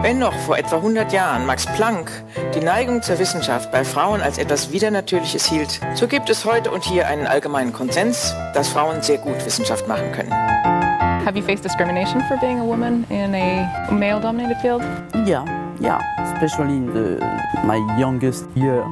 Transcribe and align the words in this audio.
Wenn 0.00 0.20
noch 0.20 0.32
vor 0.32 0.56
etwa 0.56 0.76
100 0.76 1.12
Jahren 1.12 1.44
Max 1.44 1.66
Planck 1.66 2.10
die 2.54 2.60
Neigung 2.60 3.02
zur 3.02 3.18
Wissenschaft 3.18 3.72
bei 3.72 3.84
Frauen 3.84 4.20
als 4.20 4.38
etwas 4.38 4.70
Widernatürliches 4.70 5.46
hielt, 5.46 5.80
so 5.94 6.06
gibt 6.06 6.30
es 6.30 6.44
heute 6.44 6.70
und 6.70 6.84
hier 6.84 7.08
einen 7.08 7.26
allgemeinen 7.26 7.72
Konsens, 7.72 8.32
dass 8.54 8.68
Frauen 8.68 9.02
sehr 9.02 9.18
gut 9.18 9.44
Wissenschaft 9.44 9.88
machen 9.88 10.12
können. 10.12 10.30
Have 10.30 11.36
you 11.36 11.42
faced 11.42 11.64
discrimination 11.64 12.22
for 12.28 12.36
being 12.38 12.60
a 12.60 12.64
woman 12.64 13.04
in 13.10 13.34
a 13.34 13.90
male-dominated 13.90 14.56
field? 14.62 14.82
Yeah, 15.26 15.44
yeah, 15.80 16.00
especially 16.32 16.76
in 16.76 16.92
the, 16.94 17.18
my 17.66 17.76
youngest 18.00 18.46
year. 18.54 18.86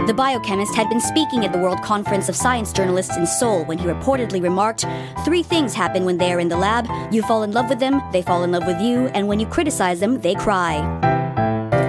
The 0.00 0.12
biochemist 0.12 0.74
had 0.74 0.90
been 0.90 1.00
speaking 1.00 1.46
at 1.46 1.52
the 1.52 1.58
World 1.58 1.80
Conference 1.82 2.28
of 2.28 2.36
Science 2.36 2.74
Journalists 2.74 3.16
in 3.16 3.26
Seoul 3.26 3.64
when 3.64 3.78
he 3.78 3.86
reportedly 3.86 4.42
remarked 4.42 4.84
Three 5.24 5.42
things 5.42 5.72
happen 5.72 6.04
when 6.04 6.18
they 6.18 6.30
are 6.30 6.40
in 6.40 6.48
the 6.50 6.58
lab 6.58 6.86
you 7.10 7.22
fall 7.22 7.42
in 7.42 7.52
love 7.52 7.70
with 7.70 7.78
them, 7.78 8.02
they 8.12 8.20
fall 8.20 8.44
in 8.44 8.52
love 8.52 8.66
with 8.66 8.80
you, 8.82 9.06
and 9.14 9.28
when 9.28 9.40
you 9.40 9.46
criticize 9.46 10.00
them, 10.00 10.20
they 10.20 10.34
cry. 10.34 10.82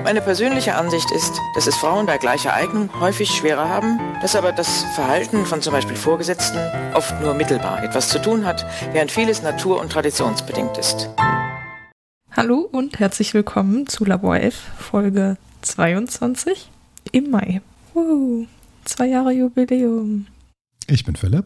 Meine 0.05 0.21
persönliche 0.21 0.75
Ansicht 0.75 1.11
ist, 1.11 1.33
dass 1.55 1.67
es 1.67 1.75
Frauen 1.75 2.05
bei 2.05 2.17
gleicher 2.17 2.53
Eignung 2.53 2.89
häufig 3.01 3.31
schwerer 3.31 3.67
haben, 3.67 3.99
dass 4.21 4.35
aber 4.35 4.53
das 4.53 4.85
Verhalten 4.93 5.45
von 5.45 5.61
zum 5.61 5.73
Beispiel 5.73 5.97
Vorgesetzten 5.97 6.59
oft 6.93 7.19
nur 7.21 7.33
mittelbar 7.33 7.83
etwas 7.83 8.07
zu 8.07 8.21
tun 8.21 8.45
hat, 8.45 8.65
während 8.93 9.11
vieles 9.11 9.41
natur- 9.41 9.81
und 9.81 9.91
traditionsbedingt 9.91 10.77
ist. 10.77 11.09
Hallo 12.31 12.69
und 12.71 12.99
herzlich 12.99 13.33
willkommen 13.33 13.87
zu 13.87 14.05
Labor 14.05 14.37
F, 14.37 14.55
Folge 14.77 15.35
22 15.63 16.69
im 17.11 17.31
Mai. 17.31 17.61
Wow, 17.95 18.45
zwei 18.83 19.07
Jahre 19.07 19.31
Jubiläum. 19.31 20.27
Ich 20.87 21.03
bin 21.05 21.15
Philipp. 21.15 21.45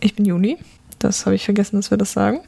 Ich 0.00 0.14
bin 0.16 0.24
Juni. 0.26 0.58
Das 0.98 1.24
habe 1.24 1.36
ich 1.36 1.44
vergessen, 1.44 1.76
dass 1.76 1.90
wir 1.90 1.96
das 1.98 2.12
sagen. 2.12 2.40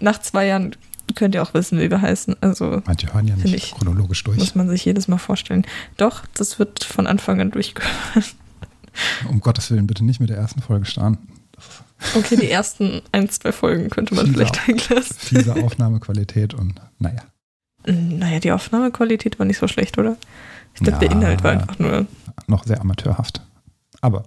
Nach 0.00 0.20
zwei 0.20 0.46
Jahren 0.46 0.76
könnt 1.14 1.34
ihr 1.34 1.42
auch 1.42 1.54
wissen, 1.54 1.78
wie 1.78 1.90
wir 1.90 2.02
heißen. 2.02 2.36
Also 2.42 2.82
Manche 2.84 3.12
hören 3.14 3.26
ja 3.28 3.36
nicht 3.36 3.54
ich- 3.54 3.70
chronologisch 3.72 4.22
durch. 4.24 4.38
muss 4.38 4.54
man 4.54 4.68
sich 4.68 4.84
jedes 4.84 5.08
Mal 5.08 5.18
vorstellen. 5.18 5.64
Doch, 5.96 6.24
das 6.34 6.58
wird 6.58 6.84
von 6.84 7.06
Anfang 7.06 7.40
an 7.40 7.50
durchgehört. 7.50 8.34
Um 9.28 9.40
Gottes 9.40 9.70
Willen 9.70 9.86
bitte 9.86 10.04
nicht 10.04 10.20
mit 10.20 10.28
der 10.30 10.36
ersten 10.36 10.60
Folge 10.62 10.84
starten. 10.84 11.18
Okay, 12.16 12.36
die 12.36 12.50
ersten 12.50 13.02
ein, 13.12 13.28
zwei 13.30 13.52
Folgen 13.52 13.88
könnte 13.88 14.14
man 14.14 14.26
Fieser- 14.26 14.32
vielleicht 14.34 14.68
weglassen. 14.68 15.16
Fiese 15.16 15.54
Aufnahmequalität 15.62 16.54
und 16.54 16.80
naja. 16.98 17.22
Naja, 17.86 18.40
die 18.40 18.52
Aufnahmequalität 18.52 19.38
war 19.38 19.46
nicht 19.46 19.58
so 19.58 19.68
schlecht, 19.68 19.96
oder? 19.96 20.16
Ich 20.74 20.80
glaube, 20.80 20.98
der 20.98 21.08
Ja. 21.08 21.14
Inhalt 21.16 21.44
war 21.44 21.52
einfach 21.52 21.78
nur. 21.78 22.06
Noch 22.46 22.64
sehr 22.64 22.80
amateurhaft. 22.80 23.42
Aber 24.00 24.24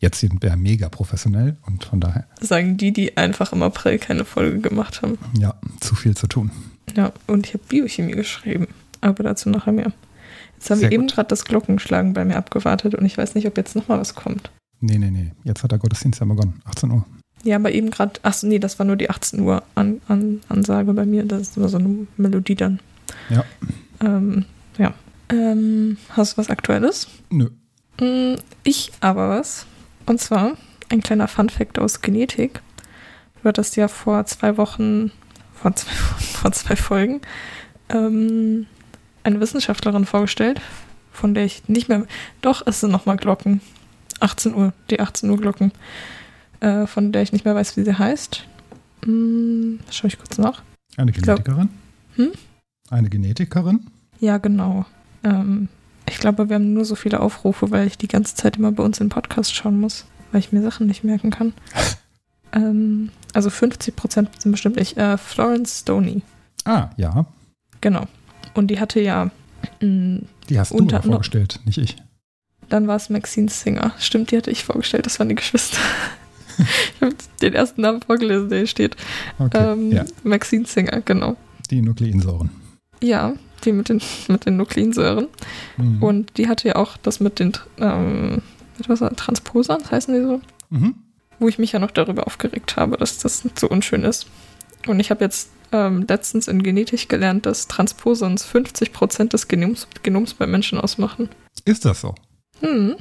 jetzt 0.00 0.20
sind 0.20 0.42
wir 0.42 0.54
mega 0.56 0.88
professionell 0.88 1.56
und 1.66 1.84
von 1.84 2.00
daher, 2.00 2.26
Sagen 2.40 2.76
die, 2.76 2.92
die 2.92 3.16
einfach 3.16 3.52
im 3.52 3.62
April 3.62 3.98
keine 3.98 4.24
Folge 4.24 4.60
gemacht 4.60 5.02
haben. 5.02 5.18
ja, 5.38 5.54
zu 5.80 5.94
viel 5.94 6.16
zu 6.16 6.26
tun. 6.26 6.50
Ja, 6.96 7.12
und 7.26 7.46
ich 7.46 7.54
habe 7.54 7.64
Biochemie 7.68 8.12
geschrieben. 8.12 8.68
Aber 9.00 9.22
dazu 9.22 9.48
nachher 9.50 9.72
mehr. 9.72 9.92
Jetzt 10.54 10.70
haben 10.70 10.78
Sehr 10.78 10.90
wir 10.90 10.94
eben 10.94 11.06
gut. 11.06 11.14
gerade 11.14 11.28
das 11.28 11.44
Glockenschlagen 11.44 12.12
bei 12.12 12.24
mir 12.24 12.36
abgewartet 12.36 12.94
und 12.94 13.04
ich 13.04 13.16
weiß 13.18 13.34
nicht, 13.34 13.46
ob 13.46 13.56
jetzt 13.56 13.74
nochmal 13.76 13.98
was 13.98 14.14
kommt. 14.14 14.50
Nee, 14.80 14.98
nee, 14.98 15.10
nee. 15.10 15.32
Jetzt 15.44 15.62
hat 15.62 15.72
der 15.72 15.78
Gottesdienst 15.78 16.20
ja 16.20 16.26
begonnen. 16.26 16.60
18 16.64 16.90
Uhr. 16.90 17.04
Ja, 17.42 17.56
aber 17.56 17.72
eben 17.72 17.90
gerade, 17.90 18.12
ach 18.22 18.42
nee, 18.42 18.58
das 18.58 18.78
war 18.78 18.86
nur 18.86 18.96
die 18.96 19.10
18 19.10 19.40
Uhr 19.40 19.62
an, 19.74 20.00
an, 20.08 20.40
Ansage 20.48 20.92
bei 20.94 21.04
mir. 21.04 21.24
Das 21.24 21.42
ist 21.42 21.56
immer 21.56 21.68
so 21.68 21.78
eine 21.78 22.06
Melodie 22.16 22.54
dann. 22.54 22.80
Ja. 23.30 23.44
Ähm, 24.00 24.44
ja. 24.78 24.94
Ähm, 25.28 25.96
hast 26.10 26.32
du 26.34 26.38
was 26.38 26.50
Aktuelles? 26.50 27.08
Nö. 27.30 27.50
Mm, 28.00 28.36
Ich 28.64 28.92
aber 29.00 29.28
was. 29.30 29.66
Und 30.06 30.20
zwar 30.20 30.52
ein 30.90 31.00
kleiner 31.02 31.28
Fun-Fact 31.28 31.78
aus 31.78 32.00
Genetik. 32.02 32.60
Du 33.42 33.48
hattest 33.48 33.76
ja 33.76 33.88
vor 33.88 34.24
zwei 34.26 34.56
Wochen, 34.56 35.10
vor 35.54 35.74
zwei, 35.76 35.92
vor 36.18 36.52
zwei 36.52 36.76
Folgen, 36.76 37.20
ähm, 37.88 38.66
eine 39.22 39.40
Wissenschaftlerin 39.40 40.04
vorgestellt, 40.04 40.60
von 41.12 41.34
der 41.34 41.44
ich 41.44 41.68
nicht 41.68 41.88
mehr. 41.88 42.06
Doch, 42.42 42.66
es 42.66 42.80
sind 42.80 42.90
nochmal 42.90 43.16
Glocken. 43.16 43.60
18 44.20 44.54
Uhr, 44.54 44.72
die 44.90 45.00
18 45.00 45.28
Uhr 45.28 45.36
Glocken, 45.38 45.72
äh, 46.60 46.86
von 46.86 47.12
der 47.12 47.22
ich 47.22 47.32
nicht 47.32 47.44
mehr 47.44 47.54
weiß, 47.54 47.76
wie 47.76 47.84
sie 47.84 47.98
heißt. 47.98 48.46
Hm, 49.04 49.80
Schau 49.90 50.06
ich 50.06 50.18
kurz 50.18 50.38
nach. 50.38 50.62
Eine 50.96 51.12
glaub- 51.12 51.44
Genetikerin? 51.44 51.68
Hm? 52.16 52.32
Eine 52.90 53.08
Genetikerin? 53.10 53.86
Ja, 54.20 54.38
genau. 54.38 54.86
Ähm, 55.24 55.68
ich 56.08 56.18
glaube, 56.18 56.48
wir 56.48 56.56
haben 56.56 56.74
nur 56.74 56.84
so 56.84 56.94
viele 56.94 57.20
Aufrufe, 57.20 57.70
weil 57.70 57.86
ich 57.86 57.96
die 57.98 58.08
ganze 58.08 58.34
Zeit 58.34 58.56
immer 58.58 58.72
bei 58.72 58.82
uns 58.82 59.00
in 59.00 59.08
Podcast 59.08 59.54
schauen 59.54 59.80
muss, 59.80 60.04
weil 60.32 60.40
ich 60.40 60.52
mir 60.52 60.62
Sachen 60.62 60.86
nicht 60.86 61.02
merken 61.04 61.30
kann. 61.30 61.54
ähm, 62.52 63.10
also 63.32 63.50
50 63.50 63.96
Prozent 63.96 64.30
sind 64.40 64.52
bestimmt 64.52 64.76
nicht. 64.76 64.96
Äh, 64.96 65.16
Florence 65.18 65.80
Stoney, 65.80 66.22
Ah, 66.64 66.90
ja. 66.96 67.26
genau. 67.80 68.04
Und 68.54 68.68
die 68.70 68.78
hatte 68.80 69.00
ja, 69.00 69.30
mh, 69.80 70.20
Die 70.48 70.58
hast 70.58 70.70
du 70.72 70.76
Unter- 70.76 70.98
aber 70.98 71.08
vorgestellt, 71.08 71.60
nicht 71.64 71.78
ich. 71.78 71.96
dann 72.68 72.86
war 72.86 72.96
es 72.96 73.10
Maxine 73.10 73.48
Singer. 73.48 73.92
Stimmt, 73.98 74.30
die 74.30 74.36
hatte 74.36 74.50
ich 74.50 74.64
vorgestellt, 74.64 75.06
das 75.06 75.18
waren 75.18 75.28
die 75.30 75.34
Geschwister. 75.34 75.78
ich 76.58 77.00
habe 77.00 77.14
den 77.42 77.54
ersten 77.54 77.80
Namen 77.80 78.02
vorgelesen, 78.02 78.48
der 78.50 78.58
hier 78.58 78.66
steht. 78.66 78.96
Okay. 79.38 79.72
Ähm, 79.72 79.90
ja, 79.90 80.04
Maxine 80.22 80.66
Singer, 80.66 81.00
genau. 81.00 81.36
die 81.70 81.82
Nukleinsäuren. 81.82 82.50
Ja, 83.02 83.32
die 83.64 83.72
mit 83.72 83.88
den, 83.88 84.00
mit 84.28 84.46
den 84.46 84.56
Nukleinsäuren. 84.56 85.28
Mhm. 85.76 86.02
Und 86.02 86.36
die 86.38 86.48
hatte 86.48 86.68
ja 86.68 86.76
auch 86.76 86.96
das 86.98 87.20
mit 87.20 87.38
den 87.38 87.52
ähm, 87.78 88.42
mit 88.78 88.88
was, 88.88 89.00
Transposern, 89.16 89.88
heißen 89.90 90.14
die 90.14 90.22
so, 90.22 90.40
Mhm. 90.70 90.94
wo 91.38 91.48
ich 91.48 91.58
mich 91.58 91.72
ja 91.72 91.78
noch 91.78 91.90
darüber 91.92 92.26
aufgeregt 92.26 92.76
habe, 92.76 92.96
dass 92.96 93.18
das 93.18 93.44
so 93.58 93.68
unschön 93.68 94.02
ist. 94.02 94.26
Und 94.86 94.98
ich 95.00 95.10
habe 95.10 95.24
jetzt 95.24 95.50
ähm, 95.72 96.04
letztens 96.08 96.48
in 96.48 96.62
Genetik 96.62 97.08
gelernt, 97.08 97.46
dass 97.46 97.68
Transposons 97.68 98.44
50% 98.46 99.28
des 99.30 99.48
Genoms, 99.48 99.86
Genoms 100.02 100.34
bei 100.34 100.46
Menschen 100.46 100.78
ausmachen. 100.80 101.28
Ist 101.64 101.84
das 101.84 102.00
so? 102.00 102.14
Hm, 102.60 102.96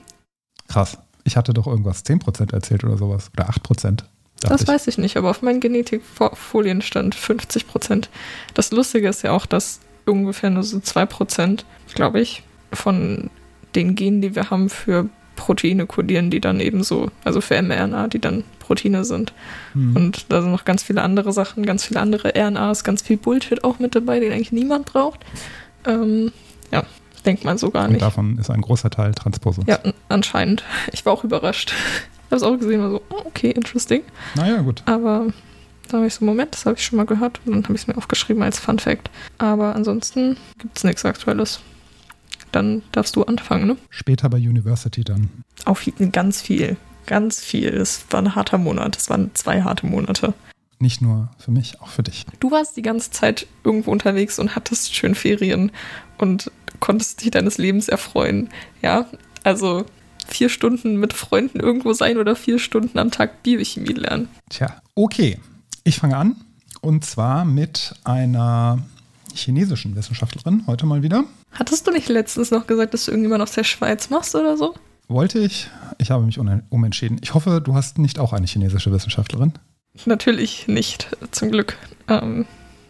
Krass. 0.67 0.97
Ich 1.25 1.37
hatte 1.37 1.53
doch 1.53 1.67
irgendwas 1.67 2.03
10% 2.05 2.53
erzählt 2.53 2.83
oder 2.83 2.97
sowas. 2.97 3.29
Oder 3.33 3.49
8%. 3.49 3.81
dachte 3.81 4.05
das 4.41 4.61
ich. 4.61 4.67
weiß 4.67 4.87
ich 4.87 4.97
nicht, 4.97 5.17
aber 5.17 5.29
auf 5.29 5.41
meinen 5.41 5.59
Genetikfolien 5.59 6.81
stand 6.81 7.15
50%. 7.15 8.07
Das 8.53 8.71
Lustige 8.71 9.07
ist 9.09 9.21
ja 9.23 9.31
auch, 9.31 9.45
dass 9.45 9.79
ungefähr 10.05 10.49
nur 10.49 10.63
so 10.63 10.77
2%, 10.77 11.59
glaube 11.93 12.19
ich, 12.21 12.43
von 12.71 13.29
den 13.75 13.95
Genen, 13.95 14.21
die 14.21 14.35
wir 14.35 14.49
haben, 14.49 14.69
für 14.69 15.07
Proteine 15.35 15.85
kodieren, 15.87 16.29
die 16.29 16.39
dann 16.39 16.59
eben 16.59 16.83
so, 16.83 17.09
also 17.23 17.41
für 17.41 17.59
mRNA, 17.61 18.07
die 18.07 18.19
dann 18.19 18.43
Proteine 18.59 19.03
sind. 19.03 19.33
Mhm. 19.73 19.95
Und 19.95 20.25
da 20.29 20.41
sind 20.41 20.51
noch 20.51 20.63
ganz 20.65 20.83
viele 20.83 21.01
andere 21.01 21.33
Sachen, 21.33 21.65
ganz 21.65 21.83
viele 21.85 21.99
andere 21.99 22.33
RNAs, 22.35 22.83
ganz 22.83 23.01
viel 23.01 23.17
Bullshit 23.17 23.63
auch 23.63 23.79
mit 23.79 23.95
dabei, 23.95 24.19
den 24.19 24.31
eigentlich 24.31 24.51
niemand 24.51 24.85
braucht. 24.85 25.19
Ähm, 25.85 26.31
ja, 26.71 26.83
denkt 27.25 27.43
man 27.45 27.57
so 27.57 27.71
gar 27.71 27.85
Und 27.85 27.93
nicht. 27.93 28.01
davon 28.01 28.37
ist 28.37 28.49
ein 28.51 28.61
großer 28.61 28.89
Teil 28.89 29.13
Transposon. 29.13 29.65
Ja, 29.67 29.77
an- 29.83 29.93
anscheinend. 30.09 30.63
Ich 30.91 31.05
war 31.05 31.13
auch 31.13 31.23
überrascht. 31.23 31.73
Ich 32.25 32.35
habe 32.41 32.47
es 32.47 32.51
auch 32.55 32.59
gesehen, 32.59 32.81
war 32.81 32.89
so, 32.89 33.01
oh, 33.11 33.21
okay, 33.25 33.51
interesting. 33.51 34.01
Naja, 34.33 34.61
gut. 34.61 34.81
Aber 34.87 35.27
da 35.87 35.97
habe 35.97 36.07
ich 36.07 36.13
so, 36.13 36.25
Moment, 36.25 36.53
das 36.53 36.65
habe 36.65 36.77
ich 36.77 36.85
schon 36.85 36.97
mal 36.97 37.05
gehört 37.05 37.39
und 37.45 37.53
dann 37.53 37.63
habe 37.63 37.75
ich 37.75 37.81
es 37.81 37.87
mir 37.87 37.97
aufgeschrieben 37.97 38.43
als 38.43 38.59
Fun 38.59 38.79
Fact. 38.79 39.09
Aber 39.37 39.75
ansonsten 39.75 40.37
gibt 40.57 40.77
es 40.77 40.83
nichts 40.83 41.05
Aktuelles. 41.05 41.59
Dann 42.51 42.83
darfst 42.91 43.15
du 43.15 43.23
anfangen, 43.23 43.67
ne? 43.67 43.77
Später 43.89 44.29
bei 44.29 44.37
University 44.37 45.03
dann. 45.03 45.29
Auf 45.65 45.83
ganz 46.11 46.41
viel. 46.41 46.77
Ganz 47.05 47.41
viel. 47.41 47.69
Es 47.69 48.05
war 48.11 48.21
ein 48.21 48.35
harter 48.35 48.57
Monat. 48.57 48.95
Es 48.95 49.09
waren 49.09 49.31
zwei 49.33 49.63
harte 49.63 49.85
Monate. 49.85 50.33
Nicht 50.79 51.01
nur 51.01 51.29
für 51.39 51.51
mich, 51.51 51.81
auch 51.81 51.87
für 51.87 52.03
dich. 52.03 52.25
Du 52.39 52.51
warst 52.51 52.77
die 52.77 52.81
ganze 52.81 53.11
Zeit 53.11 53.47
irgendwo 53.63 53.91
unterwegs 53.91 54.37
und 54.37 54.55
hattest 54.55 54.93
schön 54.93 55.15
Ferien 55.15 55.71
und 56.17 56.51
konntest 56.79 57.23
dich 57.23 57.31
deines 57.31 57.57
Lebens 57.57 57.87
erfreuen. 57.87 58.49
Ja, 58.81 59.07
also 59.43 59.85
vier 60.27 60.49
Stunden 60.49 60.97
mit 60.97 61.13
Freunden 61.13 61.59
irgendwo 61.59 61.93
sein 61.93 62.17
oder 62.17 62.35
vier 62.35 62.59
Stunden 62.59 62.99
am 62.99 63.11
Tag 63.11 63.43
Biochemie 63.43 63.93
lernen. 63.93 64.29
Tja, 64.49 64.81
okay. 64.95 65.39
Ich 65.83 65.97
fange 65.97 66.15
an. 66.15 66.37
Und 66.81 67.03
zwar 67.03 67.45
mit 67.45 67.93
einer 68.03 68.79
chinesischen 69.33 69.95
Wissenschaftlerin, 69.95 70.63
heute 70.67 70.85
mal 70.85 71.03
wieder. 71.03 71.25
Hattest 71.51 71.87
du 71.87 71.91
nicht 71.91 72.07
letztens 72.09 72.51
noch 72.51 72.67
gesagt, 72.67 72.93
dass 72.93 73.05
du 73.05 73.11
irgendjemand 73.11 73.41
aus 73.41 73.51
der 73.51 73.63
Schweiz 73.63 74.09
machst 74.09 74.35
oder 74.35 74.57
so? 74.57 74.75
Wollte 75.07 75.39
ich. 75.39 75.69
Ich 75.97 76.11
habe 76.11 76.25
mich 76.25 76.39
umentschieden. 76.39 77.19
Ich 77.21 77.33
hoffe, 77.33 77.61
du 77.61 77.73
hast 77.75 77.97
nicht 77.97 78.19
auch 78.19 78.33
eine 78.33 78.47
chinesische 78.47 78.91
Wissenschaftlerin. 78.91 79.53
Natürlich 80.05 80.67
nicht, 80.67 81.09
zum 81.31 81.51
Glück. 81.51 81.77
Ähm, 82.07 82.45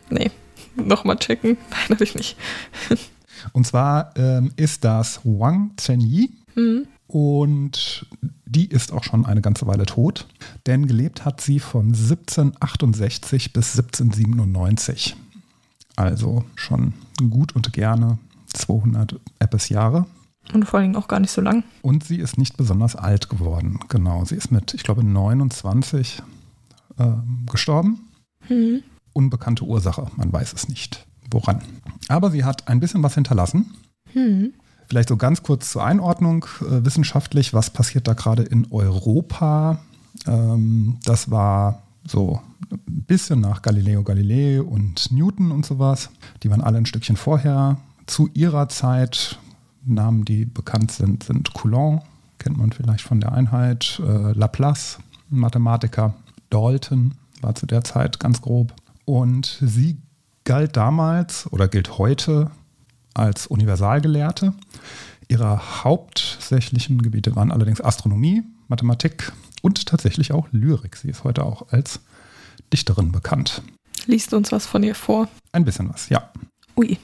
nee, 0.09 0.31
nochmal 0.75 1.17
checken. 1.17 1.57
Nein, 1.71 1.85
natürlich 1.89 2.15
nicht. 2.15 2.37
Und 3.51 3.65
zwar 3.65 4.15
ähm, 4.15 4.51
ist 4.55 4.83
das 4.83 5.19
Wang 5.23 5.71
Zhenyi. 5.77 6.31
Hm. 6.53 6.87
Und 7.07 8.05
die 8.53 8.67
ist 8.67 8.91
auch 8.91 9.03
schon 9.03 9.25
eine 9.25 9.41
ganze 9.41 9.67
Weile 9.67 9.85
tot, 9.85 10.27
denn 10.65 10.87
gelebt 10.87 11.25
hat 11.25 11.41
sie 11.41 11.59
von 11.59 11.87
1768 11.87 13.53
bis 13.53 13.77
1797. 13.77 15.15
Also 15.95 16.43
schon 16.55 16.93
gut 17.29 17.55
und 17.55 17.73
gerne 17.73 18.17
200 18.53 19.19
etwas 19.39 19.69
Jahre. 19.69 20.05
Und 20.53 20.65
vor 20.65 20.79
allem 20.79 20.95
auch 20.95 21.07
gar 21.07 21.19
nicht 21.19 21.31
so 21.31 21.41
lang. 21.41 21.63
Und 21.81 22.03
sie 22.03 22.17
ist 22.17 22.37
nicht 22.37 22.57
besonders 22.57 22.95
alt 22.95 23.29
geworden. 23.29 23.79
Genau, 23.87 24.25
sie 24.25 24.35
ist 24.35 24.51
mit, 24.51 24.73
ich 24.73 24.83
glaube, 24.83 25.03
29 25.03 26.21
ähm, 26.99 27.45
gestorben. 27.49 28.09
Hm. 28.47 28.83
Unbekannte 29.13 29.63
Ursache, 29.63 30.07
man 30.17 30.33
weiß 30.33 30.53
es 30.53 30.67
nicht. 30.67 31.05
woran. 31.31 31.61
Aber 32.09 32.31
sie 32.31 32.43
hat 32.43 32.67
ein 32.67 32.79
bisschen 32.79 33.03
was 33.03 33.15
hinterlassen. 33.15 33.73
Hm. 34.11 34.53
Vielleicht 34.93 35.09
so 35.09 35.17
ganz 35.17 35.41
kurz 35.41 35.71
zur 35.71 35.83
Einordnung 35.83 36.45
äh, 36.61 36.85
wissenschaftlich, 36.85 37.51
was 37.51 37.71
passiert 37.71 38.07
da 38.07 38.13
gerade 38.13 38.43
in 38.43 38.67
Europa? 38.69 39.79
Ähm, 40.27 40.99
das 41.03 41.31
war 41.31 41.81
so 42.07 42.39
ein 42.69 42.79
bisschen 43.07 43.39
nach 43.39 43.63
Galileo 43.63 44.03
Galilei 44.03 44.61
und 44.61 45.11
Newton 45.11 45.49
und 45.51 45.65
sowas. 45.65 46.11
Die 46.43 46.51
waren 46.51 46.61
alle 46.61 46.77
ein 46.77 46.85
Stückchen 46.85 47.17
vorher. 47.17 47.77
Zu 48.05 48.29
ihrer 48.35 48.69
Zeit 48.69 49.39
Namen, 49.83 50.25
die 50.25 50.45
bekannt 50.45 50.91
sind, 50.91 51.23
sind 51.23 51.55
Coulomb, 51.55 52.03
kennt 52.37 52.59
man 52.59 52.71
vielleicht 52.71 53.03
von 53.03 53.19
der 53.19 53.31
Einheit, 53.31 53.99
äh, 54.05 54.33
Laplace, 54.33 54.99
Mathematiker, 55.27 56.13
Dalton 56.51 57.15
war 57.41 57.55
zu 57.55 57.65
der 57.65 57.83
Zeit 57.83 58.19
ganz 58.19 58.43
grob. 58.43 58.75
Und 59.05 59.57
sie 59.59 59.97
galt 60.43 60.77
damals 60.77 61.51
oder 61.51 61.67
gilt 61.67 61.97
heute 61.97 62.51
als 63.13 63.47
Universalgelehrte. 63.47 64.53
Ihre 65.27 65.83
hauptsächlichen 65.83 67.01
Gebiete 67.01 67.35
waren 67.35 67.51
allerdings 67.51 67.81
Astronomie, 67.81 68.43
Mathematik 68.67 69.31
und 69.61 69.85
tatsächlich 69.85 70.31
auch 70.31 70.47
Lyrik. 70.51 70.95
Sie 70.95 71.09
ist 71.09 71.23
heute 71.23 71.43
auch 71.43 71.71
als 71.71 71.99
Dichterin 72.71 73.11
bekannt. 73.11 73.61
Liest 74.05 74.33
uns 74.33 74.51
was 74.51 74.65
von 74.65 74.83
ihr 74.83 74.95
vor. 74.95 75.29
Ein 75.53 75.65
bisschen 75.65 75.89
was, 75.89 76.09
ja. 76.09 76.29
Ui. 76.75 76.97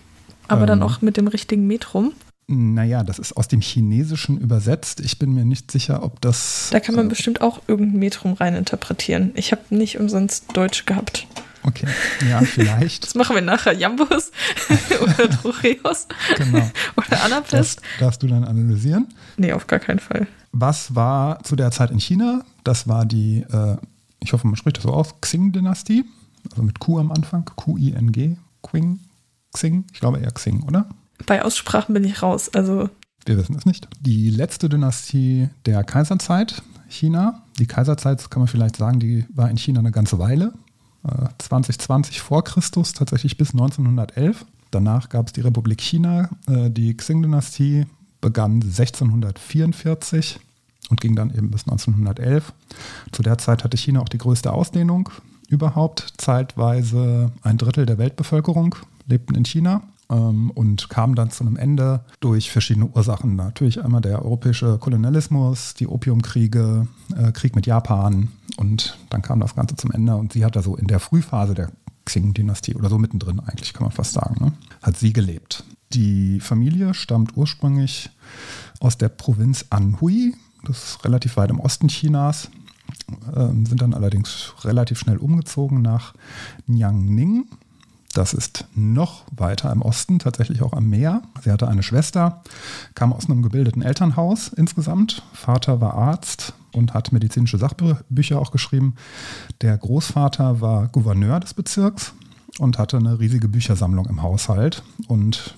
Aber 0.47 0.65
dann 0.65 0.79
Ähm. 0.79 0.83
auch 0.83 1.01
mit 1.01 1.15
dem 1.17 1.27
richtigen 1.27 1.67
Metrum. 1.67 2.11
Naja, 2.47 3.03
das 3.03 3.19
ist 3.19 3.37
aus 3.37 3.47
dem 3.47 3.61
Chinesischen 3.61 4.39
übersetzt. 4.39 4.99
Ich 5.01 5.19
bin 5.19 5.31
mir 5.33 5.45
nicht 5.45 5.69
sicher, 5.71 6.01
ob 6.01 6.19
das. 6.21 6.69
Da 6.71 6.79
kann 6.79 6.95
man 6.95 7.05
äh, 7.05 7.09
bestimmt 7.09 7.41
auch 7.41 7.61
irgendein 7.67 7.99
Metrum 7.99 8.33
reininterpretieren. 8.33 9.31
Ich 9.35 9.51
habe 9.51 9.61
nicht 9.69 9.99
umsonst 9.99 10.45
Deutsch 10.57 10.85
gehabt. 10.87 11.27
Okay, 11.69 11.87
ja, 12.29 12.41
vielleicht. 12.41 13.03
Das 13.05 13.15
machen 13.15 13.35
wir 13.35 13.41
nachher. 13.41 13.73
Jambus 13.73 14.31
oder 15.01 15.29
Trocheus 15.29 16.07
genau. 16.37 16.57
oder 16.97 17.07
Das 17.09 17.21
Anapest. 17.21 17.81
darfst 17.99 18.21
du 18.23 18.27
dann 18.27 18.43
analysieren. 18.43 19.07
Nee, 19.37 19.53
auf 19.53 19.67
gar 19.67 19.79
keinen 19.79 19.99
Fall. 19.99 20.27
Was 20.51 20.95
war 20.95 21.43
zu 21.43 21.55
der 21.55 21.71
Zeit 21.71 21.91
in 21.91 21.99
China? 21.99 22.43
Das 22.63 22.87
war 22.87 23.05
die, 23.05 23.45
äh, 23.51 23.77
ich 24.19 24.33
hoffe, 24.33 24.47
man 24.47 24.55
spricht 24.55 24.77
das 24.77 24.83
so 24.83 24.89
aus, 24.91 25.13
Xing-Dynastie. 25.21 26.03
Also 26.51 26.63
mit 26.63 26.79
Q 26.79 26.99
am 26.99 27.11
Anfang. 27.11 27.45
Q-I-N-G. 27.45 28.35
Qing. 28.63 28.99
Xing. 29.53 29.85
Ich 29.93 29.99
glaube 29.99 30.19
eher 30.19 30.31
Xing, 30.31 30.63
oder? 30.63 30.87
Bei 31.25 31.43
Aussprachen 31.43 31.93
bin 31.93 32.03
ich 32.03 32.21
raus. 32.23 32.49
Also, 32.53 32.89
Wir 33.25 33.37
wissen 33.37 33.55
es 33.55 33.65
nicht. 33.65 33.87
Die 34.01 34.29
letzte 34.29 34.69
Dynastie 34.69 35.49
der 35.65 35.83
Kaiserzeit, 35.83 36.61
China. 36.87 37.43
Die 37.59 37.67
Kaiserzeit, 37.67 38.19
das 38.19 38.29
kann 38.29 38.41
man 38.41 38.47
vielleicht 38.47 38.77
sagen, 38.77 38.99
die 38.99 39.25
war 39.35 39.49
in 39.49 39.57
China 39.57 39.79
eine 39.79 39.91
ganze 39.91 40.17
Weile. 40.17 40.53
Äh, 41.07 41.27
2020 41.37 42.21
vor 42.21 42.43
Christus, 42.43 42.93
tatsächlich 42.93 43.37
bis 43.37 43.51
1911. 43.51 44.45
Danach 44.71 45.09
gab 45.09 45.27
es 45.27 45.33
die 45.33 45.41
Republik 45.41 45.81
China. 45.81 46.29
Äh, 46.47 46.69
Die 46.69 46.95
Xing-Dynastie 46.95 47.85
begann 48.21 48.61
1644 48.61 50.39
und 50.89 51.01
ging 51.01 51.15
dann 51.15 51.29
eben 51.31 51.51
bis 51.51 51.63
1911. 51.63 52.53
Zu 53.11 53.23
der 53.23 53.37
Zeit 53.37 53.63
hatte 53.63 53.77
China 53.77 54.01
auch 54.01 54.09
die 54.09 54.17
größte 54.17 54.51
Ausdehnung 54.51 55.09
überhaupt. 55.47 56.13
Zeitweise 56.17 57.31
ein 57.41 57.57
Drittel 57.57 57.85
der 57.85 57.97
Weltbevölkerung 57.97 58.75
lebten 59.07 59.35
in 59.35 59.45
China 59.45 59.83
ähm, 60.09 60.51
und 60.51 60.89
kam 60.89 61.15
dann 61.15 61.31
zu 61.31 61.43
einem 61.43 61.57
Ende 61.57 62.03
durch 62.19 62.51
verschiedene 62.51 62.87
Ursachen. 62.87 63.35
Natürlich 63.35 63.83
einmal 63.83 64.01
der 64.01 64.23
europäische 64.23 64.77
Kolonialismus, 64.77 65.73
die 65.73 65.87
Opiumkriege, 65.87 66.87
äh, 67.15 67.31
Krieg 67.31 67.55
mit 67.55 67.65
Japan 67.65 68.29
und 68.57 68.97
dann 69.09 69.21
kam 69.21 69.39
das 69.39 69.55
Ganze 69.55 69.75
zum 69.75 69.91
Ende 69.91 70.15
und 70.15 70.33
sie 70.33 70.43
hat 70.45 70.55
da 70.55 70.61
so 70.61 70.75
in 70.75 70.87
der 70.87 70.99
Frühphase 70.99 71.53
der 71.53 71.71
Xing-Dynastie 72.05 72.75
oder 72.75 72.89
so 72.89 72.97
mittendrin 72.97 73.39
eigentlich, 73.39 73.73
kann 73.73 73.83
man 73.83 73.91
fast 73.91 74.13
sagen, 74.13 74.43
ne? 74.43 74.53
hat 74.81 74.97
sie 74.97 75.13
gelebt. 75.13 75.63
Die 75.93 76.39
Familie 76.39 76.93
stammt 76.93 77.35
ursprünglich 77.35 78.09
aus 78.79 78.97
der 78.97 79.09
Provinz 79.09 79.65
Anhui, 79.69 80.35
das 80.63 80.95
ist 80.95 81.05
relativ 81.05 81.37
weit 81.37 81.49
im 81.49 81.59
Osten 81.59 81.87
Chinas, 81.87 82.49
ähm, 83.35 83.65
sind 83.65 83.81
dann 83.81 83.93
allerdings 83.93 84.53
relativ 84.63 84.99
schnell 84.99 85.17
umgezogen 85.17 85.81
nach 85.81 86.13
Niangning. 86.67 87.45
Das 88.13 88.33
ist 88.33 88.65
noch 88.73 89.23
weiter 89.31 89.71
im 89.71 89.81
Osten, 89.81 90.19
tatsächlich 90.19 90.61
auch 90.61 90.73
am 90.73 90.89
Meer. 90.89 91.21
Sie 91.43 91.51
hatte 91.51 91.67
eine 91.67 91.83
Schwester, 91.83 92.41
kam 92.95 93.13
aus 93.13 93.29
einem 93.29 93.43
gebildeten 93.43 93.81
Elternhaus 93.81 94.47
insgesamt. 94.47 95.21
Vater 95.33 95.79
war 95.79 95.93
Arzt 95.93 96.53
und 96.71 96.93
hat 96.93 97.11
medizinische 97.11 97.57
Sachbücher 97.57 98.39
auch 98.39 98.51
geschrieben. 98.51 98.95
Der 99.61 99.77
Großvater 99.77 100.59
war 100.59 100.87
Gouverneur 100.87 101.39
des 101.39 101.53
Bezirks 101.53 102.13
und 102.57 102.77
hatte 102.77 102.97
eine 102.97 103.19
riesige 103.19 103.47
Büchersammlung 103.47 104.07
im 104.07 104.23
Haushalt. 104.23 104.83
Und 105.07 105.55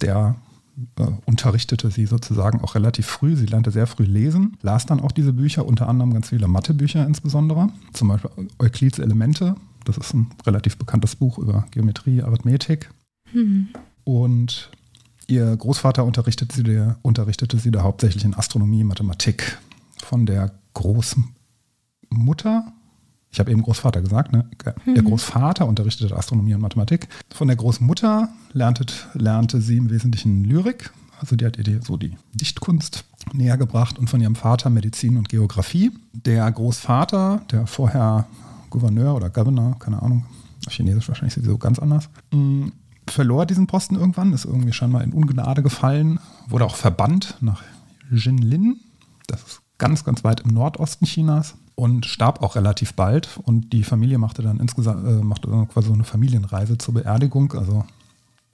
der 0.00 0.36
äh, 0.98 1.06
unterrichtete 1.26 1.90
sie 1.90 2.06
sozusagen 2.06 2.60
auch 2.62 2.74
relativ 2.74 3.06
früh. 3.06 3.36
Sie 3.36 3.46
lernte 3.46 3.70
sehr 3.70 3.86
früh 3.86 4.04
lesen, 4.04 4.56
las 4.62 4.86
dann 4.86 5.00
auch 5.00 5.12
diese 5.12 5.32
Bücher, 5.32 5.66
unter 5.66 5.88
anderem 5.88 6.14
ganz 6.14 6.30
viele 6.30 6.48
Mathebücher 6.48 7.06
insbesondere, 7.06 7.68
zum 7.92 8.08
Beispiel 8.08 8.30
Euklids 8.58 8.98
Elemente. 8.98 9.56
Das 9.84 9.96
ist 9.96 10.14
ein 10.14 10.30
relativ 10.46 10.76
bekanntes 10.76 11.16
Buch 11.16 11.38
über 11.38 11.66
Geometrie, 11.70 12.22
Arithmetik. 12.22 12.90
Und 14.04 14.70
ihr 15.26 15.56
Großvater 15.56 16.04
unterrichtete 16.04 16.54
sie, 16.54 16.62
der, 16.62 16.98
unterrichtete 17.02 17.58
sie 17.58 17.70
da 17.70 17.82
hauptsächlich 17.82 18.24
in 18.24 18.34
Astronomie, 18.34 18.84
Mathematik. 18.84 19.58
Von 19.98 20.26
der 20.26 20.52
Großmutter, 20.74 22.72
ich 23.30 23.38
habe 23.38 23.50
eben 23.50 23.62
Großvater 23.62 24.02
gesagt, 24.02 24.32
ne? 24.32 24.48
der 24.86 25.02
Großvater 25.02 25.66
unterrichtete 25.66 26.16
Astronomie 26.16 26.54
und 26.54 26.60
Mathematik. 26.60 27.08
Von 27.32 27.48
der 27.48 27.56
Großmutter 27.56 28.28
lernte, 28.52 28.86
lernte 29.14 29.60
sie 29.60 29.76
im 29.76 29.90
Wesentlichen 29.90 30.44
Lyrik. 30.44 30.92
Also 31.20 31.36
die 31.36 31.44
hat 31.44 31.58
ihr 31.58 31.82
so 31.82 31.96
die 31.96 32.16
Dichtkunst 32.32 33.04
näher 33.32 33.58
gebracht 33.58 33.98
und 33.98 34.08
von 34.08 34.20
ihrem 34.20 34.36
Vater 34.36 34.70
Medizin 34.70 35.16
und 35.18 35.28
Geografie. 35.28 35.92
Der 36.12 36.50
Großvater, 36.50 37.42
der 37.50 37.66
vorher 37.66 38.26
Gouverneur 38.70 39.14
oder 39.14 39.30
Governor, 39.30 39.78
keine 39.78 40.02
Ahnung, 40.02 40.26
auf 40.66 40.72
Chinesisch 40.72 41.08
wahrscheinlich 41.08 41.34
sowieso 41.34 41.58
ganz 41.58 41.78
anders, 41.78 42.08
mh, 42.32 42.70
verlor 43.08 43.46
diesen 43.46 43.66
Posten 43.66 43.96
irgendwann, 43.96 44.32
ist 44.32 44.44
irgendwie 44.44 44.72
scheinbar 44.72 45.02
in 45.02 45.12
Ungnade 45.12 45.62
gefallen, 45.62 46.20
wurde 46.48 46.64
auch 46.64 46.76
verbannt 46.76 47.36
nach 47.40 47.62
Jinlin, 48.10 48.80
das 49.26 49.42
ist 49.42 49.62
ganz, 49.78 50.04
ganz 50.04 50.22
weit 50.24 50.40
im 50.40 50.54
Nordosten 50.54 51.06
Chinas 51.06 51.54
und 51.74 52.06
starb 52.06 52.42
auch 52.42 52.54
relativ 52.56 52.94
bald. 52.94 53.40
Und 53.42 53.72
die 53.72 53.82
Familie 53.82 54.18
machte 54.18 54.42
dann 54.42 54.60
insgesamt 54.60 55.06
äh, 55.06 55.24
machte 55.24 55.48
quasi 55.72 55.88
so 55.88 55.94
eine 55.94 56.04
Familienreise 56.04 56.78
zur 56.78 56.94
Beerdigung, 56.94 57.52
also 57.54 57.84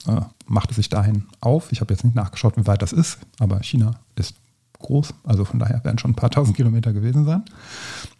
äh, 0.07 0.21
machte 0.47 0.75
sich 0.75 0.89
dahin 0.89 1.25
auf. 1.41 1.73
Ich 1.73 1.81
habe 1.81 1.93
jetzt 1.93 2.05
nicht 2.05 2.15
nachgeschaut, 2.15 2.56
wie 2.56 2.67
weit 2.67 2.82
das 2.82 2.93
ist, 2.93 3.19
aber 3.39 3.63
China 3.63 3.99
ist 4.15 4.37
groß, 4.79 5.15
also 5.25 5.45
von 5.45 5.59
daher 5.59 5.85
werden 5.85 5.99
schon 5.99 6.13
ein 6.13 6.17
paar 6.17 6.31
tausend 6.31 6.56
Kilometer 6.56 6.93
gewesen 6.93 7.25
sein. 7.25 7.45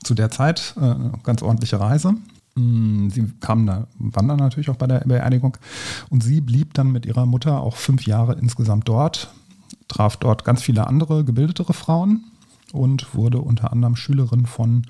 Zu 0.03 0.15
der 0.15 0.31
Zeit 0.31 0.75
äh, 0.81 0.95
ganz 1.23 1.43
ordentliche 1.43 1.81
Reise. 1.81 2.15
Mm, 2.55 3.09
Sie 3.11 3.33
kam 3.41 3.67
da, 3.67 3.87
waren 3.99 4.29
dann 4.29 4.39
natürlich 4.39 4.71
auch 4.71 4.77
bei 4.77 4.87
der 4.87 5.01
Beerdigung 5.01 5.57
und 6.11 6.23
sie 6.23 6.41
blieb 6.41 6.75
dann 6.75 6.91
mit 6.91 7.07
ihrer 7.07 7.27
Mutter 7.27 7.61
auch 7.61 7.77
fünf 7.77 8.07
Jahre 8.07 8.35
insgesamt 8.35 8.89
dort, 8.89 9.29
traf 9.89 10.17
dort 10.17 10.45
ganz 10.45 10.63
viele 10.63 10.87
andere 10.87 11.25
gebildetere 11.25 11.75
Frauen 11.75 12.25
und 12.73 13.15
wurde 13.15 13.41
unter 13.41 13.73
anderem 13.73 13.97
Schülerin 13.97 14.47
von 14.47 14.87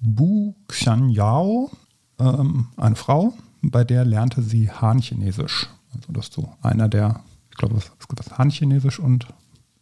Bu 0.00 0.54
Xianyao, 0.68 1.70
ähm, 2.18 2.68
eine 2.76 2.96
Frau, 2.96 3.34
bei 3.62 3.84
der 3.84 4.04
lernte 4.04 4.42
sie 4.42 4.70
Han-Chinesisch. 4.70 5.68
Also 5.94 6.12
das 6.12 6.26
ist 6.26 6.34
so 6.34 6.52
einer 6.62 6.88
der, 6.88 7.20
ich 7.50 7.56
glaube, 7.56 7.76
was 7.76 7.84
ist 7.84 8.08
das 8.14 8.38
Han-Chinesisch 8.38 8.98
und 8.98 9.26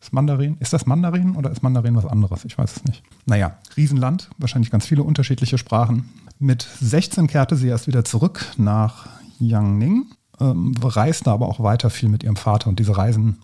ist 0.06 0.12
Mandarin? 0.12 0.56
Ist 0.60 0.72
das 0.72 0.86
Mandarin 0.86 1.34
oder 1.34 1.50
ist 1.50 1.62
Mandarin 1.62 1.96
was 1.96 2.06
anderes? 2.06 2.44
Ich 2.44 2.56
weiß 2.56 2.76
es 2.76 2.84
nicht. 2.84 3.02
Naja, 3.26 3.58
Riesenland, 3.76 4.30
wahrscheinlich 4.38 4.70
ganz 4.70 4.86
viele 4.86 5.02
unterschiedliche 5.02 5.58
Sprachen. 5.58 6.08
Mit 6.38 6.62
16 6.80 7.26
kehrte 7.26 7.56
sie 7.56 7.68
erst 7.68 7.88
wieder 7.88 8.04
zurück 8.04 8.46
nach 8.56 9.08
Yangning, 9.40 10.06
ähm, 10.38 10.74
reiste 10.80 11.30
aber 11.30 11.48
auch 11.48 11.60
weiter 11.60 11.90
viel 11.90 12.08
mit 12.08 12.22
ihrem 12.22 12.36
Vater 12.36 12.68
und 12.68 12.78
diese 12.78 12.96
Reisen 12.96 13.38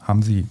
haben 0.00 0.22
sie 0.22 0.46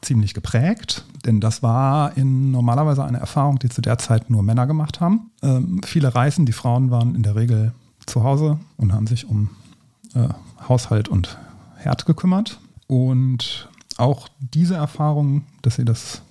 ziemlich 0.00 0.34
geprägt, 0.34 1.04
denn 1.24 1.40
das 1.40 1.62
war 1.62 2.16
in 2.16 2.50
normalerweise 2.50 3.04
eine 3.04 3.18
Erfahrung, 3.18 3.60
die 3.60 3.68
zu 3.68 3.80
der 3.80 3.98
Zeit 3.98 4.28
nur 4.28 4.42
Männer 4.42 4.66
gemacht 4.66 5.00
haben. 5.00 5.30
Ähm, 5.42 5.82
viele 5.84 6.14
Reisen, 6.14 6.46
die 6.46 6.52
Frauen 6.52 6.90
waren 6.90 7.14
in 7.14 7.22
der 7.22 7.36
Regel 7.36 7.72
zu 8.06 8.24
Hause 8.24 8.58
und 8.76 8.92
haben 8.92 9.06
sich 9.06 9.28
um 9.28 9.50
äh, 10.14 10.28
Haushalt 10.68 11.08
und 11.08 11.38
Herd 11.76 12.06
gekümmert. 12.06 12.58
Und 12.88 13.68
auch 13.98 14.28
diese 14.38 14.74
Erfahrung, 14.74 15.44
dass 15.62 15.76
sie 15.76 15.84
das 15.84 16.22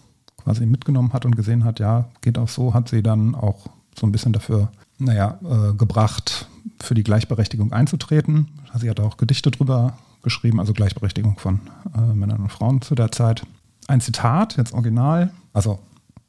quasi 0.44 0.66
mitgenommen 0.66 1.14
hat 1.14 1.26
und 1.26 1.36
gesehen 1.36 1.64
hat, 1.64 1.80
ja, 1.80 2.10
geht 2.22 2.38
auch 2.38 2.50
so, 2.50 2.74
hat 2.74 2.90
sie 2.90 3.02
dann 3.02 3.36
auch 3.36 3.68
so 3.98 4.06
ein 4.06 4.12
bisschen 4.12 4.34
dafür, 4.34 4.72
naja, 5.00 5.40
äh, 5.44 5.74
gebracht, 5.74 6.48
für 6.80 6.94
die 6.94 7.04
Gleichberechtigung 7.04 7.72
einzutreten. 7.72 8.50
Sie 8.76 8.90
hat 8.90 9.00
auch 9.00 9.18
Gedichte 9.18 9.52
drüber 9.52 9.98
geschrieben, 10.22 10.60
also 10.60 10.74
Gleichberechtigung 10.74 11.38
von 11.40 11.62
äh, 11.96 12.14
Männern 12.14 12.42
und 12.42 12.52
Frauen 12.52 12.82
zu 12.82 12.96
der 12.96 13.12
Zeit. 13.12 13.46
Ein 13.88 14.02
Zitat, 14.02 14.58
jetzt 14.58 14.74
original, 14.74 15.32
also 15.54 15.80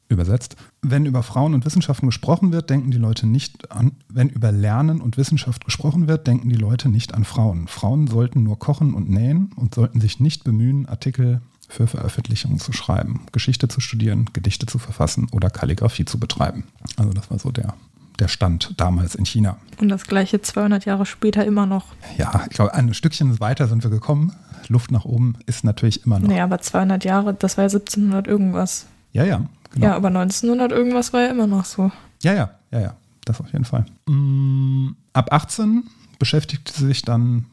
übersetzt. 0.09 0.55
Wenn 0.81 1.05
über 1.05 1.23
Frauen 1.23 1.53
und 1.53 1.65
Wissenschaften 1.65 2.05
gesprochen 2.05 2.51
wird, 2.51 2.69
denken 2.69 2.91
die 2.91 2.97
Leute 2.97 3.27
nicht 3.27 3.71
an, 3.71 3.91
wenn 4.09 4.29
über 4.29 4.51
Lernen 4.51 5.01
und 5.01 5.17
Wissenschaft 5.17 5.65
gesprochen 5.65 6.07
wird, 6.07 6.27
denken 6.27 6.49
die 6.49 6.55
Leute 6.55 6.89
nicht 6.89 7.13
an 7.13 7.23
Frauen. 7.23 7.67
Frauen 7.67 8.07
sollten 8.07 8.43
nur 8.43 8.59
kochen 8.59 8.93
und 8.93 9.09
nähen 9.09 9.51
und 9.55 9.75
sollten 9.75 9.99
sich 9.99 10.19
nicht 10.19 10.43
bemühen, 10.43 10.87
Artikel 10.87 11.41
für 11.67 11.87
Veröffentlichungen 11.87 12.59
zu 12.59 12.71
schreiben, 12.71 13.25
Geschichte 13.31 13.67
zu 13.67 13.81
studieren, 13.81 14.29
Gedichte 14.33 14.65
zu 14.65 14.79
verfassen 14.79 15.27
oder 15.31 15.49
Kalligraphie 15.49 16.05
zu 16.05 16.19
betreiben. 16.19 16.63
Also 16.95 17.11
das 17.11 17.29
war 17.29 17.39
so 17.39 17.51
der, 17.51 17.73
der 18.19 18.29
Stand 18.29 18.73
damals 18.77 19.15
in 19.15 19.25
China. 19.25 19.57
Und 19.79 19.89
das 19.89 20.05
gleiche 20.05 20.41
200 20.41 20.85
Jahre 20.85 21.05
später 21.05 21.45
immer 21.45 21.65
noch. 21.65 21.87
Ja, 22.17 22.45
ich 22.49 22.55
glaube, 22.55 22.73
ein 22.73 22.93
Stückchen 22.93 23.39
weiter 23.41 23.67
sind 23.67 23.83
wir 23.83 23.91
gekommen. 23.91 24.33
Luft 24.69 24.91
nach 24.91 25.05
oben 25.05 25.35
ist 25.45 25.63
natürlich 25.63 26.05
immer 26.05 26.19
noch. 26.19 26.27
Naja, 26.27 26.45
aber 26.45 26.59
200 26.59 27.03
Jahre, 27.05 27.33
das 27.33 27.57
war 27.57 27.65
ja 27.65 27.69
1700 27.69 28.27
irgendwas. 28.27 28.87
Ja, 29.13 29.23
ja. 29.23 29.45
Genau. 29.71 29.87
Ja, 29.87 29.95
aber 29.95 30.07
1900 30.07 30.71
irgendwas 30.71 31.13
war 31.13 31.21
ja 31.21 31.31
immer 31.31 31.47
noch 31.47 31.65
so. 31.65 31.91
Ja, 32.23 32.33
ja, 32.33 32.51
ja, 32.71 32.79
ja. 32.79 32.95
Das 33.25 33.41
auf 33.41 33.51
jeden 33.51 33.65
Fall. 33.65 33.85
Mm, 34.07 34.91
ab 35.13 35.33
18 35.33 35.83
beschäftigte 36.17 36.71
sie 36.71 36.87
sich 36.87 37.01
dann 37.01 37.45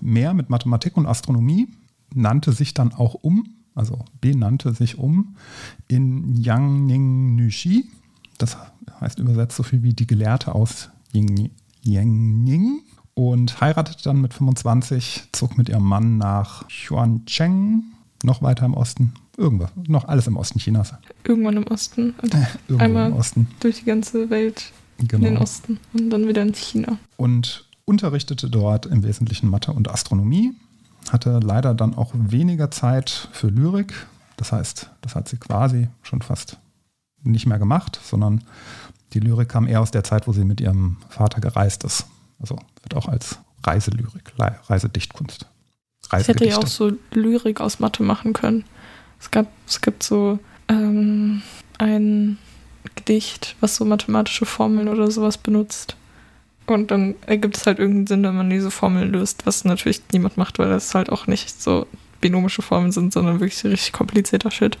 mehr 0.00 0.34
mit 0.34 0.50
Mathematik 0.50 0.96
und 0.96 1.06
Astronomie, 1.06 1.68
nannte 2.12 2.52
sich 2.52 2.74
dann 2.74 2.92
auch 2.92 3.14
um, 3.14 3.46
also 3.74 4.04
benannte 4.20 4.74
sich 4.74 4.98
um 4.98 5.36
in 5.88 6.34
Yang 6.34 6.86
Ning 6.86 7.36
Nushi. 7.36 7.88
Das 8.38 8.56
heißt 9.00 9.20
übersetzt 9.20 9.56
so 9.56 9.62
viel 9.62 9.82
wie 9.82 9.94
die 9.94 10.06
Gelehrte 10.06 10.54
aus 10.54 10.90
Yangning 11.82 12.80
und 13.14 13.60
heiratete 13.60 14.02
dann 14.02 14.20
mit 14.20 14.34
25, 14.34 15.28
zog 15.32 15.56
mit 15.58 15.68
ihrem 15.68 15.84
Mann 15.84 16.16
nach 16.18 16.66
Xuancheng, 16.68 17.84
noch 18.24 18.42
weiter 18.42 18.66
im 18.66 18.74
Osten. 18.74 19.12
Irgendwas, 19.36 19.70
noch 19.88 20.04
alles 20.06 20.26
im 20.26 20.36
Osten 20.36 20.58
Chinas. 20.58 20.92
Irgendwann 21.24 21.56
im 21.56 21.66
Osten. 21.68 22.14
Und 22.22 22.34
Irgendwo 22.68 22.84
einmal 22.84 23.08
im 23.10 23.16
Osten. 23.16 23.48
durch 23.60 23.78
die 23.80 23.84
ganze 23.84 24.28
Welt 24.30 24.72
in 24.98 25.08
den 25.08 25.20
Genau. 25.22 25.40
Osten 25.40 25.78
und 25.94 26.10
dann 26.10 26.28
wieder 26.28 26.42
in 26.42 26.52
China. 26.54 26.98
Und 27.16 27.66
unterrichtete 27.84 28.50
dort 28.50 28.86
im 28.86 29.02
Wesentlichen 29.02 29.48
Mathe 29.48 29.72
und 29.72 29.90
Astronomie. 29.90 30.52
Hatte 31.10 31.40
leider 31.42 31.74
dann 31.74 31.94
auch 31.96 32.12
weniger 32.14 32.70
Zeit 32.70 33.28
für 33.32 33.48
Lyrik. 33.48 33.92
Das 34.36 34.52
heißt, 34.52 34.90
das 35.00 35.14
hat 35.14 35.28
sie 35.28 35.36
quasi 35.36 35.88
schon 36.02 36.22
fast 36.22 36.58
nicht 37.22 37.46
mehr 37.46 37.58
gemacht, 37.58 37.98
sondern 38.04 38.44
die 39.12 39.20
Lyrik 39.20 39.48
kam 39.48 39.66
eher 39.66 39.80
aus 39.80 39.90
der 39.90 40.04
Zeit, 40.04 40.26
wo 40.28 40.32
sie 40.32 40.44
mit 40.44 40.60
ihrem 40.60 40.96
Vater 41.08 41.40
gereist 41.40 41.84
ist. 41.84 42.06
Also 42.38 42.56
wird 42.82 42.94
auch 42.94 43.08
als 43.08 43.38
Reiselyrik, 43.64 44.32
Reisedichtkunst. 44.38 45.46
Ich 46.18 46.28
hätte 46.28 46.46
ja 46.46 46.58
auch 46.58 46.66
so 46.66 46.92
Lyrik 47.12 47.60
aus 47.60 47.78
Mathe 47.78 48.02
machen 48.02 48.32
können. 48.32 48.64
Es, 49.22 49.30
gab, 49.30 49.46
es 49.66 49.80
gibt 49.80 50.02
so 50.02 50.40
ähm, 50.68 51.42
ein 51.78 52.38
Gedicht, 52.96 53.54
was 53.60 53.76
so 53.76 53.84
mathematische 53.84 54.46
Formeln 54.46 54.88
oder 54.88 55.10
sowas 55.10 55.38
benutzt. 55.38 55.96
Und 56.66 56.90
dann 56.90 57.14
ergibt 57.26 57.56
es 57.56 57.66
halt 57.66 57.78
irgendeinen 57.78 58.06
Sinn, 58.08 58.24
wenn 58.24 58.36
man 58.36 58.50
diese 58.50 58.70
Formeln 58.70 59.12
löst, 59.12 59.46
was 59.46 59.64
natürlich 59.64 60.02
niemand 60.12 60.36
macht, 60.36 60.58
weil 60.58 60.68
das 60.68 60.94
halt 60.94 61.10
auch 61.10 61.26
nicht 61.26 61.60
so 61.60 61.86
binomische 62.20 62.62
Formeln 62.62 62.92
sind, 62.92 63.12
sondern 63.12 63.40
wirklich 63.40 63.62
richtig 63.64 63.92
komplizierter 63.92 64.50
Shit. 64.50 64.78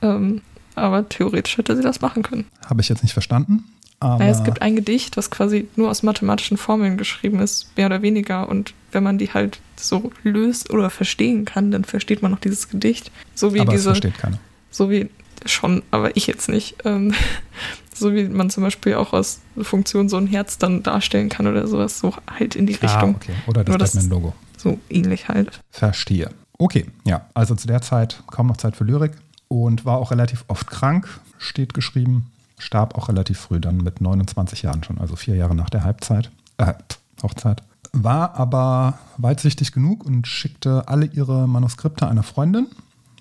Ähm, 0.00 0.42
aber 0.74 1.08
theoretisch 1.08 1.58
hätte 1.58 1.76
sie 1.76 1.82
das 1.82 2.00
machen 2.00 2.22
können. 2.22 2.46
Habe 2.66 2.80
ich 2.80 2.88
jetzt 2.88 3.02
nicht 3.02 3.12
verstanden. 3.12 3.64
Aber 4.02 4.18
Naja, 4.18 4.32
es 4.32 4.44
gibt 4.44 4.60
ein 4.62 4.76
Gedicht, 4.76 5.16
was 5.16 5.30
quasi 5.30 5.68
nur 5.76 5.90
aus 5.90 6.02
mathematischen 6.02 6.56
Formeln 6.56 6.96
geschrieben 6.96 7.40
ist, 7.40 7.68
mehr 7.76 7.86
oder 7.86 8.02
weniger. 8.02 8.48
Und 8.48 8.74
wenn 8.90 9.02
man 9.02 9.18
die 9.18 9.32
halt 9.32 9.60
so 9.76 10.10
löst 10.22 10.70
oder 10.70 10.90
verstehen 10.90 11.44
kann, 11.44 11.70
dann 11.70 11.84
versteht 11.84 12.22
man 12.22 12.34
auch 12.34 12.38
dieses 12.40 12.68
Gedicht. 12.68 13.10
So 13.34 13.54
wie 13.54 13.60
aber 13.60 13.72
es 13.72 13.80
diese, 13.80 13.90
versteht 13.90 14.18
keiner. 14.18 14.38
so 14.70 14.90
wie 14.90 15.08
schon, 15.46 15.82
aber 15.90 16.16
ich 16.16 16.26
jetzt 16.26 16.48
nicht. 16.48 16.76
Ähm, 16.84 17.14
so 17.94 18.14
wie 18.14 18.24
man 18.24 18.50
zum 18.50 18.62
Beispiel 18.62 18.94
auch 18.94 19.12
aus 19.12 19.40
Funktion 19.60 20.08
so 20.08 20.16
ein 20.16 20.26
Herz 20.26 20.58
dann 20.58 20.82
darstellen 20.82 21.28
kann 21.28 21.46
oder 21.46 21.66
sowas, 21.66 21.98
so 21.98 22.14
halt 22.38 22.56
in 22.56 22.66
die 22.66 22.74
Richtung. 22.74 23.14
Ah, 23.14 23.16
okay. 23.16 23.32
Oder 23.46 23.64
das 23.64 23.76
das- 23.78 23.94
Batman-Logo. 23.94 24.34
So 24.56 24.78
ähnlich 24.88 25.28
halt. 25.28 25.60
Verstehe. 25.70 26.30
Okay, 26.58 26.86
ja, 27.04 27.26
also 27.34 27.56
zu 27.56 27.66
der 27.66 27.82
Zeit 27.82 28.22
kaum 28.28 28.46
noch 28.46 28.56
Zeit 28.56 28.76
für 28.76 28.84
Lyrik 28.84 29.12
und 29.48 29.84
war 29.84 29.98
auch 29.98 30.12
relativ 30.12 30.44
oft 30.46 30.68
krank, 30.68 31.08
steht 31.38 31.74
geschrieben, 31.74 32.30
starb 32.62 32.96
auch 32.96 33.08
relativ 33.08 33.38
früh, 33.38 33.60
dann 33.60 33.78
mit 33.78 34.00
29 34.00 34.62
Jahren 34.62 34.84
schon, 34.84 34.98
also 34.98 35.16
vier 35.16 35.36
Jahre 35.36 35.54
nach 35.54 35.70
der 35.70 35.84
Halbzeit, 35.84 36.30
äh, 36.58 36.74
Hochzeit. 37.22 37.62
War 37.92 38.36
aber 38.36 38.98
weitsichtig 39.18 39.72
genug 39.72 40.04
und 40.06 40.26
schickte 40.26 40.88
alle 40.88 41.06
ihre 41.06 41.46
Manuskripte 41.46 42.08
einer 42.08 42.22
Freundin 42.22 42.68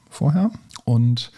vorher. 0.10 0.52
Und 0.86 1.32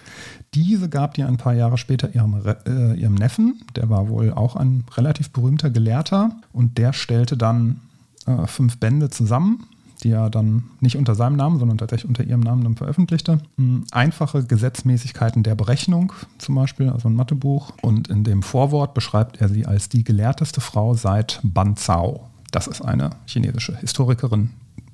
diese 0.54 0.88
gab 0.90 1.16
die 1.16 1.24
ein 1.24 1.38
paar 1.38 1.54
Jahre 1.54 1.78
später 1.78 2.14
ihrem, 2.14 2.36
Re- 2.36 2.60
äh, 2.68 3.00
ihrem 3.00 3.16
Neffen, 3.16 3.62
der 3.76 3.90
war 3.90 4.08
wohl 4.08 4.32
auch 4.32 4.56
ein 4.56 4.84
relativ 4.96 5.32
berühmter 5.32 5.70
Gelehrter. 5.70 6.32
Und 6.52 6.78
der 6.78 6.94
stellte 6.94 7.38
dann 7.38 7.82
äh, 8.28 8.46
fünf 8.46 8.78
Bände 8.78 9.10
zusammen, 9.10 9.66
die 10.04 10.12
er 10.12 10.30
dann 10.30 10.64
nicht 10.80 10.98
unter 10.98 11.16
seinem 11.16 11.36
Namen, 11.36 11.60
sondern 11.60 11.78
tatsächlich 11.78 12.08
unter 12.08 12.24
ihrem 12.24 12.42
Namen 12.42 12.64
dann 12.64 12.76
veröffentlichte. 12.76 13.40
Hm, 13.58 13.86
Einfache 13.92 14.44
Gesetzmäßigkeiten 14.44 15.44
der 15.44 15.56
Berechnung 15.56 16.14
zum 16.38 16.56
Beispiel, 16.56 16.90
also 16.90 17.08
ein 17.08 17.16
Mathebuch. 17.16 17.72
Und 17.82 18.10
in 18.10 18.24
dem 18.24 18.44
Vorwort 18.44 18.94
beschreibt 18.94 19.42
er 19.42 19.50
sie 19.50 19.66
als 19.66 19.90
die 19.90 20.04
gelehrteste 20.04 20.62
Frau 20.62 20.94
seit 20.94 21.40
Ban 21.44 21.76
Zhao. 21.76 22.30
Das 22.52 22.68
ist 22.68 22.82
eine 22.82 23.12
chinesische 23.26 23.78
Historikerin, 23.78 24.52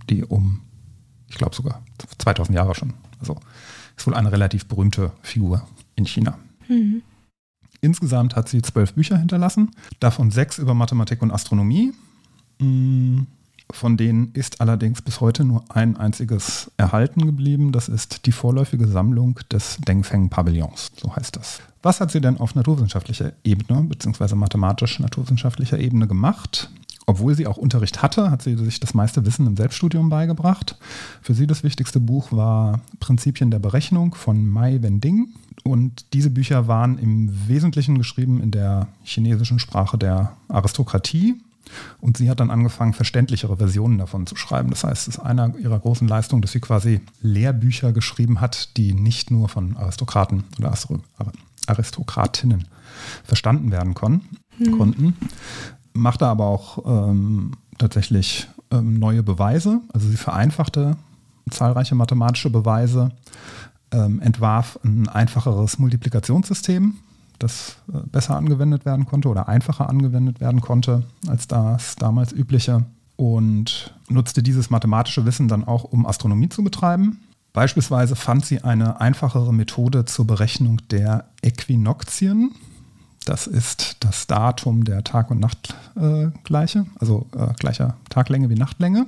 die 0.10 0.24
um, 0.24 0.62
ich 1.28 1.38
glaube 1.38 1.56
sogar 1.56 1.82
2000 2.20 2.56
Jahre 2.56 2.76
schon, 2.76 2.94
also 3.20 3.36
ist 3.98 4.08
wohl 4.08 4.16
eine 4.16 4.32
relativ 4.32 4.66
berühmte 4.66 5.12
Figur 5.22 5.64
in 5.96 6.06
China. 6.06 6.38
Insgesamt 7.82 8.36
hat 8.36 8.50
sie 8.50 8.62
zwölf 8.62 8.94
Bücher 8.94 9.18
hinterlassen, 9.18 9.72
davon 10.00 10.32
sechs 10.32 10.58
über 10.58 10.74
Mathematik 10.74 11.22
und 11.22 11.32
Astronomie. 11.32 11.94
Von 13.72 13.98
denen 13.98 14.32
ist 14.34 14.62
allerdings 14.62 15.02
bis 15.02 15.22
heute 15.22 15.44
nur 15.46 15.64
ein 15.70 15.96
einziges 15.96 16.72
erhalten 16.78 17.26
geblieben. 17.26 17.72
Das 17.72 17.88
ist 17.88 18.26
die 18.26 18.32
vorläufige 18.32 18.88
Sammlung 18.88 19.40
des 19.52 19.78
Dengfeng-Pavillons. 19.78 20.92
So 21.00 21.16
heißt 21.16 21.36
das. 21.36 21.62
Was 21.84 22.02
hat 22.02 22.12
sie 22.12 22.20
denn 22.20 22.38
auf 22.38 22.56
naturwissenschaftlicher 22.56 23.32
Ebene, 23.44 23.84
beziehungsweise 23.84 24.36
mathematisch-naturwissenschaftlicher 24.36 25.80
Ebene 25.80 26.08
gemacht? 26.08 26.70
Obwohl 27.06 27.36
sie 27.36 27.48
auch 27.48 27.58
Unterricht 27.58 28.02
hatte, 28.02 28.30
hat 28.30 28.42
sie 28.42 28.56
sich 28.56 28.80
das 28.80 28.94
meiste 28.94 29.26
Wissen 29.26 29.48
im 29.48 29.58
Selbststudium 29.58 30.10
beigebracht. 30.10 30.78
Für 31.22 31.34
sie 31.34 31.48
das 31.48 31.64
wichtigste 31.64 32.00
Buch 32.00 32.32
war 32.32 32.82
Prinzipien 33.00 33.50
der 33.50 33.60
Berechnung 33.60 34.14
von 34.14 34.48
Mai 34.48 34.82
Wending. 34.82 35.30
Und 35.64 36.06
diese 36.14 36.30
Bücher 36.30 36.68
waren 36.68 36.98
im 36.98 37.48
Wesentlichen 37.48 37.98
geschrieben 37.98 38.42
in 38.42 38.52
der 38.52 38.88
chinesischen 39.04 39.60
Sprache 39.60 39.98
der 39.98 40.34
Aristokratie. 40.50 41.36
Und 42.02 42.18
sie 42.18 42.30
hat 42.30 42.40
dann 42.40 42.52
angefangen, 42.52 42.94
verständlichere 42.94 43.58
Versionen 43.58 43.98
davon 43.98 44.26
zu 44.26 44.36
schreiben. 44.36 44.70
Das 44.70 44.84
heißt, 44.84 45.08
es 45.08 45.16
ist 45.16 45.20
einer 45.20 45.56
ihrer 45.58 45.80
großen 45.80 46.08
Leistungen, 46.08 46.42
dass 46.42 46.52
sie 46.52 46.60
quasi 46.60 47.02
Lehrbücher 47.22 47.92
geschrieben 47.94 48.42
hat, 48.42 48.78
die 48.78 48.94
nicht 48.94 49.32
nur 49.32 49.50
von 49.50 49.78
Aristokraten 49.78 50.46
oder 50.58 50.74
Aristokratinnen 51.68 52.68
verstanden 53.24 53.72
werden 53.72 53.94
kon 53.94 54.22
konnten. 54.78 55.16
Machte 55.94 56.28
aber 56.28 56.46
auch 56.46 57.10
ähm, 57.10 57.52
tatsächlich 57.78 58.48
ähm, 58.72 59.00
neue 59.00 59.24
Beweise. 59.24 59.82
Also 59.94 60.10
sie 60.10 60.18
vereinfachte 60.18 60.98
zahlreiche 61.50 61.96
mathematische 61.96 62.50
Beweise, 62.50 63.12
ähm, 63.92 64.22
entwarf 64.22 64.80
ein 64.84 65.08
einfacheres 65.08 65.80
Multiplikationssystem, 65.80 66.96
das 67.40 67.78
äh, 67.92 67.98
besser 68.06 68.36
angewendet 68.36 68.86
werden 68.86 69.06
konnte 69.06 69.30
oder 69.30 69.48
einfacher 69.48 69.90
angewendet 69.90 70.40
werden 70.40 70.62
konnte 70.62 71.04
als 71.28 71.48
das 71.48 71.96
damals 71.96 72.32
übliche 72.32 72.86
und 73.16 73.94
nutzte 74.08 74.42
dieses 74.44 74.70
mathematische 74.70 75.26
Wissen 75.26 75.48
dann 75.48 75.66
auch, 75.66 75.84
um 75.84 76.06
Astronomie 76.06 76.50
zu 76.50 76.64
betreiben. 76.64 77.20
Beispielsweise 77.52 78.16
fand 78.16 78.46
sie 78.46 78.64
eine 78.64 79.02
einfachere 79.02 79.54
Methode 79.54 80.06
zur 80.06 80.26
Berechnung 80.26 80.82
der 80.92 81.26
Äquinoxien. 81.42 82.52
Das 83.26 83.48
ist 83.48 83.98
das 84.00 84.28
Datum 84.28 84.86
der 84.86 85.04
Tag- 85.04 85.32
und 85.32 85.40
Nachtgleiche, 85.40 86.86
also 87.00 87.28
äh, 87.36 87.54
gleicher 87.56 87.98
Taglänge 88.10 88.50
wie 88.50 88.56
Nachtlänge, 88.56 89.08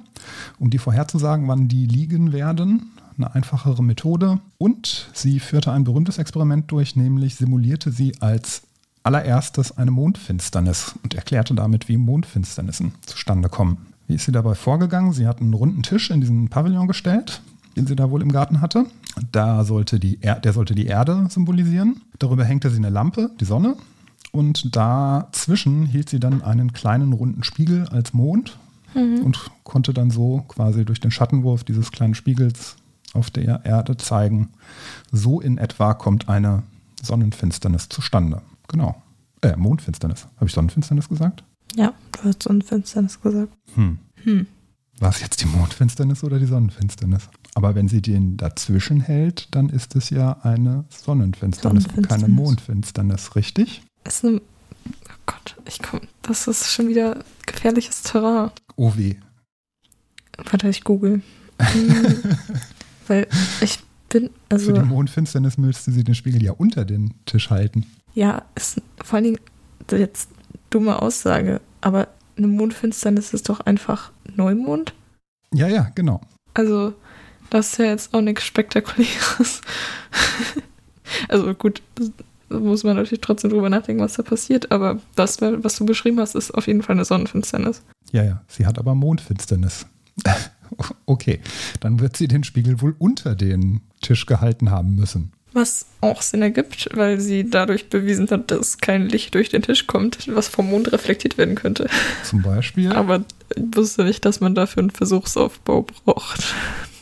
um 0.59 0.69
die 0.69 0.79
vorherzusagen, 0.79 1.47
wann 1.47 1.67
die 1.67 1.85
liegen 1.85 2.33
werden. 2.33 2.91
Eine 3.21 3.35
einfachere 3.35 3.83
Methode. 3.83 4.39
Und 4.57 5.07
sie 5.13 5.39
führte 5.39 5.71
ein 5.71 5.83
berühmtes 5.83 6.17
Experiment 6.17 6.71
durch, 6.71 6.95
nämlich 6.95 7.35
simulierte 7.35 7.91
sie 7.91 8.19
als 8.19 8.63
allererstes 9.03 9.77
eine 9.77 9.91
Mondfinsternis 9.91 10.95
und 11.03 11.13
erklärte 11.13 11.53
damit, 11.53 11.87
wie 11.87 11.97
Mondfinsternissen 11.97 12.93
zustande 13.05 13.47
kommen. 13.47 13.77
Wie 14.07 14.15
ist 14.15 14.25
sie 14.25 14.31
dabei 14.31 14.55
vorgegangen? 14.55 15.13
Sie 15.13 15.27
hat 15.27 15.39
einen 15.39 15.53
runden 15.53 15.83
Tisch 15.83 16.09
in 16.09 16.19
diesen 16.19 16.49
Pavillon 16.49 16.87
gestellt, 16.87 17.43
den 17.77 17.85
sie 17.85 17.95
da 17.95 18.09
wohl 18.09 18.23
im 18.23 18.31
Garten 18.31 18.59
hatte. 18.59 18.87
Da 19.31 19.65
sollte 19.65 19.99
die 19.99 20.17
er 20.21 20.39
der 20.39 20.53
sollte 20.53 20.73
die 20.73 20.87
Erde 20.87 21.27
symbolisieren. 21.29 22.01
Darüber 22.17 22.43
hängte 22.43 22.71
sie 22.71 22.77
eine 22.77 22.89
Lampe, 22.89 23.29
die 23.39 23.45
Sonne. 23.45 23.75
Und 24.31 24.75
dazwischen 24.75 25.85
hielt 25.85 26.09
sie 26.09 26.19
dann 26.19 26.41
einen 26.41 26.73
kleinen 26.73 27.13
runden 27.13 27.43
Spiegel 27.43 27.87
als 27.89 28.13
Mond 28.13 28.57
und 28.95 29.51
konnte 29.63 29.93
dann 29.93 30.09
so 30.09 30.43
quasi 30.47 30.85
durch 30.85 30.99
den 30.99 31.11
Schattenwurf 31.11 31.63
dieses 31.63 31.91
kleinen 31.91 32.15
Spiegels 32.15 32.77
auf 33.13 33.29
der 33.29 33.65
Erde 33.65 33.97
zeigen, 33.97 34.49
so 35.11 35.41
in 35.41 35.57
etwa 35.57 35.93
kommt 35.93 36.29
eine 36.29 36.63
Sonnenfinsternis 37.01 37.89
zustande. 37.89 38.41
Genau. 38.67 39.01
Äh, 39.41 39.55
Mondfinsternis. 39.55 40.27
Habe 40.35 40.45
ich 40.45 40.53
Sonnenfinsternis 40.53 41.09
gesagt? 41.09 41.43
Ja, 41.75 41.93
du 42.11 42.23
hast 42.23 42.43
Sonnenfinsternis 42.43 43.19
gesagt. 43.21 43.53
Hm. 43.75 43.99
Hm. 44.23 44.47
War 44.99 45.09
es 45.09 45.19
jetzt 45.19 45.41
die 45.41 45.47
Mondfinsternis 45.47 46.23
oder 46.23 46.37
die 46.37 46.45
Sonnenfinsternis? 46.45 47.29
Aber 47.55 47.73
wenn 47.73 47.87
sie 47.87 48.01
den 48.01 48.37
dazwischen 48.37 49.01
hält, 49.01 49.47
dann 49.55 49.69
ist 49.69 49.95
es 49.95 50.11
ja 50.11 50.37
eine 50.43 50.85
Sonnenfinsternis, 50.89 51.85
und 51.85 51.93
keine 51.93 52.07
Sonnenfinsternis. 52.07 52.35
Mondfinsternis, 52.37 53.35
richtig? 53.35 53.81
Ist 54.03 54.23
eine. 54.23 54.37
Oh 54.37 55.13
Gott, 55.25 55.57
ich 55.65 55.81
komm. 55.81 56.01
Das 56.21 56.47
ist 56.47 56.71
schon 56.71 56.87
wieder 56.87 57.23
gefährliches 57.45 58.03
Terrain. 58.03 58.51
Oh 58.75 58.93
weh. 58.95 59.15
Warte, 60.37 60.69
ich 60.69 60.83
google. 60.83 61.21
Hm, 61.59 62.21
Weil 63.11 63.27
ich 63.59 63.77
bin, 64.07 64.27
Für 64.27 64.55
also, 64.55 64.71
die 64.71 64.79
Mondfinsternis 64.79 65.57
müsste 65.57 65.91
sie 65.91 66.05
den 66.05 66.15
Spiegel 66.15 66.41
ja 66.41 66.53
unter 66.53 66.85
den 66.85 67.13
Tisch 67.25 67.49
halten. 67.49 67.85
ja, 68.13 68.43
ist 68.55 68.81
vor 69.03 69.17
allen 69.17 69.25
Dingen 69.25 69.39
jetzt 69.91 70.29
dumme 70.69 71.01
Aussage, 71.01 71.59
aber 71.81 72.07
eine 72.37 72.47
Mondfinsternis 72.47 73.33
ist 73.33 73.49
doch 73.49 73.59
einfach 73.59 74.13
Neumond. 74.33 74.93
Ja, 75.53 75.67
ja, 75.67 75.91
genau. 75.93 76.21
Also, 76.53 76.93
das 77.49 77.73
ist 77.73 77.79
ja 77.79 77.85
jetzt 77.87 78.13
auch 78.13 78.21
nichts 78.21 78.45
Spektakuläres. 78.45 79.59
also 81.27 81.53
gut, 81.53 81.81
da 82.47 82.59
muss 82.59 82.85
man 82.85 82.95
natürlich 82.95 83.19
trotzdem 83.19 83.49
drüber 83.49 83.69
nachdenken, 83.69 84.01
was 84.01 84.13
da 84.13 84.23
passiert, 84.23 84.71
aber 84.71 85.01
das, 85.15 85.41
was 85.41 85.75
du 85.75 85.85
beschrieben 85.85 86.21
hast, 86.21 86.35
ist 86.35 86.51
auf 86.51 86.67
jeden 86.67 86.81
Fall 86.81 86.95
eine 86.95 87.03
Sonnenfinsternis. 87.03 87.81
Ja, 88.13 88.23
ja. 88.23 88.41
Sie 88.47 88.65
hat 88.65 88.79
aber 88.79 88.95
Mondfinsternis. 88.95 89.85
okay, 91.05 91.39
dann 91.79 91.99
wird 91.99 92.17
sie 92.17 92.27
den 92.27 92.43
Spiegel 92.43 92.81
wohl 92.81 92.95
unter 92.99 93.35
den 93.35 93.81
Tisch 94.01 94.25
gehalten 94.25 94.71
haben 94.71 94.95
müssen. 94.95 95.31
Was 95.53 95.85
auch 95.99 96.21
Sinn 96.21 96.41
ergibt, 96.41 96.87
weil 96.93 97.19
sie 97.19 97.49
dadurch 97.49 97.89
bewiesen 97.89 98.29
hat, 98.29 98.51
dass 98.51 98.77
kein 98.77 99.09
Licht 99.09 99.35
durch 99.35 99.49
den 99.49 99.61
Tisch 99.61 99.85
kommt, 99.85 100.33
was 100.33 100.47
vom 100.47 100.69
Mond 100.69 100.93
reflektiert 100.93 101.37
werden 101.37 101.55
könnte. 101.55 101.89
Zum 102.23 102.41
Beispiel. 102.41 102.91
Aber 102.95 103.25
ich 103.55 103.63
wusste 103.75 104.05
nicht, 104.05 104.23
dass 104.23 104.39
man 104.39 104.55
dafür 104.55 104.81
einen 104.83 104.91
Versuchsaufbau 104.91 105.81
braucht. 106.05 106.53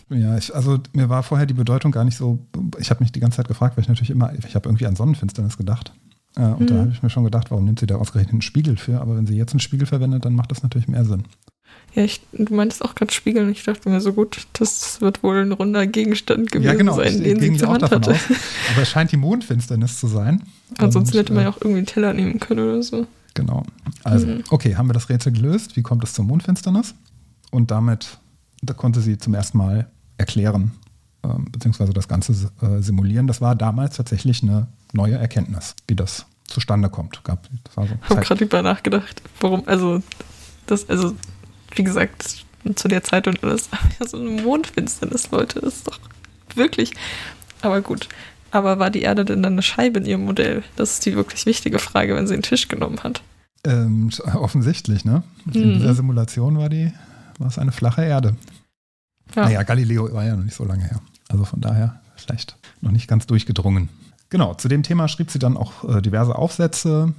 Ja, 0.10 0.36
ich, 0.36 0.56
also 0.56 0.80
mir 0.94 1.10
war 1.10 1.22
vorher 1.22 1.46
die 1.46 1.54
Bedeutung 1.54 1.92
gar 1.92 2.04
nicht 2.06 2.18
so. 2.18 2.40
Ich 2.80 2.90
habe 2.90 3.04
mich 3.04 3.12
die 3.12 3.20
ganze 3.20 3.38
Zeit 3.38 3.48
gefragt, 3.48 3.78
weil 3.78 3.84
ich 3.84 3.88
natürlich 3.88 4.10
immer, 4.10 4.34
ich 4.34 4.56
habe 4.56 4.68
irgendwie 4.68 4.88
an 4.88 4.96
Sonnenfinsternis 4.96 5.56
gedacht. 5.56 5.94
Äh, 6.36 6.42
und 6.42 6.72
da 6.72 6.74
Mhm. 6.74 6.80
habe 6.80 6.92
ich 6.92 7.04
mir 7.04 7.12
schon 7.12 7.24
gedacht, 7.26 7.52
warum 7.52 7.66
nimmt 7.66 7.80
sie 7.80 7.86
da 7.86 7.98
ausgerechnet 7.98 8.34
einen 8.34 8.42
Spiegel 8.42 8.78
für? 8.78 9.00
Aber 9.00 9.16
wenn 9.16 9.28
sie 9.28 9.36
jetzt 9.38 9.52
einen 9.54 9.60
Spiegel 9.60 9.86
verwendet, 9.86 10.26
dann 10.26 10.34
macht 10.34 10.50
das 10.50 10.64
natürlich 10.64 10.88
mehr 10.88 11.06
Sinn. 11.06 11.26
Ja, 11.96 12.04
ich, 12.04 12.22
du 12.32 12.54
meintest 12.54 12.84
auch 12.86 12.94
gerade 12.94 13.12
Spiegel 13.12 13.44
und 13.44 13.50
ich 13.52 13.64
dachte 13.64 13.90
mir 13.90 14.00
so 14.00 14.14
gut, 14.14 14.48
das 14.54 15.02
wird 15.02 15.24
wohl 15.24 15.38
ein 15.38 15.52
runder 15.52 15.88
Gegenstand 15.88 16.52
gewesen 16.52 16.68
ja, 16.68 16.76
genau. 16.76 16.96
sein, 16.96 17.26
ich 17.26 17.38
den 17.40 17.40
sie 17.40 17.58
zur 17.58 17.70
auch 17.70 17.74
Hand 17.74 17.82
davon 17.84 18.02
hatte. 18.04 18.12
aus. 18.12 18.20
Aber 18.74 18.82
es 18.84 18.90
scheint 18.90 19.12
die 19.12 19.18
Mondfinsternis 19.18 20.00
zu 20.00 20.08
sein. 20.08 20.44
Ansonsten 20.78 21.18
hätte 21.18 21.34
man 21.34 21.42
äh, 21.42 21.46
ja 21.46 21.52
auch 21.52 21.58
irgendwie 21.58 21.78
einen 21.80 21.88
Teller 21.88 22.14
nehmen 22.14 22.40
können 22.40 22.60
oder 22.60 22.84
so. 22.84 23.08
Genau. 23.34 23.64
Also, 24.04 24.28
Mhm. 24.28 24.44
okay, 24.50 24.76
haben 24.76 24.88
wir 24.88 24.94
das 24.94 25.10
Rätsel 25.10 25.32
gelöst. 25.32 25.76
Wie 25.76 25.82
kommt 25.82 26.04
es 26.04 26.14
zur 26.14 26.26
Mondfinsternis? 26.26 26.94
Und 27.52 27.72
damit 27.72 28.20
da 28.62 28.74
konnte 28.74 29.02
sie 29.02 29.18
zum 29.18 29.34
ersten 29.34 29.58
Mal 29.58 29.88
erklären, 30.18 30.72
ähm, 31.24 31.48
beziehungsweise 31.52 31.94
das 31.94 32.08
Ganze 32.08 32.34
äh, 32.62 32.82
simulieren. 32.82 33.28
Das 33.28 33.42
war 33.42 33.56
damals 33.56 33.96
tatsächlich 33.98 34.44
eine 34.44 34.68
neue 34.94 35.16
Erkenntnis, 35.16 35.76
wie 35.88 35.96
das 35.96 36.26
zustande 36.46 36.90
kommt. 36.90 37.24
Gab, 37.24 37.48
das 37.64 37.76
so 37.76 37.84
Ich 37.84 38.10
habe 38.10 38.22
gerade 38.22 38.44
über 38.44 38.62
nachgedacht, 38.62 39.22
warum, 39.40 39.64
also, 39.66 40.02
das, 40.66 40.90
also, 40.90 41.16
wie 41.76 41.84
gesagt, 41.84 42.46
zu 42.76 42.88
der 42.88 43.04
Zeit 43.04 43.28
und 43.28 43.44
alles, 43.44 43.70
aber 43.72 43.82
ja, 44.00 44.08
so 44.08 44.18
eine 44.20 44.30
Mondfinsternis, 44.42 45.32
Leute, 45.32 45.60
ist 45.60 45.88
doch 45.88 46.00
wirklich, 46.56 46.94
aber 47.62 47.82
gut. 47.82 48.08
Aber 48.52 48.80
war 48.80 48.90
die 48.90 49.02
Erde 49.04 49.26
denn 49.26 49.44
dann 49.44 49.54
eine 49.54 49.62
Scheibe 49.62 50.00
in 50.00 50.06
ihrem 50.06 50.26
Modell? 50.26 50.64
Das 50.76 50.94
ist 50.94 51.06
die 51.06 51.16
wirklich 51.16 51.46
wichtige 51.46 51.78
Frage, 51.78 52.16
wenn 52.16 52.26
sie 52.28 52.34
einen 52.34 52.42
Tisch 52.44 52.68
genommen 52.68 53.04
hat. 53.04 53.22
ähm, 53.66 54.10
offensichtlich, 54.36 55.04
ne? 55.06 55.22
In 55.54 55.70
Mhm. 55.70 55.74
dieser 55.76 55.94
Simulation 55.94 56.58
war, 56.58 56.70
die, 56.70 56.92
war 57.40 57.48
es 57.50 57.60
eine 57.60 57.72
flache 57.74 58.04
Erde. 58.04 58.36
Ja. 59.36 59.44
Naja, 59.44 59.64
Galileo 59.64 60.12
war 60.14 60.24
ja 60.26 60.36
noch 60.36 60.44
nicht 60.46 60.56
so 60.56 60.64
lange 60.64 60.84
her. 60.86 61.02
Also 61.28 61.44
von 61.46 61.60
daher 61.62 62.00
vielleicht 62.16 62.56
noch 62.82 62.92
nicht 62.92 63.08
ganz 63.10 63.28
durchgedrungen. 63.28 63.90
Genau, 64.30 64.54
zu 64.54 64.68
dem 64.70 64.82
Thema 64.84 65.08
schrieb 65.10 65.30
sie 65.30 65.40
dann 65.40 65.58
auch 65.58 65.84
äh, 65.98 66.02
diverse 66.02 66.36
Aufsätze. 66.36 67.14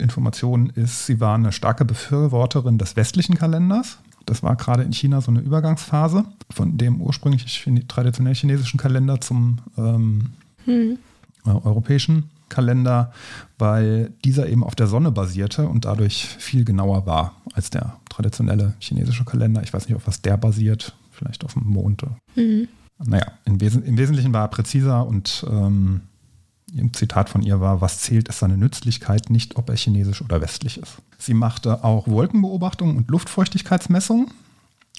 Information 0.00 0.70
ist, 0.70 1.06
sie 1.06 1.20
war 1.20 1.34
eine 1.34 1.52
starke 1.52 1.84
Befürworterin 1.84 2.78
des 2.78 2.96
westlichen 2.96 3.36
Kalenders. 3.36 3.98
Das 4.26 4.42
war 4.42 4.54
gerade 4.56 4.82
in 4.82 4.92
China 4.92 5.20
so 5.20 5.30
eine 5.30 5.40
Übergangsphase 5.40 6.24
von 6.50 6.76
dem 6.76 7.00
ursprünglich 7.00 7.64
traditionell 7.88 8.34
chinesischen 8.34 8.78
Kalender 8.78 9.20
zum 9.20 9.58
ähm, 9.78 10.30
Hm. 10.66 10.98
äh, 11.46 11.48
europäischen 11.50 12.24
Kalender, 12.50 13.12
weil 13.58 14.12
dieser 14.24 14.48
eben 14.48 14.62
auf 14.64 14.74
der 14.74 14.88
Sonne 14.88 15.10
basierte 15.10 15.68
und 15.68 15.84
dadurch 15.86 16.26
viel 16.38 16.64
genauer 16.64 17.06
war 17.06 17.34
als 17.54 17.70
der 17.70 17.96
traditionelle 18.10 18.74
chinesische 18.80 19.24
Kalender. 19.24 19.62
Ich 19.62 19.72
weiß 19.72 19.86
nicht, 19.88 19.96
auf 19.96 20.06
was 20.06 20.20
der 20.20 20.36
basiert, 20.36 20.94
vielleicht 21.12 21.44
auf 21.44 21.54
dem 21.54 21.64
Mond. 21.66 22.02
oder- 22.02 22.16
Hm. 22.34 22.68
Naja, 23.02 23.26
im, 23.46 23.60
Wesen, 23.62 23.82
im 23.84 23.96
Wesentlichen 23.96 24.34
war 24.34 24.42
er 24.44 24.48
präziser 24.48 25.06
und 25.06 25.46
ähm, 25.50 26.02
ein 26.76 26.92
Zitat 26.94 27.28
von 27.28 27.42
ihr 27.42 27.60
war, 27.60 27.80
was 27.80 28.00
zählt, 28.00 28.28
ist 28.28 28.38
seine 28.38 28.56
Nützlichkeit, 28.56 29.30
nicht 29.30 29.56
ob 29.56 29.68
er 29.68 29.76
chinesisch 29.76 30.22
oder 30.22 30.40
westlich 30.40 30.78
ist. 30.78 30.98
Sie 31.18 31.34
machte 31.34 31.84
auch 31.84 32.06
Wolkenbeobachtungen 32.08 32.96
und 32.96 33.10
Luftfeuchtigkeitsmessungen 33.10 34.28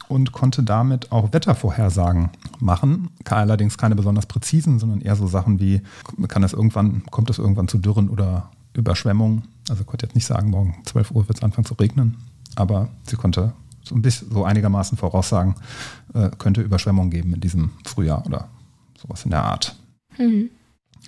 und 0.08 0.32
konnte 0.32 0.64
damit 0.64 1.12
auch 1.12 1.34
Wettervorhersagen 1.34 2.30
machen. 2.60 3.10
Allerdings 3.26 3.78
keine 3.78 3.96
besonders 3.96 4.26
präzisen, 4.26 4.80
sondern 4.80 5.02
eher 5.02 5.16
so 5.16 5.28
Sachen 5.28 5.60
wie, 5.60 5.82
kann 6.28 6.44
es 6.44 6.54
irgendwann, 6.54 7.04
kommt 7.12 7.30
es 7.30 7.38
irgendwann 7.38 7.68
zu 7.68 7.78
Dürren 7.78 8.10
oder 8.10 8.50
Überschwemmungen. 8.74 9.44
Also 9.70 9.84
konnte 9.84 10.06
jetzt 10.06 10.16
nicht 10.16 10.26
sagen, 10.26 10.50
morgen 10.50 10.76
12 10.86 11.12
Uhr 11.12 11.28
wird 11.28 11.38
es 11.38 11.44
anfangen 11.44 11.66
zu 11.66 11.76
regnen, 11.76 12.18
aber 12.56 12.90
sie 13.04 13.16
konnte 13.16 13.54
so 13.84 13.96
ein 13.96 14.02
bisschen 14.02 14.32
so 14.32 14.44
einigermaßen 14.44 14.98
voraussagen, 14.98 15.56
äh, 16.14 16.30
könnte 16.38 16.62
Überschwemmung 16.62 17.10
geben 17.10 17.34
in 17.34 17.42
diesem 17.42 17.72
Frühjahr 17.86 18.26
oder 18.26 18.50
sowas 19.02 19.24
in 19.24 19.32
der 19.32 19.44
Art. 19.44 19.76
Hm. 20.16 20.50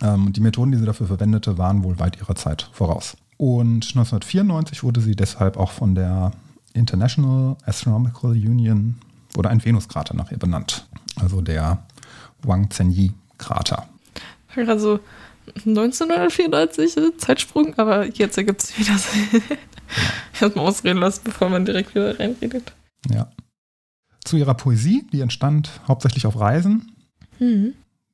Ähm, 0.01 0.33
die 0.33 0.41
Methoden, 0.41 0.71
die 0.71 0.77
sie 0.77 0.85
dafür 0.85 1.07
verwendete, 1.07 1.57
waren 1.57 1.83
wohl 1.83 1.99
weit 1.99 2.17
ihrer 2.17 2.35
Zeit 2.35 2.69
voraus. 2.71 3.17
Und 3.37 3.87
1994 3.95 4.83
wurde 4.83 5.01
sie 5.01 5.15
deshalb 5.15 5.57
auch 5.57 5.71
von 5.71 5.95
der 5.95 6.31
International 6.73 7.55
Astronomical 7.65 8.31
Union, 8.31 8.95
wurde 9.33 9.49
ein 9.49 9.63
Venuskrater 9.63 10.15
nach 10.15 10.31
ihr 10.31 10.37
benannt. 10.37 10.87
Also 11.19 11.41
der 11.41 11.85
Wang 12.41 12.69
Zhenyi-Krater. 12.69 13.87
Also 14.55 14.99
1994 15.65 16.97
äh, 16.97 17.17
Zeitsprung, 17.17 17.77
aber 17.77 18.05
jetzt 18.05 18.37
ergibt 18.37 18.63
es 18.63 18.77
wieder 18.77 18.97
Sinn. 18.97 19.41
Erstmal 20.41 20.65
ausreden 20.65 20.99
lassen, 20.99 21.21
bevor 21.23 21.49
man 21.49 21.65
direkt 21.65 21.93
wieder 21.95 22.19
reinredet. 22.19 22.73
Ja. 23.09 23.29
Zu 24.23 24.37
ihrer 24.37 24.53
Poesie, 24.53 25.05
die 25.11 25.21
entstand 25.21 25.69
hauptsächlich 25.87 26.25
auf 26.25 26.39
Reisen. 26.39 26.93
Hm. 27.39 27.73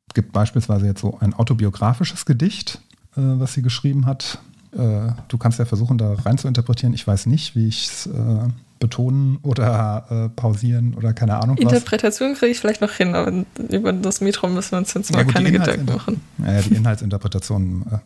Es 0.09 0.13
gibt 0.13 0.33
beispielsweise 0.33 0.87
jetzt 0.87 1.01
so 1.01 1.17
ein 1.19 1.33
autobiografisches 1.33 2.25
Gedicht, 2.25 2.81
äh, 3.15 3.21
was 3.21 3.53
sie 3.53 3.61
geschrieben 3.61 4.05
hat. 4.05 4.39
Äh, 4.71 5.11
du 5.27 5.37
kannst 5.37 5.59
ja 5.59 5.65
versuchen, 5.65 5.97
da 5.97 6.13
rein 6.13 6.37
zu 6.37 6.47
interpretieren. 6.47 6.93
Ich 6.93 7.07
weiß 7.07 7.25
nicht, 7.27 7.55
wie 7.55 7.67
ich 7.67 7.87
es 7.87 8.07
äh, 8.07 8.47
betonen 8.79 9.37
oder 9.41 10.05
äh, 10.09 10.29
pausieren 10.29 10.93
oder 10.95 11.13
keine 11.13 11.37
Ahnung. 11.37 11.57
Interpretation 11.57 12.33
kriege 12.33 12.51
ich 12.51 12.59
vielleicht 12.59 12.81
noch 12.81 12.91
hin, 12.91 13.13
aber 13.13 13.45
über 13.69 13.93
das 13.93 14.21
Metro 14.21 14.47
müssen 14.47 14.71
wir 14.71 14.77
uns 14.79 14.93
jetzt 14.93 15.11
mal 15.11 15.19
Ja, 15.19 15.23
gut, 15.25 15.33
keine 15.33 15.51
Gedanken 15.51 15.85
machen. 15.85 16.21
Naja, 16.37 16.61
die 16.61 16.75
Inhaltsinterpretation 16.75 17.85
äh, 17.91 17.97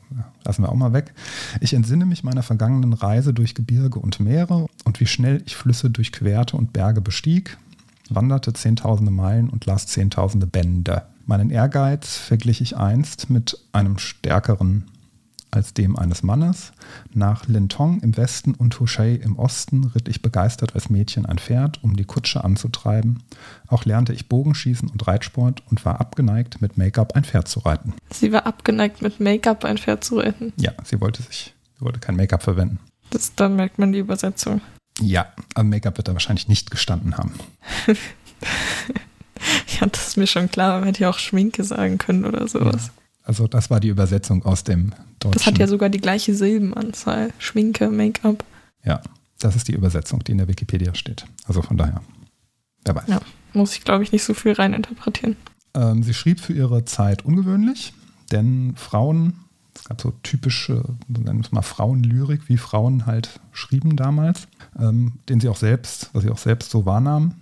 lassen 0.44 0.64
wir 0.64 0.70
auch 0.70 0.76
mal 0.76 0.94
weg. 0.94 1.14
Ich 1.62 1.74
entsinne 1.74 2.06
mich 2.06 2.24
meiner 2.24 2.44
vergangenen 2.44 2.94
Reise 2.94 3.34
durch 3.34 3.56
Gebirge 3.56 4.00
und 4.00 4.20
Meere 4.20 4.68
und 4.84 5.00
wie 5.00 5.06
schnell 5.06 5.42
ich 5.46 5.56
Flüsse 5.56 5.90
durchquerte 5.90 6.58
und 6.58 6.74
Berge 6.74 7.02
bestieg, 7.02 7.58
wanderte 8.10 8.54
zehntausende 8.54 9.12
Meilen 9.12 9.50
und 9.50 9.66
las 9.66 9.88
zehntausende 9.88 10.48
Bände. 10.48 11.04
Meinen 11.26 11.50
Ehrgeiz 11.50 12.18
verglich 12.18 12.60
ich 12.60 12.76
einst 12.78 13.30
mit 13.30 13.58
einem 13.72 13.98
stärkeren 13.98 14.86
als 15.54 15.74
dem 15.74 15.98
eines 15.98 16.24
Mannes. 16.24 16.74
Nach 17.14 17.48
Lintong 17.48 18.02
im 18.02 18.18
Westen 18.18 18.56
und 18.56 18.80
Houchet 18.80 19.24
im 19.24 19.38
Osten 19.38 19.86
ritt 19.96 20.08
ich 20.08 20.22
begeistert 20.22 20.74
als 20.76 20.90
Mädchen 20.90 21.26
ein 21.26 21.38
Pferd, 21.38 21.84
um 21.84 21.96
die 21.96 22.06
Kutsche 22.06 22.44
anzutreiben. 22.44 23.24
Auch 23.68 23.86
lernte 23.86 24.14
ich 24.14 24.28
Bogenschießen 24.28 24.90
und 24.90 25.08
Reitsport 25.08 25.64
und 25.70 25.86
war 25.86 26.02
abgeneigt, 26.02 26.62
mit 26.62 26.78
Make-up 26.78 27.14
ein 27.16 27.24
Pferd 27.24 27.48
zu 27.48 27.60
reiten. 27.60 27.94
Sie 28.12 28.32
war 28.32 28.46
abgeneigt, 28.46 29.02
mit 29.02 29.20
Make-up 29.20 29.64
ein 29.64 29.78
Pferd 29.78 30.04
zu 30.04 30.18
retten. 30.18 30.54
Ja, 30.58 30.72
sie 30.84 31.00
wollte 31.00 31.22
sich, 31.22 31.54
sie 31.78 31.86
wollte 31.86 32.00
kein 32.00 32.16
Make-up 32.16 32.44
verwenden. 32.44 32.80
Das, 33.12 33.36
da 33.36 33.48
merkt 33.48 33.80
man 33.80 33.92
die 33.92 34.00
Übersetzung. 34.00 34.62
Ja, 35.00 35.28
am 35.56 35.70
Make-up 35.70 35.98
wird 35.98 36.08
er 36.08 36.16
wahrscheinlich 36.16 36.48
nicht 36.48 36.72
gestanden 36.72 37.18
haben. 37.18 37.34
Ja, 39.80 39.88
das 39.88 40.10
ist 40.10 40.18
mir 40.18 40.28
schon 40.28 40.50
klar. 40.50 40.80
Man 40.80 40.86
hätte 40.86 41.02
ja 41.02 41.10
auch 41.10 41.18
Schminke 41.18 41.64
sagen 41.64 41.98
können 41.98 42.26
oder 42.26 42.48
sowas. 42.48 42.92
Also 43.24 43.48
das 43.48 43.70
war 43.70 43.80
die 43.80 43.88
Übersetzung 43.88 44.46
aus 44.46 44.64
dem 44.64 44.94
Deutschen. 45.20 45.34
Das 45.34 45.46
hat 45.46 45.58
ja 45.58 45.68
sogar 45.68 45.90
die 45.90 46.00
gleiche 46.00 46.36
Silbenanzahl. 46.36 47.32
Schminke, 47.40 47.90
Make-up. 47.90 48.44
Ja, 48.84 49.02
das 49.40 49.56
ist 49.56 49.68
die 49.68 49.74
Übersetzung, 49.74 50.24
die 50.24 50.34
in 50.34 50.38
der 50.40 50.48
Wikipedia 50.48 50.94
steht. 50.94 51.26
Also 51.46 51.62
von 51.62 51.78
daher, 51.78 52.02
wer 52.86 52.96
weiß. 52.96 53.08
Ja. 53.08 53.22
Muss 53.54 53.76
ich, 53.76 53.84
glaube 53.84 54.04
ich, 54.04 54.12
nicht 54.12 54.24
so 54.24 54.34
viel 54.34 54.54
reininterpretieren. 54.54 55.38
Ähm, 55.76 56.04
sie 56.04 56.14
schrieb 56.14 56.40
für 56.40 56.54
ihre 56.54 56.86
Zeit 56.86 57.24
ungewöhnlich, 57.24 57.94
denn 58.32 58.74
Frauen 58.76 59.34
Es 59.76 59.86
gab 59.86 60.02
so 60.02 60.14
typische, 60.24 60.84
nennen 61.08 61.40
wir 61.40 61.46
es 61.46 61.52
mal 61.52 61.62
Frauenlyrik, 61.62 62.48
wie 62.48 62.58
Frauen 62.58 63.06
halt 63.06 63.40
schrieben 63.52 63.96
damals, 63.96 64.48
ähm, 64.80 65.14
den 65.30 65.40
sie 65.40 65.50
auch 65.50 65.58
selbst, 65.58 66.10
was 66.14 66.24
sie 66.24 66.30
auch 66.30 66.38
selbst 66.38 66.72
so 66.72 66.86
wahrnahmen. 66.86 67.36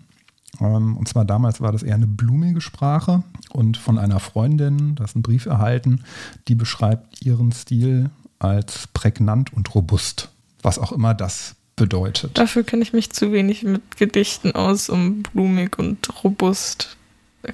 Ähm, 0.60 0.98
und 0.98 1.08
zwar 1.08 1.26
damals 1.26 1.62
war 1.62 1.72
das 1.72 1.84
eher 1.84 1.96
eine 1.96 2.08
blumige 2.08 2.62
Sprache 2.62 3.24
und 3.52 3.78
von 3.78 3.98
einer 3.98 4.20
Freundin, 4.20 4.96
da 4.96 5.06
ist 5.06 5.16
ein 5.16 5.22
Brief 5.22 5.46
erhalten, 5.46 6.04
die 6.48 6.56
beschreibt 6.56 7.26
ihren 7.26 7.52
Stil 7.52 8.10
als 8.40 8.88
prägnant 8.88 9.54
und 9.54 9.74
robust, 9.74 10.30
was 10.62 10.80
auch 10.80 10.92
immer 10.92 11.14
das 11.14 11.56
bedeutet. 11.76 12.38
Dafür 12.38 12.64
kenne 12.64 12.84
ich 12.84 12.94
mich 12.94 13.12
zu 13.12 13.32
wenig 13.32 13.64
mit 13.64 13.98
Gedichten 13.98 14.54
aus, 14.54 14.90
um 14.90 15.24
blumig 15.24 15.80
und 15.80 16.24
robust 16.24 16.98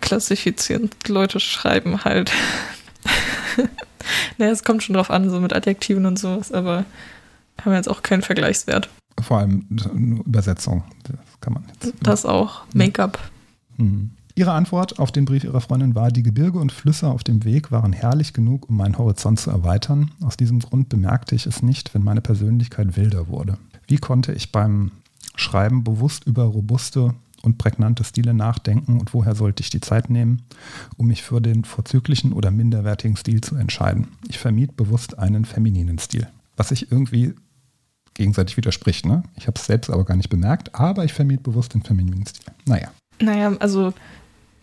klassifizieren. 0.01 0.89
Leute 1.07 1.39
schreiben 1.39 2.03
halt. 2.03 2.31
naja, 4.37 4.51
es 4.51 4.63
kommt 4.63 4.83
schon 4.83 4.95
drauf 4.95 5.11
an, 5.11 5.29
so 5.29 5.39
mit 5.39 5.53
Adjektiven 5.53 6.05
und 6.05 6.19
sowas, 6.19 6.51
aber 6.51 6.85
haben 7.63 7.73
jetzt 7.73 7.89
auch 7.89 8.03
keinen 8.03 8.21
Vergleichswert. 8.21 8.89
Vor 9.19 9.39
allem 9.39 9.65
Übersetzung. 10.25 10.83
Das 11.03 11.41
kann 11.41 11.53
man 11.53 11.63
jetzt. 11.67 11.93
Das 12.01 12.25
auch. 12.25 12.61
Make-up. 12.73 13.19
Mhm. 13.77 14.11
Ihre 14.37 14.51
Antwort 14.51 14.99
auf 14.99 15.11
den 15.11 15.25
Brief 15.25 15.43
ihrer 15.43 15.61
Freundin 15.61 15.95
war, 15.95 16.11
die 16.11 16.21
Gebirge 16.21 16.59
und 16.59 16.71
Flüsse 16.71 17.07
auf 17.07 17.23
dem 17.23 17.43
Weg 17.43 17.71
waren 17.71 17.91
herrlich 17.91 18.33
genug, 18.33 18.69
um 18.69 18.77
meinen 18.77 18.99
Horizont 18.99 19.39
zu 19.39 19.49
erweitern. 19.49 20.11
Aus 20.21 20.37
diesem 20.37 20.59
Grund 20.59 20.89
bemerkte 20.89 21.33
ich 21.33 21.47
es 21.47 21.63
nicht, 21.63 21.95
wenn 21.95 22.03
meine 22.03 22.21
Persönlichkeit 22.21 22.95
wilder 22.95 23.29
wurde. 23.29 23.57
Wie 23.87 23.97
konnte 23.97 24.33
ich 24.33 24.51
beim 24.51 24.91
Schreiben 25.35 25.83
bewusst 25.83 26.25
über 26.25 26.43
robuste 26.43 27.15
und 27.41 27.57
prägnante 27.57 28.03
Stile 28.03 28.35
nachdenken 28.35 28.99
und 28.99 29.11
woher 29.15 29.33
sollte 29.33 29.63
ich 29.63 29.71
die 29.71 29.81
Zeit 29.81 30.11
nehmen, 30.11 30.43
um 30.97 31.07
mich 31.07 31.23
für 31.23 31.41
den 31.41 31.63
vorzüglichen 31.63 32.31
oder 32.31 32.51
minderwertigen 32.51 33.17
Stil 33.17 33.41
zu 33.41 33.55
entscheiden? 33.55 34.09
Ich 34.27 34.37
vermied 34.37 34.77
bewusst 34.77 35.17
einen 35.17 35.45
femininen 35.45 35.97
Stil. 35.97 36.27
Was 36.57 36.69
sich 36.69 36.91
irgendwie 36.91 37.33
gegenseitig 38.17 38.57
widerspricht. 38.57 39.05
Ne? 39.05 39.23
Ich 39.35 39.47
habe 39.47 39.57
es 39.57 39.65
selbst 39.65 39.89
aber 39.89 40.03
gar 40.03 40.15
nicht 40.15 40.29
bemerkt, 40.29 40.75
aber 40.75 41.05
ich 41.05 41.13
vermied 41.13 41.43
bewusst 41.43 41.73
den 41.73 41.83
femininen 41.83 42.25
Stil. 42.25 42.53
Naja. 42.65 42.91
Naja, 43.19 43.55
also 43.59 43.93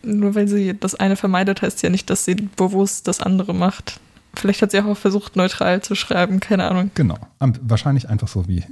nur 0.02 0.34
weil 0.34 0.48
sie 0.48 0.78
das 0.78 0.94
eine 0.94 1.16
vermeidet, 1.16 1.62
heißt 1.62 1.82
ja 1.82 1.90
nicht, 1.90 2.10
dass 2.10 2.24
sie 2.24 2.34
bewusst 2.34 3.08
das 3.08 3.20
andere 3.20 3.54
macht. 3.54 4.00
Vielleicht 4.34 4.62
hat 4.62 4.72
sie 4.72 4.80
auch 4.80 4.96
versucht, 4.96 5.36
neutral 5.36 5.82
zu 5.82 5.94
schreiben, 5.94 6.40
keine 6.40 6.68
Ahnung. 6.68 6.90
Genau. 6.94 7.16
Wahrscheinlich 7.38 8.08
einfach 8.08 8.28
so, 8.28 8.48
wie 8.48 8.64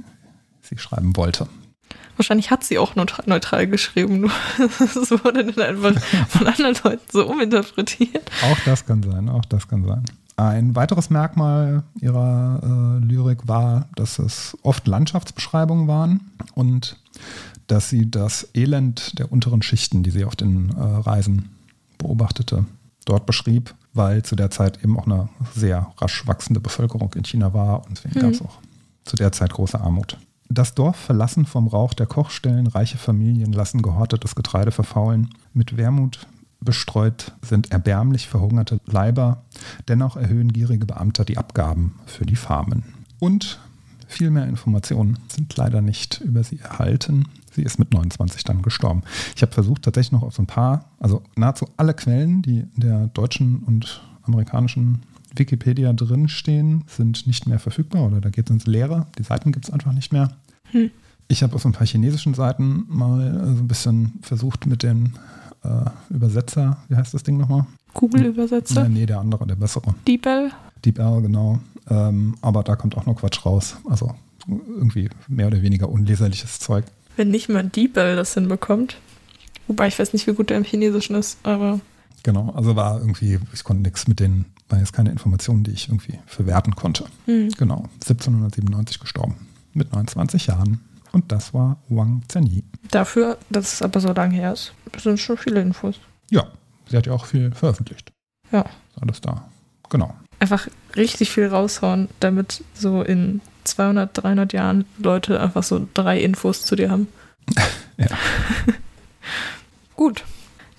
sie 0.61 0.77
schreiben 0.77 1.15
wollte. 1.15 1.47
Wahrscheinlich 2.17 2.51
hat 2.51 2.63
sie 2.63 2.77
auch 2.77 2.95
neutral 2.95 3.65
geschrieben, 3.65 4.21
nur 4.21 4.31
es 4.79 5.09
wurde 5.09 5.51
dann 5.51 5.65
einfach 5.65 5.99
von 6.29 6.47
anderen 6.47 6.75
Leuten 6.83 7.05
so 7.11 7.27
uminterpretiert. 7.27 8.29
Auch 8.43 8.59
das 8.65 8.85
kann 8.85 9.01
sein, 9.01 9.29
auch 9.29 9.45
das 9.45 9.67
kann 9.67 9.83
sein. 9.85 10.05
Ein 10.35 10.75
weiteres 10.75 11.09
Merkmal 11.09 11.83
ihrer 11.99 12.59
äh, 12.63 13.05
Lyrik 13.05 13.47
war, 13.47 13.87
dass 13.95 14.19
es 14.19 14.57
oft 14.63 14.87
Landschaftsbeschreibungen 14.87 15.87
waren 15.87 16.31
und 16.55 16.97
dass 17.67 17.89
sie 17.89 18.09
das 18.09 18.49
Elend 18.53 19.17
der 19.19 19.31
unteren 19.31 19.61
Schichten, 19.61 20.03
die 20.03 20.11
sie 20.11 20.25
auf 20.25 20.35
den 20.35 20.69
äh, 20.69 20.81
Reisen 20.81 21.49
beobachtete, 21.97 22.65
dort 23.05 23.25
beschrieb, 23.25 23.75
weil 23.93 24.23
zu 24.23 24.35
der 24.35 24.49
Zeit 24.49 24.83
eben 24.83 24.97
auch 24.97 25.05
eine 25.05 25.29
sehr 25.53 25.91
rasch 25.99 26.25
wachsende 26.25 26.59
Bevölkerung 26.59 27.13
in 27.13 27.23
China 27.23 27.53
war 27.53 27.85
und 27.85 27.97
deswegen 27.97 28.19
mhm. 28.19 28.21
gab 28.21 28.31
es 28.31 28.41
auch 28.41 28.57
zu 29.05 29.15
der 29.15 29.31
Zeit 29.31 29.53
große 29.53 29.79
Armut. 29.79 30.17
Das 30.49 30.75
Dorf 30.75 30.95
verlassen 30.95 31.45
vom 31.45 31.67
Rauch 31.67 31.93
der 31.93 32.05
Kochstellen, 32.05 32.67
reiche 32.67 32.97
Familien 32.97 33.53
lassen 33.53 33.81
gehortetes 33.81 34.35
Getreide 34.35 34.71
verfaulen. 34.71 35.29
Mit 35.53 35.77
Wermut 35.77 36.27
bestreut 36.63 37.33
sind 37.41 37.71
erbärmlich 37.71 38.27
verhungerte 38.27 38.79
Leiber, 38.85 39.43
dennoch 39.87 40.15
erhöhen 40.17 40.53
gierige 40.53 40.85
Beamte 40.85 41.25
die 41.25 41.37
Abgaben 41.37 41.95
für 42.05 42.25
die 42.25 42.35
Farmen. 42.35 42.83
Und 43.19 43.59
viel 44.07 44.29
mehr 44.29 44.45
Informationen 44.47 45.17
sind 45.27 45.55
leider 45.57 45.81
nicht 45.81 46.21
über 46.21 46.43
sie 46.43 46.59
erhalten. 46.59 47.25
Sie 47.51 47.63
ist 47.63 47.79
mit 47.79 47.93
29 47.93 48.43
dann 48.43 48.61
gestorben. 48.61 49.03
Ich 49.35 49.41
habe 49.41 49.51
versucht, 49.51 49.83
tatsächlich 49.83 50.11
noch 50.11 50.23
auf 50.23 50.35
so 50.35 50.43
ein 50.43 50.47
paar, 50.47 50.85
also 50.99 51.23
nahezu 51.35 51.67
alle 51.77 51.93
Quellen, 51.93 52.41
die 52.41 52.59
in 52.59 52.81
der 52.81 53.07
deutschen 53.07 53.63
und 53.63 54.01
amerikanischen 54.23 55.01
Wikipedia 55.35 55.93
drinstehen, 55.93 56.83
sind 56.87 57.25
nicht 57.27 57.47
mehr 57.47 57.59
verfügbar 57.59 58.03
oder 58.03 58.21
da 58.21 58.29
geht 58.29 58.49
es 58.49 58.53
ins 58.53 58.67
Leere. 58.67 59.07
Die 59.17 59.23
Seiten 59.23 59.51
gibt 59.51 59.65
es 59.65 59.73
einfach 59.73 59.93
nicht 59.93 60.13
mehr. 60.13 60.29
Hm. 60.71 60.91
Ich 61.27 61.41
habe 61.41 61.55
auf 61.55 61.61
so 61.61 61.69
ein 61.69 61.73
paar 61.73 61.87
chinesischen 61.87 62.33
Seiten 62.33 62.85
mal 62.89 63.33
so 63.55 63.63
ein 63.63 63.67
bisschen 63.67 64.13
versucht 64.21 64.67
mit 64.67 64.83
den 64.83 65.13
äh, 65.63 66.13
Übersetzer, 66.13 66.77
wie 66.89 66.95
heißt 66.95 67.13
das 67.13 67.23
Ding 67.23 67.37
nochmal? 67.37 67.65
Google-Übersetzer? 67.93 68.87
Nee, 68.87 69.01
nee, 69.01 69.05
der 69.05 69.19
andere, 69.19 69.45
der 69.45 69.55
bessere. 69.55 69.93
DeepL? 70.07 70.51
DeepL, 70.83 71.21
genau. 71.21 71.59
Ähm, 71.89 72.35
aber 72.41 72.63
da 72.63 72.75
kommt 72.75 72.97
auch 72.97 73.05
nur 73.05 73.15
Quatsch 73.15 73.45
raus. 73.45 73.77
Also 73.89 74.13
irgendwie 74.47 75.09
mehr 75.27 75.47
oder 75.47 75.61
weniger 75.61 75.89
unleserliches 75.89 76.59
Zeug. 76.59 76.85
Wenn 77.15 77.29
nicht 77.29 77.49
mal 77.49 77.63
DeepL 77.63 78.15
das 78.15 78.33
hinbekommt. 78.33 78.97
Wobei 79.67 79.87
ich 79.87 79.97
weiß 79.97 80.13
nicht, 80.13 80.27
wie 80.27 80.33
gut 80.33 80.49
der 80.49 80.57
im 80.57 80.63
Chinesischen 80.63 81.15
ist, 81.15 81.37
aber. 81.43 81.79
Genau, 82.23 82.51
also 82.51 82.75
war 82.75 82.99
irgendwie, 82.99 83.39
ich 83.53 83.63
konnte 83.63 83.83
nichts 83.83 84.07
mit 84.07 84.19
den, 84.19 84.45
waren 84.69 84.79
jetzt 84.79 84.93
keine 84.93 85.11
Informationen, 85.11 85.63
die 85.63 85.71
ich 85.71 85.89
irgendwie 85.89 86.19
verwerten 86.25 86.75
konnte. 86.75 87.05
Hm. 87.25 87.49
Genau, 87.57 87.85
1797 88.01 88.99
gestorben 88.99 89.35
mit 89.73 89.91
29 89.91 90.47
Jahren. 90.47 90.79
Und 91.13 91.31
das 91.31 91.53
war 91.53 91.77
Wang 91.89 92.23
Zhenyi. 92.27 92.63
Dafür, 92.89 93.37
dass 93.49 93.73
es 93.73 93.81
aber 93.81 93.99
so 93.99 94.11
lange 94.11 94.35
her 94.35 94.51
ist, 94.51 94.73
sind 94.97 95.19
schon 95.19 95.37
viele 95.37 95.61
Infos. 95.61 95.99
Ja, 96.29 96.47
sie 96.89 96.97
hat 96.97 97.05
ja 97.05 97.13
auch 97.13 97.25
viel 97.25 97.51
veröffentlicht. 97.51 98.11
Ja. 98.51 98.61
Ist 98.61 99.01
alles 99.01 99.21
da. 99.21 99.47
Genau. 99.89 100.13
Einfach 100.39 100.67
richtig 100.95 101.29
viel 101.29 101.47
raushauen, 101.47 102.09
damit 102.19 102.63
so 102.73 103.03
in 103.03 103.41
200, 103.63 104.23
300 104.23 104.53
Jahren 104.53 104.85
Leute 104.97 105.39
einfach 105.39 105.63
so 105.63 105.87
drei 105.93 106.19
Infos 106.19 106.65
zu 106.65 106.75
dir 106.75 106.89
haben. 106.89 107.07
ja. 107.97 108.07
Gut, 109.95 110.23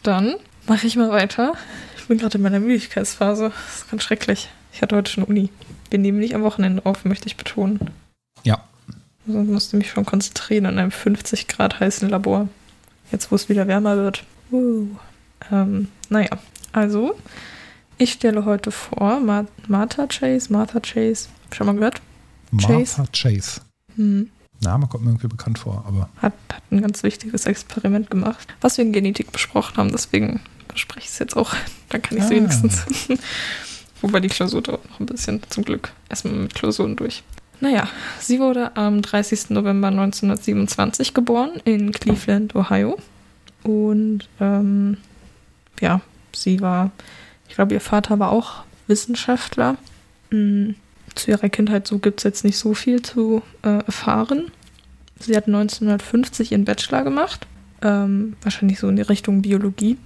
dann 0.02 0.34
mache 0.66 0.86
ich 0.88 0.96
mal 0.96 1.10
weiter. 1.10 1.54
Ich 1.96 2.08
bin 2.08 2.18
gerade 2.18 2.38
in 2.38 2.42
meiner 2.42 2.60
Müdigkeitsphase. 2.60 3.50
Das 3.50 3.76
ist 3.76 3.90
ganz 3.90 4.02
schrecklich. 4.02 4.48
Ich 4.72 4.82
hatte 4.82 4.96
heute 4.96 5.12
schon 5.12 5.24
Uni. 5.24 5.50
Wir 5.90 6.00
nehmen 6.00 6.18
nicht 6.18 6.34
am 6.34 6.42
Wochenende 6.42 6.84
auf, 6.84 7.04
möchte 7.04 7.28
ich 7.28 7.36
betonen. 7.36 7.90
Ja, 8.42 8.64
musste 9.26 9.76
mich 9.76 9.90
schon 9.90 10.04
konzentrieren 10.04 10.66
in 10.66 10.78
einem 10.78 10.90
50 10.90 11.48
Grad 11.48 11.80
heißen 11.80 12.08
Labor. 12.08 12.48
Jetzt, 13.10 13.30
wo 13.30 13.36
es 13.36 13.48
wieder 13.48 13.66
wärmer 13.66 13.96
wird. 13.96 14.24
Uh. 14.50 14.88
Ähm, 15.50 15.88
naja, 16.08 16.30
also, 16.72 17.16
ich 17.98 18.12
stelle 18.12 18.44
heute 18.44 18.70
vor 18.70 19.20
Ma 19.20 19.46
Martha 19.68 20.06
Chase. 20.06 20.52
Martha 20.52 20.80
Chase. 20.80 21.28
Schon 21.52 21.66
mal 21.66 21.74
gehört? 21.74 22.00
Chase. 22.58 22.98
Martha 22.98 23.06
Chase. 23.12 23.60
Hm. 23.96 24.30
Name 24.60 24.86
kommt 24.86 25.04
mir 25.04 25.10
irgendwie 25.10 25.28
bekannt 25.28 25.58
vor, 25.58 25.84
aber. 25.86 26.08
Hat, 26.16 26.32
hat 26.52 26.62
ein 26.70 26.80
ganz 26.80 27.02
wichtiges 27.02 27.46
Experiment 27.46 28.10
gemacht, 28.10 28.48
was 28.60 28.78
wir 28.78 28.84
in 28.84 28.92
Genetik 28.92 29.30
besprochen 29.32 29.76
haben. 29.76 29.92
Deswegen 29.92 30.40
bespreche 30.68 31.06
ich 31.06 31.12
es 31.12 31.18
jetzt 31.18 31.36
auch. 31.36 31.54
Dann 31.90 32.02
kann 32.02 32.18
ich 32.18 32.24
es 32.24 32.30
ah. 32.30 32.34
wenigstens. 32.34 32.84
Wobei 34.00 34.20
die 34.20 34.28
Klausur 34.28 34.62
dauert 34.62 34.88
noch 34.90 35.00
ein 35.00 35.06
bisschen, 35.06 35.40
zum 35.48 35.64
Glück. 35.64 35.92
Erstmal 36.08 36.34
mit 36.34 36.54
Klausuren 36.54 36.96
durch. 36.96 37.22
Naja, 37.64 37.88
sie 38.20 38.40
wurde 38.40 38.76
am 38.76 39.00
30. 39.00 39.48
November 39.48 39.88
1927 39.88 41.14
geboren 41.14 41.62
in 41.64 41.92
Cleveland, 41.92 42.54
Ohio. 42.54 42.98
Und 43.62 44.28
ähm, 44.38 44.98
ja, 45.80 46.02
sie 46.34 46.60
war, 46.60 46.90
ich 47.48 47.54
glaube, 47.54 47.72
ihr 47.72 47.80
Vater 47.80 48.18
war 48.18 48.32
auch 48.32 48.64
Wissenschaftler. 48.86 49.78
Mhm. 50.28 50.74
Zu 51.14 51.30
ihrer 51.30 51.48
Kindheit 51.48 51.86
so 51.86 51.98
gibt 52.00 52.20
es 52.20 52.24
jetzt 52.24 52.44
nicht 52.44 52.58
so 52.58 52.74
viel 52.74 53.00
zu 53.00 53.40
äh, 53.62 53.82
erfahren. 53.86 54.50
Sie 55.18 55.34
hat 55.34 55.46
1950 55.46 56.52
ihren 56.52 56.66
Bachelor 56.66 57.02
gemacht, 57.02 57.46
ähm, 57.80 58.36
wahrscheinlich 58.42 58.78
so 58.78 58.90
in 58.90 58.96
die 58.96 59.02
Richtung 59.02 59.40
Biologie, 59.40 59.96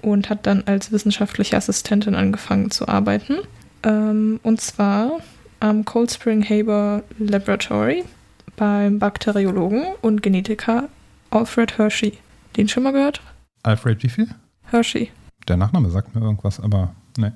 und 0.00 0.30
hat 0.30 0.46
dann 0.46 0.62
als 0.64 0.90
wissenschaftliche 0.90 1.54
Assistentin 1.54 2.14
angefangen 2.14 2.70
zu 2.70 2.88
arbeiten. 2.88 3.40
Ähm, 3.82 4.40
und 4.42 4.62
zwar 4.62 5.18
am 5.60 5.84
Cold 5.84 6.10
Spring 6.10 6.42
Haber 6.42 7.02
Laboratory 7.18 8.04
beim 8.56 8.98
Bakteriologen 8.98 9.86
und 10.02 10.22
Genetiker 10.22 10.88
Alfred 11.30 11.78
Hershey. 11.78 12.18
Den 12.56 12.68
schon 12.68 12.82
mal 12.82 12.92
gehört? 12.92 13.20
Alfred 13.62 14.02
wie 14.02 14.08
viel? 14.08 14.28
Hershey. 14.70 15.10
Der 15.46 15.56
Nachname 15.56 15.90
sagt 15.90 16.14
mir 16.14 16.22
irgendwas, 16.22 16.60
aber 16.60 16.94
ne. 17.16 17.32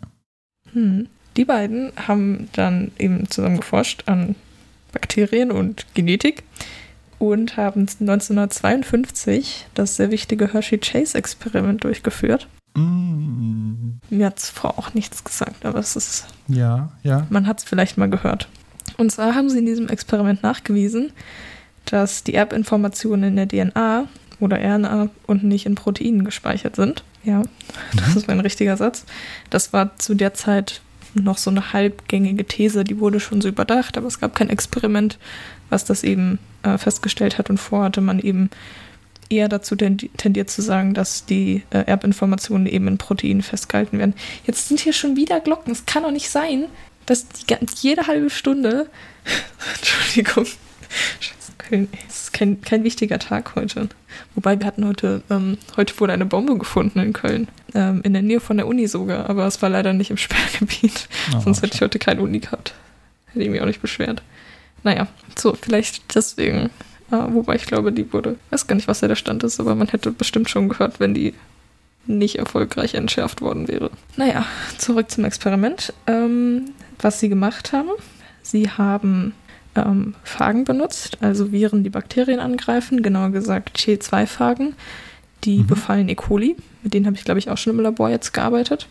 Hm. 0.73 1.09
Die 1.37 1.45
beiden 1.45 1.93
haben 1.97 2.49
dann 2.53 2.93
eben 2.99 3.29
zusammen 3.31 3.59
geforscht 3.59 4.05
an 4.07 4.35
Bakterien 4.93 5.51
und 5.51 5.87
Genetik 5.95 6.43
und 7.19 7.57
haben 7.57 7.83
1952 7.89 9.67
das 9.75 9.97
sehr 9.97 10.11
wichtige 10.11 10.53
Hershey-Chase-Experiment 10.53 11.85
durchgeführt. 11.85 12.49
Mm. 12.75 13.99
Mir 14.11 14.27
hat 14.27 14.39
es 14.39 14.51
vorher 14.51 14.79
auch 14.79 14.95
nichts 14.95 15.25
gesagt, 15.25 15.65
aber 15.65 15.79
es 15.79 15.97
ist. 15.97 16.27
Ja, 16.49 16.93
ja. 17.03 17.27
Man 17.31 17.47
hat 17.47 17.59
es 17.59 17.65
vielleicht 17.65 17.99
mal 17.99 18.11
gehört. 18.11 18.49
Und 18.99 19.11
zwar 19.11 19.35
haben 19.35 19.49
sie 19.49 19.59
in 19.59 19.67
diesem 19.67 19.89
Experiment 19.89 20.43
nachgewiesen, 20.43 21.13
dass 21.85 22.25
die 22.25 22.35
Erbinformationen 22.35 23.37
in 23.37 23.49
der 23.49 23.49
DNA 23.49 24.07
oder 24.41 24.59
RNA 24.59 25.09
und 25.27 25.45
nicht 25.45 25.67
in 25.67 25.75
Proteinen 25.75 26.25
gespeichert 26.25 26.77
sind. 26.77 27.05
Ja, 27.25 27.43
das 27.97 28.09
mhm. 28.09 28.17
ist 28.17 28.29
mein 28.29 28.41
richtiger 28.41 28.77
Satz. 28.77 29.05
Das 29.51 29.73
war 29.73 29.97
zu 29.99 30.15
der 30.15 30.35
Zeit 30.35 30.83
noch 31.15 31.39
so 31.39 31.51
eine 31.51 31.73
halbgängige 31.73 32.45
These, 32.45 32.85
die 32.85 32.99
wurde 32.99 33.21
schon 33.21 33.41
so 33.41 33.49
überdacht, 33.49 33.97
aber 33.97 34.07
es 34.07 34.19
gab 34.19 34.35
kein 34.35 34.49
Experiment, 34.49 35.19
was 35.69 35.85
das 35.85 36.05
eben 36.05 36.39
äh, 36.63 36.79
festgestellt 36.79 37.39
hat 37.39 37.51
und 37.51 37.59
vorhatte 37.59 38.01
man 38.01 38.19
eben 38.19 38.51
eher 39.33 39.49
dazu 39.49 39.75
tendiert 39.77 40.51
zu 40.51 40.63
sagen, 40.63 40.95
dass 40.95 41.25
die 41.25 41.63
äh, 41.71 41.79
Erbinformationen 41.79 42.67
eben 42.67 42.87
in 42.89 42.99
Proteinen 42.99 43.43
festgehalten 43.43 43.99
werden. 43.99 44.15
Jetzt 44.47 44.69
sind 44.69 44.81
hier 44.81 44.93
schon 44.93 45.17
wieder 45.17 45.41
Glocken. 45.41 45.73
Es 45.73 45.87
kann 45.87 46.03
doch 46.03 46.11
nicht 46.11 46.31
sein, 46.31 46.67
dass 47.07 47.27
die, 47.29 47.45
jede 47.81 48.07
halbe 48.07 48.31
Stunde. 48.31 48.89
Entschuldigung. 49.77 50.47
Scheiße, 51.21 51.53
Köln. 51.59 51.89
Es 52.09 52.25
ist 52.25 52.33
kein, 52.33 52.61
kein 52.61 52.85
wichtiger 52.85 53.19
Tag 53.19 53.55
heute. 53.57 53.89
Wobei 54.35 54.59
wir 54.59 54.67
hatten 54.67 54.87
heute, 54.87 55.23
ähm, 55.31 55.59
heute 55.77 55.99
wurde 55.99 56.13
eine 56.13 56.27
Bombe 56.27 56.59
gefunden 56.59 56.99
in 56.99 57.13
Köln. 57.13 57.49
Ähm, 57.75 58.03
in 58.05 58.13
der 58.13 58.23
Nähe 58.23 58.41
von 58.41 58.59
der 58.59 58.67
Uni 58.67 58.87
sogar, 58.87 59.31
aber 59.31 59.47
es 59.47 59.63
war 59.63 59.71
leider 59.71 59.95
nicht 59.95 60.11
im 60.11 60.19
Sperrgebiet. 60.19 61.09
Oh, 61.35 61.41
Sonst 61.41 61.63
hätte 61.63 61.75
ich 61.75 61.81
heute 61.81 61.99
keine 61.99 62.21
Uni 62.21 62.41
gehabt. 62.41 62.75
Hätte 63.29 63.45
ich 63.45 63.51
mich 63.51 63.63
auch 63.63 63.67
nicht 63.67 63.81
beschwert. 63.81 64.23
Naja, 64.83 65.07
so, 65.39 65.55
vielleicht 65.55 66.15
deswegen 66.15 66.71
Uh, 67.13 67.35
wobei 67.35 67.57
ich 67.57 67.67
glaube, 67.67 67.93
die 67.93 68.11
wurde, 68.11 68.37
weiß 68.49 68.67
gar 68.67 68.75
nicht, 68.75 68.89
was 68.89 69.01
da 69.01 69.09
der 69.09 69.17
Stand 69.17 69.45
ist, 69.45 69.61
aber 69.61 69.75
man 69.75 69.89
hätte 69.89 70.11
bestimmt 70.13 70.49
schon 70.49 70.71
gehört, 70.71 70.99
wenn 70.99 71.13
die 71.13 71.35
nicht 72.07 72.39
erfolgreich 72.39 72.95
entschärft 72.95 73.43
worden 73.43 73.69
wäre. 73.69 73.91
Naja, 74.17 74.47
zurück 74.79 75.11
zum 75.11 75.27
Experiment. 75.27 75.93
Ähm, 76.07 76.71
was 76.99 77.21
sie 77.21 77.29
gemacht 77.29 77.73
haben, 77.73 77.91
sie 78.43 78.71
haben 78.71 79.35
ähm, 79.75 80.15
Phagen 80.25 80.65
benutzt, 80.65 81.19
also 81.21 81.53
Viren, 81.53 81.85
die 81.85 81.91
Bakterien 81.91 82.41
angreifen, 82.41 83.03
genauer 83.03 83.31
gesagt 83.31 83.79
C2-Phagen, 83.79 84.75
die 85.45 85.59
mhm. 85.59 85.67
befallen 85.67 86.09
E. 86.09 86.15
coli. 86.15 86.57
Mit 86.83 86.95
denen 86.95 87.05
habe 87.05 87.17
ich, 87.17 87.25
glaube 87.25 87.39
ich, 87.39 87.51
auch 87.51 87.59
schon 87.59 87.75
im 87.75 87.81
Labor 87.81 88.09
jetzt 88.09 88.33
gearbeitet. 88.33 88.89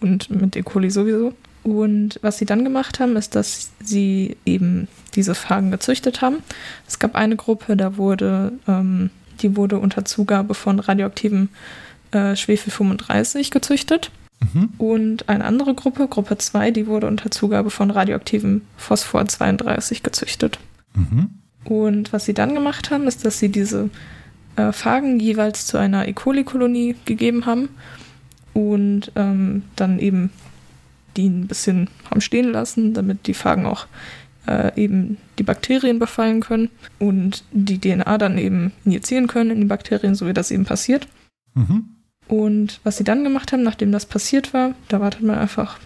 Und 0.00 0.28
mit 0.28 0.54
E. 0.54 0.62
coli 0.62 0.90
sowieso. 0.90 1.32
Und 1.64 2.18
was 2.20 2.36
sie 2.36 2.44
dann 2.44 2.62
gemacht 2.62 3.00
haben, 3.00 3.16
ist, 3.16 3.34
dass 3.34 3.70
sie 3.82 4.36
eben 4.44 4.86
diese 5.14 5.34
Phagen 5.34 5.70
gezüchtet 5.70 6.20
haben. 6.20 6.36
Es 6.86 6.98
gab 6.98 7.14
eine 7.14 7.36
Gruppe, 7.36 7.76
da 7.76 7.96
wurde, 7.96 8.52
ähm, 8.68 9.10
die 9.40 9.56
wurde 9.56 9.78
unter 9.78 10.04
Zugabe 10.04 10.54
von 10.54 10.78
radioaktivem 10.78 11.48
äh, 12.12 12.36
Schwefel 12.36 12.70
35 12.70 13.50
gezüchtet. 13.50 14.10
Mhm. 14.40 14.70
Und 14.76 15.28
eine 15.30 15.44
andere 15.44 15.74
Gruppe, 15.74 16.06
Gruppe 16.06 16.36
2, 16.36 16.70
die 16.70 16.86
wurde 16.86 17.06
unter 17.06 17.30
Zugabe 17.30 17.70
von 17.70 17.90
radioaktivem 17.90 18.60
Phosphor 18.76 19.26
32 19.26 20.02
gezüchtet. 20.02 20.58
Mhm. 20.94 21.30
Und 21.64 22.12
was 22.12 22.26
sie 22.26 22.34
dann 22.34 22.54
gemacht 22.54 22.90
haben, 22.90 23.06
ist, 23.06 23.24
dass 23.24 23.38
sie 23.38 23.48
diese 23.48 23.88
äh, 24.56 24.72
Phagen 24.72 25.18
jeweils 25.18 25.66
zu 25.66 25.78
einer 25.78 26.06
E. 26.08 26.12
coli-Kolonie 26.12 26.96
gegeben 27.06 27.46
haben 27.46 27.70
und 28.52 29.12
ähm, 29.16 29.62
dann 29.76 29.98
eben 29.98 30.30
die 31.16 31.28
ein 31.28 31.46
bisschen 31.46 31.88
haben 32.10 32.20
stehen 32.20 32.50
lassen, 32.50 32.94
damit 32.94 33.26
die 33.26 33.34
Phagen 33.34 33.66
auch 33.66 33.86
äh, 34.46 34.72
eben 34.80 35.18
die 35.38 35.42
Bakterien 35.42 35.98
befallen 35.98 36.40
können 36.40 36.70
und 36.98 37.44
die 37.52 37.78
DNA 37.78 38.18
dann 38.18 38.38
eben 38.38 38.72
injizieren 38.84 39.26
können 39.26 39.50
in 39.50 39.60
die 39.60 39.66
Bakterien, 39.66 40.14
so 40.14 40.26
wie 40.26 40.32
das 40.32 40.50
eben 40.50 40.64
passiert. 40.64 41.08
Mhm. 41.54 41.88
Und 42.28 42.80
was 42.84 42.96
sie 42.96 43.04
dann 43.04 43.24
gemacht 43.24 43.52
haben, 43.52 43.62
nachdem 43.62 43.92
das 43.92 44.06
passiert 44.06 44.54
war, 44.54 44.74
da 44.88 45.00
wartet 45.00 45.22
man 45.22 45.38
einfach 45.38 45.78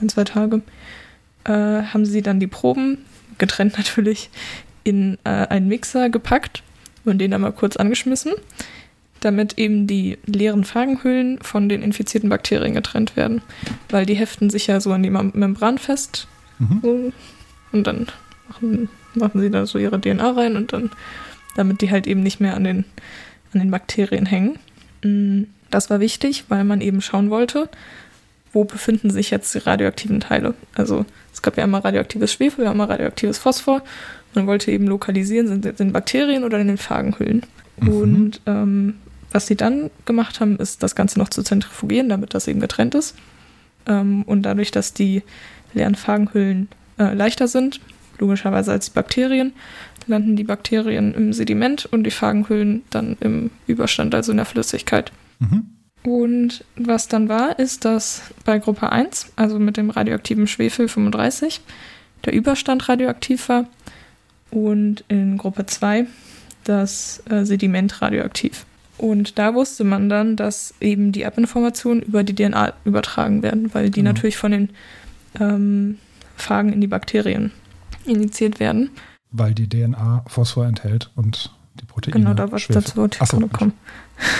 ein, 0.00 0.08
zwei 0.08 0.24
Tage, 0.24 0.62
äh, 1.44 1.52
haben 1.52 2.04
sie 2.04 2.22
dann 2.22 2.40
die 2.40 2.46
Proben, 2.46 2.98
getrennt 3.38 3.76
natürlich, 3.78 4.30
in 4.84 5.18
äh, 5.24 5.30
einen 5.30 5.68
Mixer 5.68 6.10
gepackt 6.10 6.62
und 7.04 7.18
den 7.18 7.32
einmal 7.34 7.52
kurz 7.52 7.76
angeschmissen 7.76 8.32
damit 9.24 9.58
eben 9.58 9.86
die 9.86 10.18
leeren 10.26 10.64
Phagenhüllen 10.64 11.38
von 11.42 11.68
den 11.68 11.82
infizierten 11.82 12.28
Bakterien 12.28 12.74
getrennt 12.74 13.16
werden. 13.16 13.42
Weil 13.88 14.06
die 14.06 14.14
heften 14.14 14.50
sich 14.50 14.66
ja 14.66 14.80
so 14.80 14.92
an 14.92 15.02
die 15.02 15.10
Membran 15.10 15.78
fest. 15.78 16.26
Mhm. 16.58 16.80
So, 16.82 17.12
und 17.72 17.86
dann 17.86 18.06
machen, 18.48 18.88
machen 19.14 19.40
sie 19.40 19.50
da 19.50 19.66
so 19.66 19.78
ihre 19.78 20.00
DNA 20.00 20.30
rein 20.30 20.56
und 20.56 20.72
dann, 20.72 20.90
damit 21.56 21.80
die 21.80 21.90
halt 21.90 22.06
eben 22.06 22.22
nicht 22.22 22.40
mehr 22.40 22.54
an 22.54 22.64
den, 22.64 22.84
an 23.52 23.60
den 23.60 23.70
Bakterien 23.70 24.26
hängen. 24.26 24.58
Mm, 25.02 25.44
das 25.70 25.90
war 25.90 26.00
wichtig, 26.00 26.44
weil 26.48 26.64
man 26.64 26.80
eben 26.80 27.00
schauen 27.00 27.30
wollte, 27.30 27.68
wo 28.52 28.64
befinden 28.64 29.10
sich 29.10 29.30
jetzt 29.30 29.54
die 29.54 29.58
radioaktiven 29.58 30.20
Teile. 30.20 30.54
Also 30.74 31.06
es 31.32 31.40
gab 31.40 31.56
ja 31.56 31.64
einmal 31.64 31.80
radioaktives 31.80 32.32
Schwefel, 32.32 32.66
einmal 32.66 32.88
radioaktives 32.88 33.38
Phosphor. 33.38 33.82
Man 34.34 34.46
wollte 34.46 34.70
eben 34.70 34.86
lokalisieren, 34.86 35.48
sind, 35.48 35.76
sind 35.76 35.92
Bakterien 35.92 36.44
oder 36.44 36.58
in 36.58 36.68
den 36.68 36.78
Phagenhüllen. 36.78 37.42
Mhm. 37.80 37.88
Und 37.88 38.40
ähm, 38.46 38.94
was 39.32 39.46
sie 39.46 39.56
dann 39.56 39.90
gemacht 40.04 40.40
haben, 40.40 40.56
ist 40.56 40.82
das 40.82 40.94
Ganze 40.94 41.18
noch 41.18 41.28
zu 41.28 41.42
zentrifugieren, 41.42 42.08
damit 42.08 42.34
das 42.34 42.48
eben 42.48 42.60
getrennt 42.60 42.94
ist. 42.94 43.16
Ähm, 43.86 44.22
und 44.22 44.42
dadurch, 44.42 44.70
dass 44.70 44.94
die 44.94 45.22
leeren 45.74 45.94
Phagenhüllen 45.94 46.68
äh, 46.98 47.14
leichter 47.14 47.48
sind, 47.48 47.80
logischerweise 48.18 48.72
als 48.72 48.86
die 48.86 48.94
Bakterien, 48.94 49.52
landen 50.06 50.36
die 50.36 50.44
Bakterien 50.44 51.14
im 51.14 51.32
Sediment 51.32 51.86
und 51.86 52.04
die 52.04 52.10
Phagenhüllen 52.10 52.82
dann 52.90 53.16
im 53.20 53.50
Überstand, 53.66 54.14
also 54.14 54.32
in 54.32 54.38
der 54.38 54.46
Flüssigkeit. 54.46 55.12
Mhm. 55.38 55.66
Und 56.04 56.64
was 56.76 57.06
dann 57.06 57.28
war, 57.28 57.58
ist, 57.58 57.84
dass 57.84 58.22
bei 58.44 58.58
Gruppe 58.58 58.90
1, 58.90 59.32
also 59.36 59.58
mit 59.58 59.76
dem 59.76 59.90
radioaktiven 59.90 60.48
Schwefel 60.48 60.88
35, 60.88 61.60
der 62.24 62.32
Überstand 62.32 62.88
radioaktiv 62.88 63.48
war 63.48 63.66
und 64.50 65.04
in 65.08 65.38
Gruppe 65.38 65.66
2 65.66 66.06
das 66.64 67.22
äh, 67.30 67.44
Sediment 67.44 68.02
radioaktiv. 68.02 68.66
Und 69.02 69.36
da 69.36 69.52
wusste 69.52 69.82
man 69.82 70.08
dann, 70.08 70.36
dass 70.36 70.74
eben 70.80 71.10
die 71.10 71.22
Erbinformationen 71.22 72.04
über 72.04 72.22
die 72.22 72.36
DNA 72.36 72.72
übertragen 72.84 73.42
werden, 73.42 73.74
weil 73.74 73.86
die 73.90 73.98
genau. 73.98 74.10
natürlich 74.10 74.36
von 74.36 74.52
den 74.52 74.70
ähm, 75.40 75.98
Phagen 76.36 76.72
in 76.72 76.80
die 76.80 76.86
Bakterien 76.86 77.50
injiziert 78.04 78.60
werden. 78.60 78.90
Weil 79.32 79.54
die 79.54 79.68
DNA 79.68 80.24
Phosphor 80.28 80.66
enthält 80.66 81.10
und 81.16 81.50
die 81.80 81.84
Proteine. 81.84 82.16
Genau, 82.16 82.32
da 82.32 82.52
was 82.52 82.68
dazu 82.68 82.96
wollte 82.96 83.18
ich 83.20 83.28
gerade 83.28 83.48
kommen. 83.48 83.72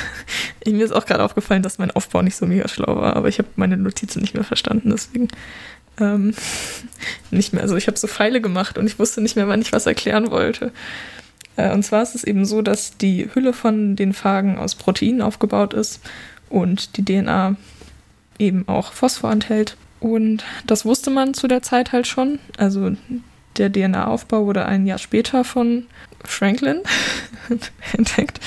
Mir 0.64 0.84
ist 0.84 0.92
auch 0.92 1.06
gerade 1.06 1.24
aufgefallen, 1.24 1.64
dass 1.64 1.78
mein 1.78 1.90
Aufbau 1.90 2.22
nicht 2.22 2.36
so 2.36 2.46
mega 2.46 2.68
schlau 2.68 2.94
war, 2.94 3.16
aber 3.16 3.26
ich 3.26 3.38
habe 3.38 3.48
meine 3.56 3.76
Notizen 3.76 4.20
nicht 4.20 4.34
mehr 4.34 4.44
verstanden, 4.44 4.90
deswegen 4.90 5.26
ähm, 5.98 6.34
nicht 7.32 7.52
mehr. 7.52 7.62
Also 7.62 7.74
ich 7.74 7.88
habe 7.88 7.98
so 7.98 8.06
Pfeile 8.06 8.40
gemacht 8.40 8.78
und 8.78 8.86
ich 8.86 9.00
wusste 9.00 9.22
nicht 9.22 9.34
mehr, 9.34 9.48
wann 9.48 9.60
ich 9.60 9.72
was 9.72 9.86
erklären 9.86 10.30
wollte. 10.30 10.70
Äh, 11.56 11.72
und 11.72 11.82
zwar 11.82 12.02
ist 12.02 12.14
es 12.14 12.24
eben 12.24 12.44
so, 12.44 12.62
dass 12.62 12.96
die 12.96 13.28
Hülle 13.34 13.52
von 13.52 13.96
den 13.96 14.12
Phagen 14.12 14.58
aus 14.58 14.74
Proteinen 14.74 15.22
aufgebaut 15.22 15.74
ist 15.74 16.00
und 16.48 16.96
die 16.96 17.04
DNA 17.04 17.56
eben 18.38 18.66
auch 18.68 18.92
Phosphor 18.92 19.32
enthält. 19.32 19.76
Und 20.00 20.44
das 20.66 20.84
wusste 20.84 21.10
man 21.10 21.34
zu 21.34 21.46
der 21.46 21.62
Zeit 21.62 21.92
halt 21.92 22.06
schon. 22.06 22.38
Also 22.56 22.96
der 23.56 23.72
DNA-Aufbau 23.72 24.46
wurde 24.46 24.66
ein 24.66 24.86
Jahr 24.86 24.98
später 24.98 25.44
von 25.44 25.86
Franklin 26.24 26.80
entdeckt. 27.92 28.40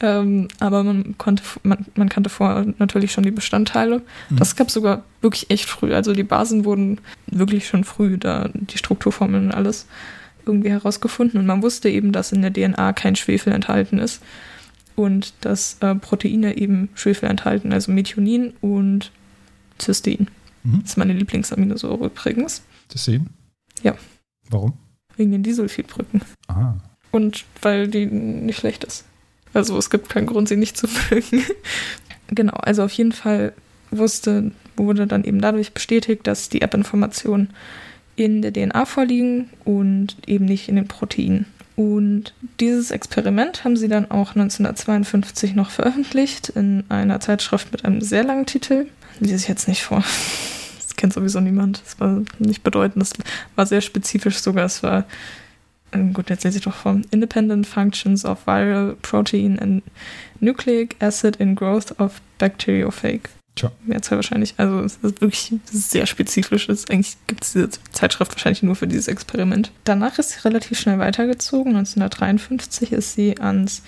Ähm, 0.00 0.48
aber 0.60 0.84
man 0.84 1.18
konnte, 1.18 1.42
man, 1.64 1.84
man, 1.96 2.08
kannte 2.08 2.30
vorher 2.30 2.66
natürlich 2.78 3.12
schon 3.12 3.24
die 3.24 3.32
Bestandteile. 3.32 4.02
Mhm. 4.30 4.36
Das 4.36 4.54
gab 4.54 4.68
es 4.68 4.74
sogar 4.74 5.02
wirklich 5.20 5.50
echt 5.50 5.64
früh. 5.64 5.92
Also 5.92 6.12
die 6.12 6.22
Basen 6.22 6.64
wurden 6.64 7.00
wirklich 7.26 7.66
schon 7.66 7.82
früh, 7.82 8.16
da 8.16 8.48
die 8.52 8.78
Strukturformeln 8.78 9.46
und 9.46 9.54
alles 9.54 9.86
irgendwie 10.48 10.70
herausgefunden. 10.70 11.38
Und 11.38 11.46
man 11.46 11.62
wusste 11.62 11.88
eben, 11.88 12.12
dass 12.12 12.32
in 12.32 12.42
der 12.42 12.52
DNA 12.52 12.92
kein 12.92 13.16
Schwefel 13.16 13.52
enthalten 13.52 13.98
ist 13.98 14.22
und 14.96 15.32
dass 15.42 15.76
äh, 15.80 15.94
Proteine 15.94 16.56
eben 16.56 16.88
Schwefel 16.94 17.28
enthalten, 17.28 17.72
also 17.72 17.92
Methionin 17.92 18.54
und 18.60 19.12
Cystein. 19.80 20.28
Mhm. 20.64 20.80
Das 20.80 20.90
ist 20.90 20.96
meine 20.96 21.12
Lieblingsaminosäure 21.12 22.06
übrigens. 22.06 22.62
Cystein? 22.90 23.28
Ja. 23.82 23.94
Warum? 24.50 24.72
Wegen 25.16 25.32
den 25.32 25.42
Disulfidbrücken. 25.42 26.22
Aha. 26.48 26.78
Und 27.10 27.44
weil 27.62 27.88
die 27.88 28.06
nicht 28.06 28.58
schlecht 28.58 28.84
ist. 28.84 29.04
Also 29.54 29.78
es 29.78 29.90
gibt 29.90 30.08
keinen 30.08 30.26
Grund, 30.26 30.48
sie 30.48 30.56
nicht 30.56 30.76
zu 30.76 30.88
mögen. 31.10 31.44
genau, 32.28 32.54
also 32.54 32.82
auf 32.84 32.92
jeden 32.92 33.12
Fall 33.12 33.52
wusste, 33.90 34.52
wurde 34.76 35.06
dann 35.06 35.24
eben 35.24 35.40
dadurch 35.40 35.72
bestätigt, 35.72 36.26
dass 36.26 36.48
die 36.48 36.60
App-Informationen 36.62 37.50
in 38.18 38.42
der 38.42 38.52
DNA 38.52 38.84
vorliegen 38.84 39.48
und 39.64 40.16
eben 40.26 40.44
nicht 40.44 40.68
in 40.68 40.74
den 40.74 40.88
Proteinen. 40.88 41.46
Und 41.76 42.34
dieses 42.58 42.90
Experiment 42.90 43.62
haben 43.62 43.76
sie 43.76 43.86
dann 43.86 44.10
auch 44.10 44.30
1952 44.30 45.54
noch 45.54 45.70
veröffentlicht 45.70 46.48
in 46.48 46.82
einer 46.88 47.20
Zeitschrift 47.20 47.70
mit 47.70 47.84
einem 47.84 48.00
sehr 48.00 48.24
langen 48.24 48.46
Titel. 48.46 48.86
Lese 49.20 49.36
ich 49.36 49.48
jetzt 49.48 49.68
nicht 49.68 49.82
vor. 49.82 50.02
Das 50.78 50.96
kennt 51.00 51.12
sowieso 51.12 51.38
niemand. 51.38 51.80
Das 51.84 52.00
war 52.00 52.22
nicht 52.40 52.64
bedeutend. 52.64 53.02
Das 53.02 53.12
war 53.54 53.66
sehr 53.66 53.82
spezifisch 53.82 54.38
sogar. 54.38 54.64
Es 54.64 54.82
war, 54.82 55.04
ähm, 55.92 56.12
gut, 56.12 56.28
jetzt 56.28 56.42
lese 56.42 56.58
ich 56.58 56.64
doch 56.64 56.74
vor. 56.74 57.00
Independent 57.12 57.68
Functions 57.68 58.24
of 58.24 58.48
Viral 58.48 58.96
Protein 59.00 59.60
and 59.60 59.84
Nucleic 60.40 60.96
Acid 60.98 61.36
in 61.36 61.54
Growth 61.54 62.00
of 62.00 62.20
Bacteriophage. 62.38 63.28
Tja. 63.58 63.72
Mehrzahl 63.84 64.18
wahrscheinlich. 64.18 64.54
Also 64.56 64.80
es 64.80 64.96
ist 64.96 65.20
wirklich 65.20 65.52
sehr 65.64 66.06
spezifisch. 66.06 66.68
Ist. 66.68 66.90
Eigentlich 66.90 67.16
gibt 67.26 67.44
es 67.44 67.52
diese 67.52 67.68
Zeitschrift 67.92 68.32
wahrscheinlich 68.32 68.62
nur 68.62 68.76
für 68.76 68.86
dieses 68.86 69.08
Experiment. 69.08 69.72
Danach 69.84 70.18
ist 70.18 70.30
sie 70.30 70.40
relativ 70.40 70.78
schnell 70.78 70.98
weitergezogen. 70.98 71.74
1953 71.76 72.92
ist 72.92 73.14
sie 73.14 73.38
ans 73.40 73.82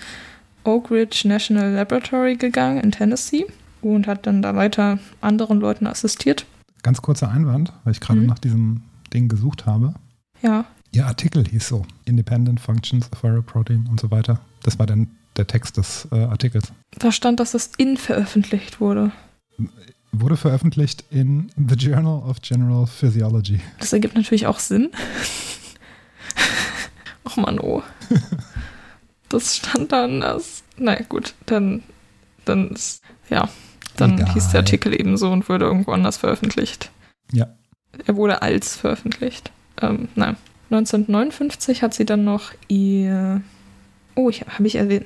Oak 0.63 0.91
Ridge 0.91 1.27
National 1.27 1.71
Laboratory 1.71 2.35
gegangen 2.35 2.79
in 2.81 2.91
Tennessee 2.91 3.45
und 3.81 4.07
hat 4.07 4.27
dann 4.27 4.41
da 4.41 4.55
weiter 4.55 4.99
anderen 5.21 5.59
Leuten 5.59 5.87
assistiert. 5.87 6.45
Ganz 6.83 7.01
kurzer 7.01 7.29
Einwand, 7.29 7.73
weil 7.83 7.93
ich 7.93 7.99
gerade 7.99 8.19
Mhm. 8.19 8.25
nach 8.27 8.39
diesem 8.39 8.81
Ding 9.13 9.27
gesucht 9.27 9.65
habe. 9.65 9.93
Ja. 10.41 10.65
Ihr 10.91 11.05
Artikel 11.05 11.47
hieß 11.47 11.67
so: 11.67 11.85
Independent 12.05 12.59
Functions 12.59 13.09
of 13.11 13.23
Viral 13.23 13.41
Protein 13.41 13.87
und 13.89 13.99
so 13.99 14.11
weiter. 14.11 14.39
Das 14.63 14.77
war 14.77 14.85
dann 14.85 15.07
der 15.37 15.47
Text 15.47 15.77
des 15.77 16.07
äh, 16.11 16.23
Artikels. 16.25 16.71
Da 16.99 17.11
stand, 17.11 17.39
dass 17.39 17.51
das 17.51 17.71
in 17.77 17.95
veröffentlicht 17.97 18.81
wurde. 18.81 19.11
Wurde 20.11 20.35
veröffentlicht 20.37 21.05
in 21.09 21.51
The 21.55 21.75
Journal 21.75 22.21
of 22.23 22.41
General 22.41 22.85
Physiology. 22.85 23.59
Das 23.79 23.93
ergibt 23.93 24.15
natürlich 24.15 24.45
auch 24.47 24.59
Sinn. 24.59 24.89
Och 27.23 27.37
Mann, 27.37 27.59
oh. 27.59 27.81
Das 29.29 29.55
stand 29.55 29.93
da 29.93 30.03
anders. 30.03 30.63
Naja, 30.77 31.03
gut, 31.07 31.33
dann, 31.45 31.83
dann 32.43 32.71
ist, 32.71 33.01
ja, 33.29 33.47
dann 33.95 34.15
Egal. 34.15 34.33
hieß 34.33 34.49
der 34.49 34.59
Artikel 34.61 34.93
ebenso 34.93 35.31
und 35.31 35.47
wurde 35.47 35.65
irgendwo 35.65 35.91
anders 35.91 36.17
veröffentlicht. 36.17 36.91
Ja. 37.31 37.47
Er 38.05 38.15
wurde 38.17 38.41
als 38.41 38.75
veröffentlicht. 38.75 39.51
Ähm, 39.81 40.09
nein. 40.15 40.35
1959 40.69 41.83
hat 41.83 41.93
sie 41.93 42.05
dann 42.05 42.23
noch 42.23 42.51
ihr. 42.67 43.41
Oh, 44.15 44.29
ich, 44.29 44.41
habe 44.41 44.67
ich 44.67 44.75
erwähnt. 44.75 45.05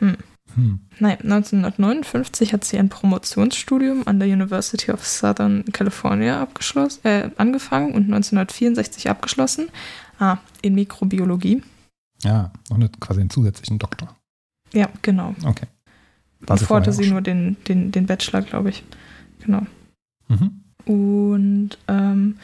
Hm. 0.00 0.16
Hm. 0.54 0.80
Nein, 1.00 1.18
1959 1.22 2.52
hat 2.52 2.64
sie 2.64 2.78
ein 2.78 2.88
Promotionsstudium 2.88 4.06
an 4.06 4.20
der 4.20 4.28
University 4.28 4.92
of 4.92 5.04
Southern 5.06 5.64
California 5.72 6.40
abgeschlossen, 6.40 7.00
äh, 7.04 7.30
angefangen 7.36 7.92
und 7.94 8.04
1964 8.04 9.10
abgeschlossen. 9.10 9.68
Ah, 10.18 10.38
in 10.62 10.74
Mikrobiologie. 10.74 11.62
Ja, 12.22 12.52
und 12.70 13.00
quasi 13.00 13.20
einen 13.20 13.30
zusätzlichen 13.30 13.78
Doktor. 13.78 14.14
Ja, 14.72 14.88
genau. 15.02 15.34
Okay. 15.44 15.66
War 16.40 16.56
sie 16.56 16.64
Davor 16.64 16.76
hatte 16.78 16.92
sie 16.92 17.10
nur 17.10 17.20
den, 17.20 17.56
den, 17.66 17.90
den 17.90 18.06
Bachelor, 18.06 18.42
glaube 18.42 18.70
ich. 18.70 18.84
Genau. 19.40 19.62
Mhm. 20.28 20.60
Und 20.84 21.78
ähm, 21.88 22.36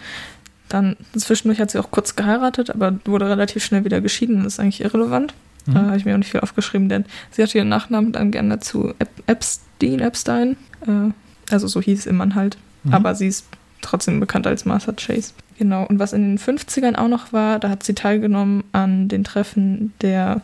dann 0.68 0.96
zwischendurch 1.16 1.60
hat 1.60 1.70
sie 1.70 1.78
auch 1.78 1.90
kurz 1.90 2.16
geheiratet, 2.16 2.70
aber 2.70 2.98
wurde 3.04 3.28
relativ 3.28 3.64
schnell 3.64 3.84
wieder 3.84 4.00
geschieden. 4.00 4.44
Das 4.44 4.54
ist 4.54 4.60
eigentlich 4.60 4.80
irrelevant. 4.82 5.34
Mhm. 5.66 5.74
Da 5.74 5.86
habe 5.86 5.96
ich 5.96 6.04
mir 6.04 6.14
auch 6.14 6.18
nicht 6.18 6.30
viel 6.30 6.40
aufgeschrieben, 6.40 6.88
denn 6.88 7.04
sie 7.30 7.42
hatte 7.42 7.58
ihren 7.58 7.68
Nachnamen 7.68 8.12
dann 8.12 8.30
gerne 8.30 8.60
zu 8.60 8.94
Ep 8.98 9.10
Epstein, 9.26 10.00
Epstein. 10.00 10.56
Äh, 10.86 11.12
also 11.52 11.66
so 11.66 11.80
hieß 11.80 12.06
ihr 12.06 12.12
Mann 12.12 12.34
halt. 12.34 12.56
Mhm. 12.84 12.94
Aber 12.94 13.14
sie 13.14 13.28
ist 13.28 13.46
trotzdem 13.80 14.20
bekannt 14.20 14.46
als 14.46 14.64
Martha 14.64 14.92
Chase. 14.92 15.32
Genau. 15.58 15.86
Und 15.86 15.98
was 15.98 16.12
in 16.12 16.22
den 16.22 16.38
50ern 16.38 16.96
auch 16.96 17.08
noch 17.08 17.32
war, 17.32 17.58
da 17.58 17.68
hat 17.68 17.82
sie 17.82 17.94
teilgenommen 17.94 18.64
an 18.72 19.08
den 19.08 19.24
Treffen 19.24 19.92
der 20.00 20.42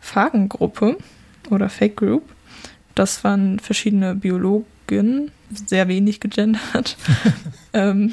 Phagengruppe 0.00 0.96
oder 1.50 1.68
Fake 1.68 1.96
Group. 1.96 2.22
Das 2.94 3.24
waren 3.24 3.58
verschiedene 3.58 4.14
Biologen, 4.14 5.30
sehr 5.50 5.88
wenig 5.88 6.20
gegendert, 6.20 6.96
ähm, 7.72 8.12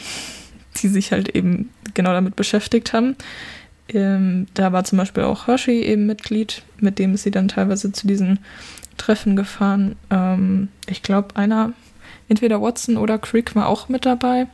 die 0.78 0.88
sich 0.88 1.12
halt 1.12 1.30
eben 1.30 1.70
genau 1.94 2.14
damit 2.14 2.36
beschäftigt 2.36 2.94
haben. 2.94 3.16
Ähm, 3.94 4.48
da 4.54 4.72
war 4.72 4.84
zum 4.84 4.98
Beispiel 4.98 5.24
auch 5.24 5.48
Hershey 5.48 5.82
eben 5.82 6.06
Mitglied, 6.06 6.64
mit 6.80 7.00
dem 7.00 7.14
ist 7.14 7.24
sie 7.24 7.32
dann 7.32 7.48
teilweise 7.48 7.92
zu 7.92 8.08
diesen 8.08 8.40
Treffen 8.98 9.36
gefahren. 9.36 9.96
Ähm, 10.10 10.70
ich 10.88 11.04
glaube, 11.04 11.36
einer, 11.36 11.74
entweder 12.30 12.62
Watson 12.62 12.98
oder 12.98 13.18
Crick 13.18 13.56
war 13.56 13.68
auch 13.68 13.90
mit 13.90 14.06
dabei. 14.06 14.48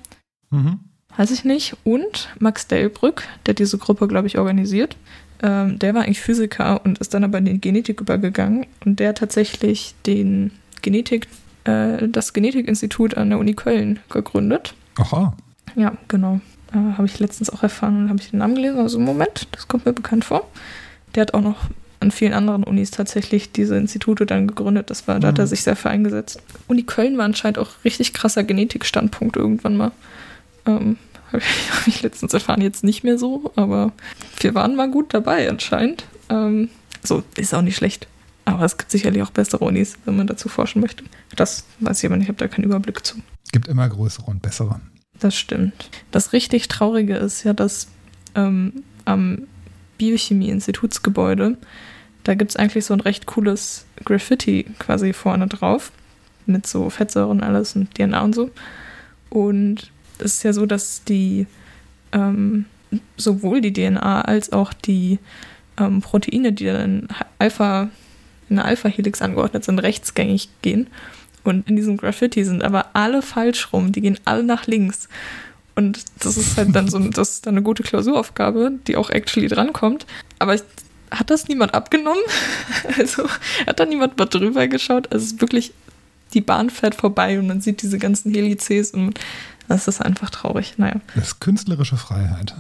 Mhm. 0.50 0.80
Weiß 1.16 1.32
ich 1.32 1.44
nicht. 1.44 1.76
Und 1.84 2.30
Max 2.40 2.68
Delbrück, 2.68 3.24
der 3.46 3.54
diese 3.54 3.78
Gruppe, 3.78 4.08
glaube 4.08 4.28
ich, 4.28 4.38
organisiert, 4.38 4.98
ähm, 5.42 5.78
der 5.80 5.94
war 5.94 6.04
eigentlich 6.04 6.22
Physiker 6.22 6.84
und 6.84 7.00
ist 7.00 7.14
dann 7.14 7.24
aber 7.24 7.38
in 7.38 7.46
die 7.46 7.62
Genetik 7.62 8.02
übergegangen. 8.02 8.66
Und 8.86 9.00
der 9.00 9.10
hat 9.10 9.20
tatsächlich 9.20 9.96
den 10.06 10.52
Genetik, 10.82 11.28
äh, 11.66 12.08
das 12.08 12.34
Genetikinstitut 12.34 13.18
an 13.18 13.30
der 13.30 13.40
Uni 13.40 13.54
Köln 13.54 14.00
gegründet. 14.10 14.74
Aha. 14.98 15.36
Ja, 15.76 15.94
genau. 16.08 16.40
Äh, 16.74 16.98
habe 16.98 17.06
ich 17.06 17.20
letztens 17.20 17.50
auch 17.50 17.64
erfahren 17.64 18.04
und 18.04 18.10
habe 18.10 18.20
ich 18.20 18.30
den 18.32 18.40
Namen 18.40 18.56
gelesen. 18.56 18.80
Also 18.80 19.00
Moment, 19.00 19.48
das 19.52 19.68
kommt 19.68 19.86
mir 19.86 19.94
bekannt 19.94 20.26
vor. 20.26 20.48
Der 21.16 21.22
hat 21.22 21.34
auch 21.34 21.42
noch 21.42 21.58
an 22.00 22.12
vielen 22.12 22.34
anderen 22.34 22.64
Unis 22.64 22.92
tatsächlich 22.92 23.52
diese 23.52 23.76
Institute 23.78 24.26
dann 24.26 24.48
gegründet. 24.48 24.90
Das 24.90 25.08
war, 25.08 25.20
da 25.20 25.30
hat 25.30 25.40
er 25.40 25.46
Mhm. 25.46 25.50
sich 25.50 25.64
sehr 25.64 25.76
für 25.76 25.90
eingesetzt. 25.90 26.40
Uni 26.68 26.84
Köln 26.84 27.18
war 27.18 27.26
anscheinend 27.26 27.58
auch 27.58 27.70
richtig 27.84 28.14
krasser 28.14 28.44
Genetikstandpunkt 28.44 29.36
irgendwann 29.36 29.78
mal. 29.78 29.92
Ähm, 30.66 30.98
habe 31.34 31.42
ich, 31.88 32.02
letztens 32.04 32.34
erfahren, 32.34 32.62
jetzt 32.62 32.84
nicht 32.84 33.04
mehr 33.04 33.18
so, 33.18 33.52
aber 33.56 33.92
wir 34.40 34.54
waren 34.56 34.76
mal 34.76 34.90
gut 34.92 35.14
dabei 35.14 35.50
anscheinend. 35.50 36.06
Ähm, 36.30 36.70
so, 37.04 37.24
ist 37.36 37.54
auch 37.54 37.62
nicht 37.62 37.76
schlecht. 37.78 38.08
Aber 38.46 38.64
es 38.64 38.78
gibt 38.78 38.92
sicherlich 38.92 39.22
auch 39.24 39.32
bessere 39.32 39.66
Unis, 39.66 39.96
wenn 40.06 40.16
man 40.16 40.28
dazu 40.28 40.48
forschen 40.50 40.82
möchte. 40.82 41.04
Das 41.36 41.66
weiß 41.80 42.00
ich 42.00 42.06
aber 42.06 42.16
nicht, 42.16 42.26
ich 42.26 42.30
habe 42.30 42.38
da 42.38 42.48
keinen 42.48 42.64
Überblick 42.66 43.06
zu. 43.06 43.18
Gibt 43.52 43.68
immer 43.68 43.90
größere 43.90 44.26
und 44.26 44.42
bessere. 44.42 44.80
Das 45.20 45.36
stimmt. 45.36 45.90
Das 46.12 46.34
richtig 46.34 46.68
Traurige 46.68 47.16
ist 47.16 47.44
ja, 47.44 47.54
dass 47.54 47.88
ähm, 48.36 48.84
am 49.06 49.48
Biochemie-Institutsgebäude, 49.98 51.58
da 52.24 52.36
gibt 52.36 52.52
es 52.52 52.58
eigentlich 52.58 52.86
so 52.86 52.94
ein 52.94 53.00
recht 53.00 53.26
cooles 53.26 53.86
Graffiti 54.04 54.66
quasi 54.80 55.14
vorne 55.14 55.48
drauf. 55.48 55.92
Mit 56.46 56.66
so 56.68 56.90
Fettsäuren 56.90 57.40
und 57.40 57.44
alles 57.44 57.76
und 57.76 57.94
DNA 57.96 58.22
und 58.22 58.36
so. 58.36 58.52
Und 59.30 59.92
es 60.20 60.36
ist 60.36 60.44
ja 60.44 60.54
so, 60.54 60.66
dass 60.66 61.04
die 61.04 61.46
ähm, 62.14 62.66
sowohl 63.18 63.62
die 63.62 63.74
DNA 63.74 64.22
als 64.22 64.54
auch 64.54 64.74
die 64.74 65.20
ähm, 65.78 66.02
Proteine, 66.02 66.54
die 66.54 66.66
dann 66.66 66.82
in 66.82 67.08
Alpha, 67.40 67.90
in 68.50 68.60
einer 68.60 68.68
Alpha-Helix 68.68 69.22
angeordnet 69.22 69.64
sind, 69.66 69.80
rechtsgängig 69.80 70.50
gehen. 70.62 70.88
Und 71.48 71.70
in 71.70 71.78
diesem 71.78 71.96
Graffiti 71.96 72.44
sind 72.44 72.62
aber 72.64 72.88
alle 72.94 73.22
falsch 73.22 73.72
rum. 73.72 73.94
Die 73.94 74.02
gehen 74.02 74.20
alle 74.26 74.44
nach 74.44 74.68
links. 74.68 75.08
Und 75.76 76.04
das 76.20 76.36
ist 76.36 76.58
halt 76.58 76.76
dann 76.76 76.90
so 76.90 77.00
das 77.10 77.30
ist 77.32 77.46
dann 77.46 77.54
eine 77.54 77.64
gute 77.64 77.84
Klausuraufgabe, 77.84 78.74
die 78.88 78.98
auch 78.98 79.10
actually 79.10 79.48
drankommt. 79.48 80.06
Aber 80.40 80.56
ich, 80.56 80.64
hat 81.10 81.30
das 81.30 81.48
niemand 81.48 81.74
abgenommen? 81.74 82.22
Also 82.98 83.30
hat 83.66 83.80
da 83.80 83.86
niemand 83.86 84.18
mal 84.18 84.26
drüber 84.26 84.68
geschaut? 84.68 85.12
Also 85.12 85.26
es 85.26 85.32
ist 85.34 85.42
wirklich, 85.42 85.72
die 86.34 86.42
Bahn 86.42 86.70
fährt 86.70 86.96
vorbei 86.96 87.40
und 87.40 87.48
man 87.48 87.62
sieht 87.62 87.82
diese 87.82 87.98
ganzen 87.98 88.34
Helices 88.34 88.92
und 88.92 89.20
das 89.70 89.88
ist 89.88 90.02
einfach 90.02 90.30
traurig. 90.30 90.74
Naja. 90.78 91.00
Das 91.16 91.28
ist 91.28 91.40
künstlerische 91.40 91.98
Freiheit. 91.98 92.56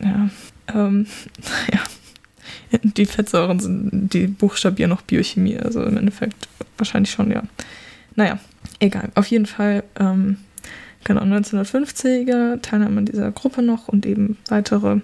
Ja. 0.00 0.30
Ähm, 0.72 1.06
ja. 1.72 1.80
Die 2.82 3.06
Fettsäuren 3.06 3.60
sind, 3.60 4.12
die 4.12 4.26
buchstabieren 4.26 4.90
noch 4.90 5.02
Biochemie, 5.02 5.58
also 5.58 5.82
im 5.82 5.96
Endeffekt 5.96 6.48
wahrscheinlich 6.78 7.10
schon, 7.12 7.30
ja. 7.30 7.42
Naja, 8.16 8.38
egal. 8.80 9.10
Auf 9.14 9.26
jeden 9.26 9.46
Fall, 9.46 9.84
ähm, 9.98 10.38
genau, 11.04 11.22
1950er 11.22 12.60
Teilnahme 12.62 12.98
an 12.98 13.06
dieser 13.06 13.30
Gruppe 13.32 13.62
noch 13.62 13.88
und 13.88 14.06
eben 14.06 14.36
weitere 14.48 14.98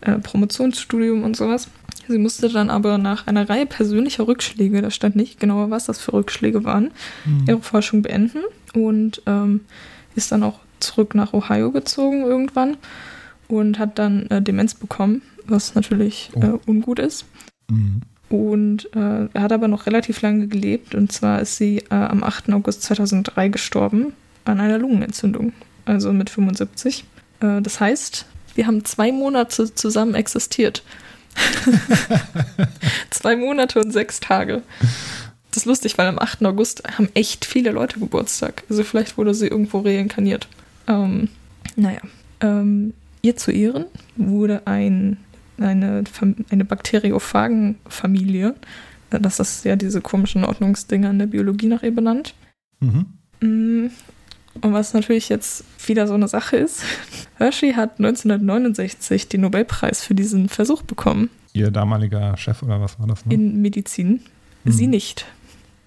äh, 0.00 0.18
Promotionsstudium 0.18 1.22
und 1.22 1.36
sowas. 1.36 1.68
Sie 2.08 2.18
musste 2.18 2.48
dann 2.48 2.68
aber 2.70 2.98
nach 2.98 3.26
einer 3.28 3.48
Reihe 3.48 3.66
persönlicher 3.66 4.26
Rückschläge, 4.26 4.82
da 4.82 4.90
stand 4.90 5.14
nicht 5.14 5.38
genauer, 5.38 5.70
was 5.70 5.84
das 5.86 6.00
für 6.00 6.12
Rückschläge 6.12 6.64
waren, 6.64 6.90
Mhm. 7.24 7.44
ihre 7.48 7.62
Forschung 7.62 8.02
beenden 8.02 8.40
und 8.74 9.22
ähm, 9.26 9.60
ist 10.16 10.32
dann 10.32 10.42
auch 10.42 10.58
zurück 10.80 11.14
nach 11.14 11.32
Ohio 11.32 11.70
gezogen 11.70 12.22
irgendwann 12.22 12.76
und 13.46 13.78
hat 13.78 13.98
dann 14.00 14.26
äh, 14.30 14.42
Demenz 14.42 14.74
bekommen, 14.74 15.22
was 15.46 15.74
natürlich 15.74 16.30
Oh. 16.34 16.40
äh, 16.40 16.58
ungut 16.66 16.98
ist. 16.98 17.24
Mhm. 17.70 18.02
Und 18.28 18.86
äh, 18.96 19.26
er 19.32 19.42
hat 19.42 19.52
aber 19.52 19.68
noch 19.68 19.86
relativ 19.86 20.22
lange 20.22 20.46
gelebt 20.46 20.94
und 20.94 21.12
zwar 21.12 21.40
ist 21.42 21.56
sie 21.56 21.78
äh, 21.90 21.94
am 21.94 22.24
8. 22.24 22.50
August 22.52 22.82
2003 22.82 23.48
gestorben 23.48 24.14
an 24.44 24.58
einer 24.58 24.78
Lungenentzündung, 24.78 25.52
also 25.84 26.12
mit 26.12 26.30
75. 26.30 27.04
Äh, 27.40 27.60
das 27.60 27.78
heißt, 27.80 28.24
wir 28.54 28.66
haben 28.66 28.84
zwei 28.86 29.12
Monate 29.12 29.74
zusammen 29.74 30.14
existiert. 30.14 30.82
zwei 33.10 33.36
Monate 33.36 33.80
und 33.80 33.92
sechs 33.92 34.20
Tage. 34.20 34.62
Das 35.50 35.58
ist 35.58 35.66
lustig, 35.66 35.98
weil 35.98 36.06
am 36.08 36.18
8. 36.18 36.44
August 36.44 36.82
haben 36.96 37.08
echt 37.14 37.44
viele 37.44 37.70
Leute 37.72 37.98
Geburtstag. 38.00 38.62
Also 38.70 38.84
vielleicht 38.84 39.18
wurde 39.18 39.34
sie 39.34 39.48
irgendwo 39.48 39.80
reinkarniert. 39.80 40.48
Ähm, 40.88 41.28
naja. 41.76 42.00
Ähm, 42.40 42.94
ihr 43.20 43.36
zu 43.36 43.50
Ehren 43.52 43.86
wurde 44.16 44.62
ein, 44.66 45.18
eine, 45.64 46.04
eine 46.50 46.64
Bakteriophagen-Familie, 46.64 48.54
äh, 49.10 49.20
das 49.20 49.40
ist 49.40 49.64
ja 49.64 49.76
diese 49.76 50.00
komischen 50.00 50.44
Ordnungsdinger 50.44 51.10
in 51.10 51.18
der 51.18 51.26
Biologie 51.26 51.66
nach 51.66 51.82
ihr 51.82 51.94
benannt. 51.94 52.34
Mhm. 52.80 53.06
Mm, 53.40 53.90
Und 54.60 54.72
was 54.72 54.94
natürlich 54.94 55.28
jetzt 55.28 55.64
wieder 55.86 56.06
so 56.06 56.14
eine 56.14 56.28
Sache 56.28 56.56
ist, 56.56 56.82
Hershey 57.38 57.72
hat 57.74 57.98
1969 57.98 59.28
den 59.28 59.42
Nobelpreis 59.42 60.04
für 60.04 60.14
diesen 60.14 60.48
Versuch 60.48 60.82
bekommen 60.82 61.30
Ihr 61.54 61.70
damaliger 61.70 62.36
Chef 62.36 62.62
oder 62.62 62.80
was 62.80 62.98
war 62.98 63.06
das? 63.06 63.26
Ne? 63.26 63.34
in 63.34 63.60
Medizin. 63.60 64.20
Mhm. 64.64 64.72
Sie 64.72 64.86
nicht. 64.86 65.26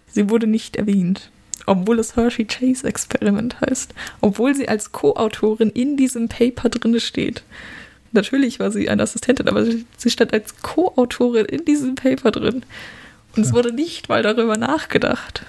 Sie 0.07 0.29
wurde 0.29 0.47
nicht 0.47 0.75
erwähnt. 0.75 1.31
Obwohl 1.65 1.97
es 1.97 2.15
Hershey-Chase-Experiment 2.15 3.59
heißt. 3.61 3.95
Obwohl 4.21 4.53
sie 4.53 4.69
als 4.69 4.91
Co-Autorin 4.91 5.71
in 5.71 5.97
diesem 5.97 6.29
Paper 6.29 6.69
drinne 6.69 6.99
steht. 6.99 7.43
Natürlich 8.15 8.59
war 8.59 8.71
sie 8.71 8.89
eine 8.89 9.03
Assistentin, 9.03 9.47
aber 9.47 9.63
sie 9.65 10.09
stand 10.09 10.33
als 10.33 10.61
Co-Autorin 10.61 11.45
in 11.45 11.63
diesem 11.65 11.93
Paper 11.95 12.31
drin. 12.31 12.63
Und 13.35 13.41
es 13.43 13.49
Ja. 13.49 13.53
wurde 13.55 13.71
nicht 13.73 14.09
mal 14.09 14.23
darüber 14.23 14.57
nachgedacht. 14.57 15.45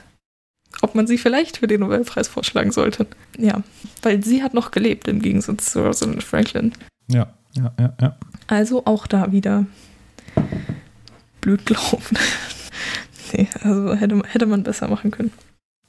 ob 0.82 0.94
man 0.94 1.06
sie 1.06 1.16
vielleicht 1.16 1.56
für 1.56 1.66
den 1.66 1.80
Nobelpreis 1.80 2.28
vorschlagen 2.28 2.70
sollte. 2.70 3.06
Ja, 3.38 3.62
weil 4.02 4.22
sie 4.22 4.42
hat 4.42 4.52
noch 4.52 4.72
gelebt 4.72 5.08
im 5.08 5.22
Gegensatz 5.22 5.70
zu 5.72 5.82
Rosalind 5.82 6.22
Franklin. 6.22 6.72
Ja, 7.08 7.32
ja, 7.54 7.72
ja, 7.80 7.94
ja. 7.98 8.16
Also 8.46 8.84
auch 8.84 9.06
da 9.06 9.32
wieder 9.32 9.64
blöd 11.40 11.64
gelaufen. 11.64 12.18
nee, 13.32 13.48
also 13.62 13.94
hätte, 13.94 14.20
hätte 14.26 14.44
man 14.46 14.62
besser 14.64 14.86
machen 14.88 15.10
können. 15.10 15.32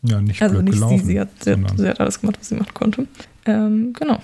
Ja, 0.04 0.22
nicht 0.22 0.42
Also 0.42 0.56
blöd 0.56 0.66
nicht 0.66 0.76
gelaufen. 0.76 1.00
sie, 1.00 1.06
sie 1.06 1.20
hat, 1.20 1.30
sie, 1.44 1.52
hat, 1.52 1.58
sondern- 1.58 1.78
sie 1.78 1.90
hat 1.90 2.00
alles 2.00 2.22
gemacht, 2.22 2.38
was 2.40 2.48
sie 2.48 2.56
machen 2.56 2.74
konnte. 2.74 3.08
Ähm, 3.46 3.92
genau. 3.92 4.22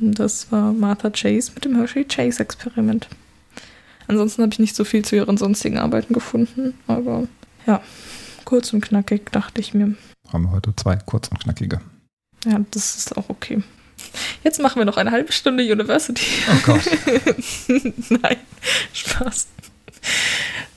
Das 0.00 0.50
war 0.50 0.72
Martha 0.72 1.10
Chase 1.10 1.52
mit 1.54 1.64
dem 1.64 1.76
Hershey-Chase-Experiment. 1.76 3.08
Ansonsten 4.06 4.42
habe 4.42 4.52
ich 4.52 4.58
nicht 4.58 4.74
so 4.74 4.84
viel 4.84 5.04
zu 5.04 5.14
ihren 5.16 5.36
sonstigen 5.36 5.78
Arbeiten 5.78 6.14
gefunden, 6.14 6.74
aber 6.86 7.28
ja, 7.66 7.80
kurz 8.44 8.72
und 8.72 8.80
knackig 8.80 9.30
dachte 9.30 9.60
ich 9.60 9.74
mir, 9.74 9.94
haben 10.32 10.44
wir 10.44 10.52
heute 10.52 10.74
zwei 10.74 10.96
kurz 10.96 11.28
und 11.28 11.38
knackige. 11.40 11.80
ja, 12.46 12.60
das 12.70 12.96
ist 12.96 13.16
auch 13.16 13.28
okay. 13.28 13.62
Jetzt 14.42 14.60
machen 14.60 14.80
wir 14.80 14.86
noch 14.86 14.96
eine 14.96 15.10
halbe 15.10 15.32
Stunde 15.32 15.62
University. 15.70 16.24
Oh 16.50 16.58
Gott. 16.64 16.82
Nein, 18.08 18.36
Spaß. 18.92 19.48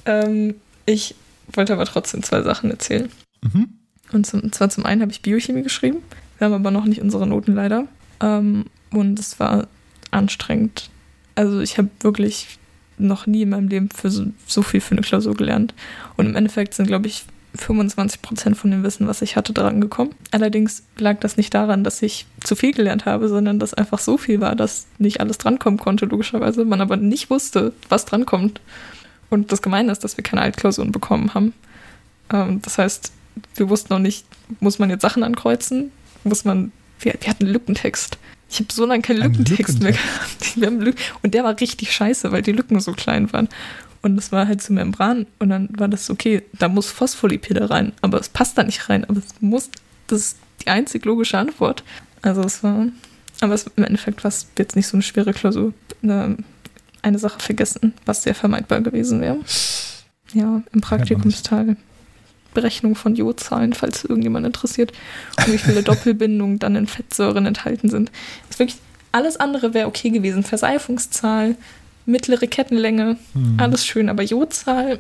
Ähm, 0.05 0.55
ich 0.86 1.15
wollte 1.47 1.74
aber 1.74 1.86
trotzdem 1.86 2.21
zwei 2.21 2.41
Sachen 2.41 2.69
erzählen. 2.69 3.09
Mhm. 3.41 3.69
Und, 4.11 4.28
zum, 4.28 4.41
und 4.41 4.53
zwar 4.53 4.69
zum 4.69 4.86
einen 4.86 5.01
habe 5.01 5.11
ich 5.11 5.21
Biochemie 5.21 5.63
geschrieben. 5.63 5.99
Wir 6.38 6.45
haben 6.45 6.53
aber 6.53 6.71
noch 6.71 6.86
nicht 6.86 7.01
unsere 7.01 7.26
Noten 7.26 7.55
leider. 7.55 7.88
Ähm, 8.19 8.65
und 8.94 9.20
es 9.20 9.39
war 9.39 9.68
anstrengend. 10.12 10.89
Also 11.36 11.60
ich 11.60 11.78
habe 11.78 11.89
wirklich 12.02 12.60
noch 12.98 13.26
nie 13.26 13.41
in 13.41 13.50
meinem 13.50 13.68
Leben 13.68 13.89
für 13.89 14.10
so, 14.10 14.26
so 14.46 14.62
viel 14.62 14.82
für 14.82 14.94
eine 14.94 15.02
Klausur 15.02 15.36
gelernt. 15.36 15.74
Und 16.16 16.28
im 16.28 16.36
Endeffekt 16.36 16.74
sind, 16.74 16.88
glaube 16.88 17.08
ich, 17.08 17.26
25 17.56 18.22
Prozent 18.22 18.58
von 18.58 18.72
dem 18.72 18.84
Wissen, 18.84 19.08
was 19.08 19.22
ich 19.22 19.36
hatte, 19.36 19.54
dran 19.54 19.80
gekommen. 19.80 20.16
Allerdings 20.32 20.84
lag 20.98 21.20
das 21.20 21.38
nicht 21.38 21.54
daran, 21.54 21.84
dass 21.84 22.02
ich 22.02 22.26
zu 22.44 22.56
viel 22.56 22.74
gelernt 22.74 23.06
habe, 23.06 23.30
sondern 23.30 23.60
dass 23.60 23.74
einfach 23.74 24.00
so 24.00 24.18
viel 24.18 24.41
war, 24.41 24.56
dass 24.56 24.88
nicht 24.98 25.20
alles 25.20 25.38
drankommen 25.38 25.80
konnte, 25.80 26.06
logischerweise. 26.06 26.66
Man 26.66 26.82
aber 26.82 26.98
nicht 26.98 27.30
wusste, 27.30 27.74
was 27.89 28.06
drankommt. 28.06 28.60
Und 29.30 29.52
das 29.52 29.62
Gemeine 29.62 29.91
ist, 29.91 30.04
dass 30.04 30.18
wir 30.18 30.24
keine 30.24 30.41
Altklausuren 30.41 30.91
bekommen 30.91 31.34
haben. 31.34 31.54
Ähm, 32.32 32.62
das 32.64 32.78
heißt, 32.78 33.12
wir 33.56 33.70
wussten 33.70 33.94
noch 33.94 34.00
nicht, 34.00 34.26
muss 34.60 34.80
man 34.80 34.89
jetzt 34.89 35.02
Sachen 35.02 35.24
ankreuzen? 35.24 35.91
Muss 36.24 36.46
man, 36.46 36.72
wir, 37.00 37.14
wir 37.20 37.30
hatten 37.30 37.46
Lückentext. 37.46 38.18
Ich 38.54 38.60
habe 38.60 38.72
so 38.72 38.86
lange 38.86 39.01
keinen 39.01 39.24
Ein 39.24 39.32
Lückentext 39.32 39.82
mehr 39.82 39.93
Lückentext. 39.93 40.39
gehabt. 40.39 40.58
Wir 40.62 40.68
haben 40.68 40.80
Lück 40.80 40.95
und 41.24 41.34
der 41.34 41.43
war 41.43 41.60
richtig 41.60 41.91
scheiße, 41.91 42.32
weil 42.32 42.43
die 42.43 42.51
Lücken 42.51 42.80
so 42.80 42.91
klein 42.93 43.34
waren. 43.34 43.49
Und 44.04 44.16
das 44.16 44.32
war 44.32 44.47
halt 44.47 44.62
zu 44.62 44.74
Membran 44.74 45.26
und 45.39 45.49
dann 45.49 45.70
war 45.76 45.88
das 45.88 46.12
okay, 46.12 46.43
da 46.54 46.68
muss 46.68 46.91
Phospholipide 46.91 47.72
rein, 47.72 47.93
aber 48.01 48.20
es 48.20 48.30
passt 48.30 48.56
da 48.58 48.64
nicht 48.64 48.89
rein, 48.89 49.06
aber 49.06 49.18
es 49.18 49.41
muss, 49.41 49.72
das 50.08 50.20
ist 50.20 50.38
die 50.62 50.68
einzig 50.68 51.04
logische 51.06 51.38
Antwort. 51.39 51.84
Also 52.22 52.41
es 52.41 52.62
war, 52.64 52.88
aber 53.41 53.54
es, 53.56 53.66
im 53.76 53.84
Endeffekt 53.84 54.24
war 54.24 54.30
es 54.30 54.47
jetzt 54.58 54.76
nicht 54.76 54.88
so 54.88 54.97
eine 54.97 55.04
schwere 55.04 55.34
Klausur. 55.34 55.74
Eine 56.04 57.20
Sache 57.20 57.39
vergessen, 57.39 57.93
was 58.06 58.22
sehr 58.22 58.36
vermeidbar 58.36 58.82
gewesen 58.82 59.20
wäre. 59.20 59.39
Ja, 60.34 60.62
im 60.72 60.82
Praktikumsteil. 60.82 61.76
Berechnung 62.54 62.95
von 62.95 63.16
Jodzahlen, 63.16 63.74
falls 63.74 64.04
irgendjemand 64.06 64.45
interessiert, 64.45 64.91
und 65.38 65.54
wie 65.54 65.58
viele 65.58 65.84
Doppelbindungen 65.84 66.60
dann 66.60 66.76
in 66.76 66.88
Fettsäuren 66.88 67.45
enthalten 67.45 67.89
sind. 67.89 68.12
Ist 68.49 68.60
wirklich, 68.60 68.78
alles 69.12 69.38
andere 69.38 69.74
wäre 69.74 69.88
okay 69.88 70.10
gewesen. 70.10 70.43
Verseifungszahl, 70.43 71.56
mittlere 72.06 72.47
Kettenlänge, 72.47 73.16
Hm. 73.34 73.56
alles 73.58 73.86
schön, 73.86 74.10
aber 74.10 74.24
Jodzahl, 74.24 74.99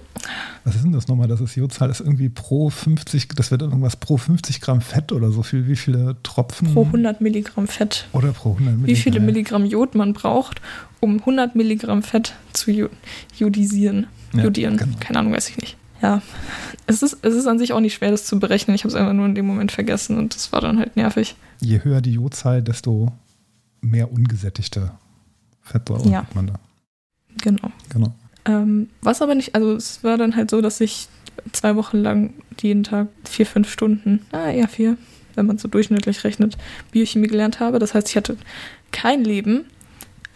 Was 0.63 0.75
ist 0.75 0.85
denn 0.85 0.93
das 0.93 1.07
nochmal? 1.09 1.27
Das 1.27 1.41
ist 1.41 1.55
Jodzahl, 1.55 1.89
ist 1.89 1.99
irgendwie 1.99 2.29
pro 2.29 2.69
50, 2.69 3.27
das 3.35 3.51
wird 3.51 3.61
irgendwas 3.61 3.97
pro 3.97 4.15
50 4.17 4.61
Gramm 4.61 4.79
Fett 4.79 5.11
oder 5.11 5.29
so 5.31 5.43
viel. 5.43 5.67
Wie 5.67 5.75
viele 5.75 6.15
Tropfen? 6.23 6.73
pro 6.73 6.85
100 6.85 7.19
Milligramm 7.19 7.67
Fett. 7.67 8.07
Oder 8.13 8.31
pro 8.31 8.51
100 8.53 8.75
Milligramm. 8.77 8.87
Wie 8.87 8.95
viele 8.95 9.19
Milligramm 9.19 9.65
Jod 9.65 9.95
man 9.95 10.13
braucht, 10.13 10.61
um 11.01 11.19
100 11.19 11.55
Milligramm 11.55 12.03
Fett 12.03 12.33
zu 12.53 12.71
jo- 12.71 12.89
jodisieren. 13.37 14.07
Ja, 14.33 14.43
Jodieren. 14.45 14.77
genau. 14.77 14.97
Keine 15.01 15.19
Ahnung, 15.19 15.33
weiß 15.33 15.49
ich 15.49 15.57
nicht. 15.57 15.75
Ja, 16.03 16.21
es 16.85 17.01
ist, 17.01 17.17
es 17.21 17.33
ist 17.33 17.47
an 17.47 17.57
sich 17.57 17.71
auch 17.73 17.79
nicht 17.79 17.93
schwer, 17.95 18.11
das 18.11 18.25
zu 18.25 18.37
berechnen. 18.39 18.75
Ich 18.75 18.83
habe 18.83 18.89
es 18.89 18.95
einfach 18.95 19.13
nur 19.13 19.25
in 19.25 19.35
dem 19.35 19.47
Moment 19.47 19.71
vergessen 19.71 20.17
und 20.17 20.35
das 20.35 20.51
war 20.51 20.59
dann 20.61 20.77
halt 20.77 20.95
nervig. 20.97 21.35
Je 21.61 21.81
höher 21.83 22.01
die 22.01 22.11
Jodzahl, 22.11 22.61
desto 22.61 23.11
mehr 23.81 24.11
ungesättigte 24.11 24.91
Fettsäuren 25.61 26.11
Ja. 26.11 26.19
hat 26.19 26.35
man 26.35 26.47
da. 26.47 26.53
Genau. 27.41 27.71
Genau. 27.89 28.13
Ähm, 28.45 28.89
was 29.01 29.21
aber 29.21 29.33
nicht, 29.33 29.55
also 29.55 29.73
es 29.75 30.03
war 30.03 30.17
dann 30.17 30.35
halt 30.35 30.49
so, 30.51 30.59
dass 30.61 30.81
ich 30.81 31.07
zwei 31.53 31.75
Wochen 31.77 31.97
lang 31.99 32.33
jeden 32.61 32.83
Tag 32.83 33.07
vier, 33.23 33.45
fünf 33.45 33.71
Stunden, 33.71 34.25
ah, 34.33 34.49
eher 34.49 34.67
vier, 34.67 34.97
wenn 35.35 35.45
man 35.45 35.57
so 35.57 35.69
durchschnittlich 35.69 36.25
rechnet, 36.25 36.57
Biochemie 36.91 37.27
gelernt 37.27 37.61
habe. 37.61 37.79
Das 37.79 37.93
heißt, 37.93 38.09
ich 38.09 38.17
hatte 38.17 38.35
kein 38.91 39.23
Leben, 39.23 39.65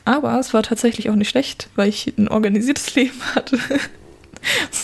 aber 0.05 0.39
es 0.39 0.53
war 0.53 0.63
tatsächlich 0.63 1.09
auch 1.09 1.15
nicht 1.15 1.29
schlecht, 1.29 1.69
weil 1.75 1.89
ich 1.89 2.13
ein 2.17 2.29
organisiertes 2.29 2.95
Leben 2.95 3.19
hatte. 3.35 3.59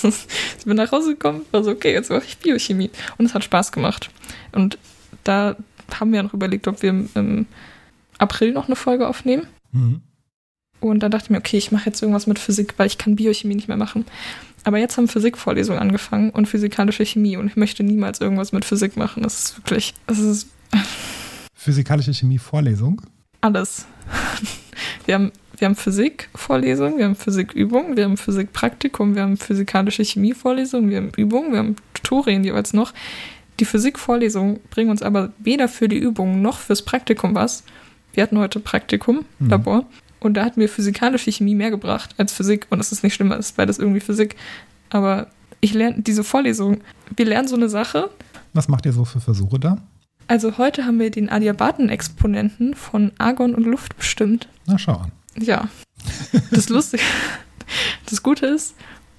Ich 0.04 0.66
bin 0.66 0.78
nach 0.78 0.92
Hause 0.92 1.12
gekommen, 1.12 1.42
war 1.52 1.64
so, 1.64 1.72
okay, 1.72 1.94
jetzt 1.94 2.10
mache 2.10 2.26
ich 2.26 2.38
Biochemie. 2.38 2.90
Und 3.18 3.26
es 3.26 3.34
hat 3.34 3.44
Spaß 3.44 3.72
gemacht. 3.72 4.10
Und 4.52 4.78
da 5.24 5.56
haben 6.00 6.12
wir 6.12 6.24
noch 6.24 6.34
überlegt, 6.34 6.68
ob 6.68 6.82
wir 6.82 6.90
im, 6.90 7.10
im 7.16 7.46
April 8.18 8.54
noch 8.54 8.68
eine 8.68 8.76
Folge 8.76 9.08
aufnehmen. 9.08 9.48
Mhm. 9.72 10.02
Und 10.80 11.00
dann 11.00 11.12
dachte 11.12 11.26
ich 11.26 11.30
mir, 11.30 11.38
okay, 11.38 11.58
ich 11.58 11.72
mache 11.72 11.86
jetzt 11.86 12.02
irgendwas 12.02 12.28
mit 12.28 12.40
Physik, 12.40 12.74
weil 12.78 12.88
ich 12.88 12.98
kann 12.98 13.16
Biochemie 13.16 13.56
nicht 13.56 13.70
mehr 13.70 13.78
machen. 13.78 14.06
Aber 14.66 14.78
jetzt 14.78 14.98
haben 14.98 15.08
Physikvorlesungen 15.08 15.82
angefangen 15.82 16.30
und 16.30 16.48
physikalische 16.48 17.06
Chemie 17.06 17.38
und 17.38 17.48
ich 17.48 17.56
möchte 17.56 17.84
niemals 17.84 18.22
irgendwas 18.22 18.52
mit 18.52 18.66
Physik 18.66 18.98
machen. 18.98 19.24
Das 19.24 19.40
ist 19.40 19.58
wirklich, 19.58 19.94
das 20.08 20.20
ist 20.20 20.48
Physikalische 21.56 22.14
Chemie-Vorlesung. 22.14 23.02
alles. 23.42 23.86
Wir 25.06 25.16
haben, 25.16 25.32
wir 25.64 25.68
haben 25.70 25.76
Physik-Vorlesungen, 25.78 26.98
wir 26.98 27.06
haben 27.06 27.16
Physikübungen, 27.16 27.96
wir 27.96 28.04
haben 28.04 28.18
Physikpraktikum, 28.18 29.16
wir 29.16 29.22
haben 29.22 29.38
physikalische 29.38 30.04
Chemie-Vorlesungen, 30.04 30.90
wir 30.90 30.98
haben 30.98 31.12
Übungen, 31.16 31.54
wir 31.54 31.60
haben 31.60 31.78
Tutorien 31.94 32.44
jeweils 32.44 32.74
noch. 32.74 32.92
Die 33.62 33.66
Physikvorlesungen 33.66 34.60
bringen 34.72 34.90
uns 34.92 35.02
aber 35.02 35.32
weder 35.40 35.70
für 35.70 35.88
die 35.88 35.98
Übungen 36.00 36.42
noch 36.42 36.58
fürs 36.58 36.82
Praktikum 36.82 37.34
was. 37.34 37.64
Wir 38.14 38.24
hatten 38.24 38.38
heute 38.40 38.60
Praktikum, 38.60 39.24
Mhm. 39.40 39.50
Labor, 39.52 39.86
und 40.20 40.34
da 40.34 40.44
hat 40.44 40.58
mir 40.58 40.68
physikalische 40.68 41.32
Chemie 41.32 41.56
mehr 41.56 41.72
gebracht 41.72 42.14
als 42.18 42.34
Physik. 42.34 42.68
Und 42.70 42.80
das 42.80 42.92
ist 42.92 43.02
nicht 43.02 43.14
schlimm, 43.14 43.32
es 43.32 43.48
ist 43.52 43.56
beides 43.56 43.80
irgendwie 43.80 44.02
Physik. 44.02 44.36
Aber 44.90 45.28
ich 45.62 45.74
lerne 45.74 46.02
diese 46.02 46.26
Vorlesung, 46.26 46.82
wir 47.16 47.26
lernen 47.26 47.48
so 47.48 47.56
eine 47.56 47.70
Sache. 47.70 48.10
Was 48.52 48.68
macht 48.68 48.86
ihr 48.86 48.92
so 48.92 49.06
für 49.06 49.22
Versuche 49.22 49.60
da? 49.62 49.78
Also 50.28 50.58
heute 50.58 50.86
haben 50.86 51.00
wir 51.00 51.10
den 51.10 51.30
Adiabaten-Exponenten 51.30 52.74
von 52.76 53.14
Argon 53.18 53.56
und 53.56 53.64
Luft 53.64 53.96
bestimmt. 53.96 54.50
Na, 54.66 54.78
schau 54.78 54.98
an. 54.98 55.14
Ja. 55.40 55.68
Das 56.52 56.70
Lustige, 56.70 57.04
das 58.10 58.24
Gute 58.24 58.46
ist, 58.46 58.76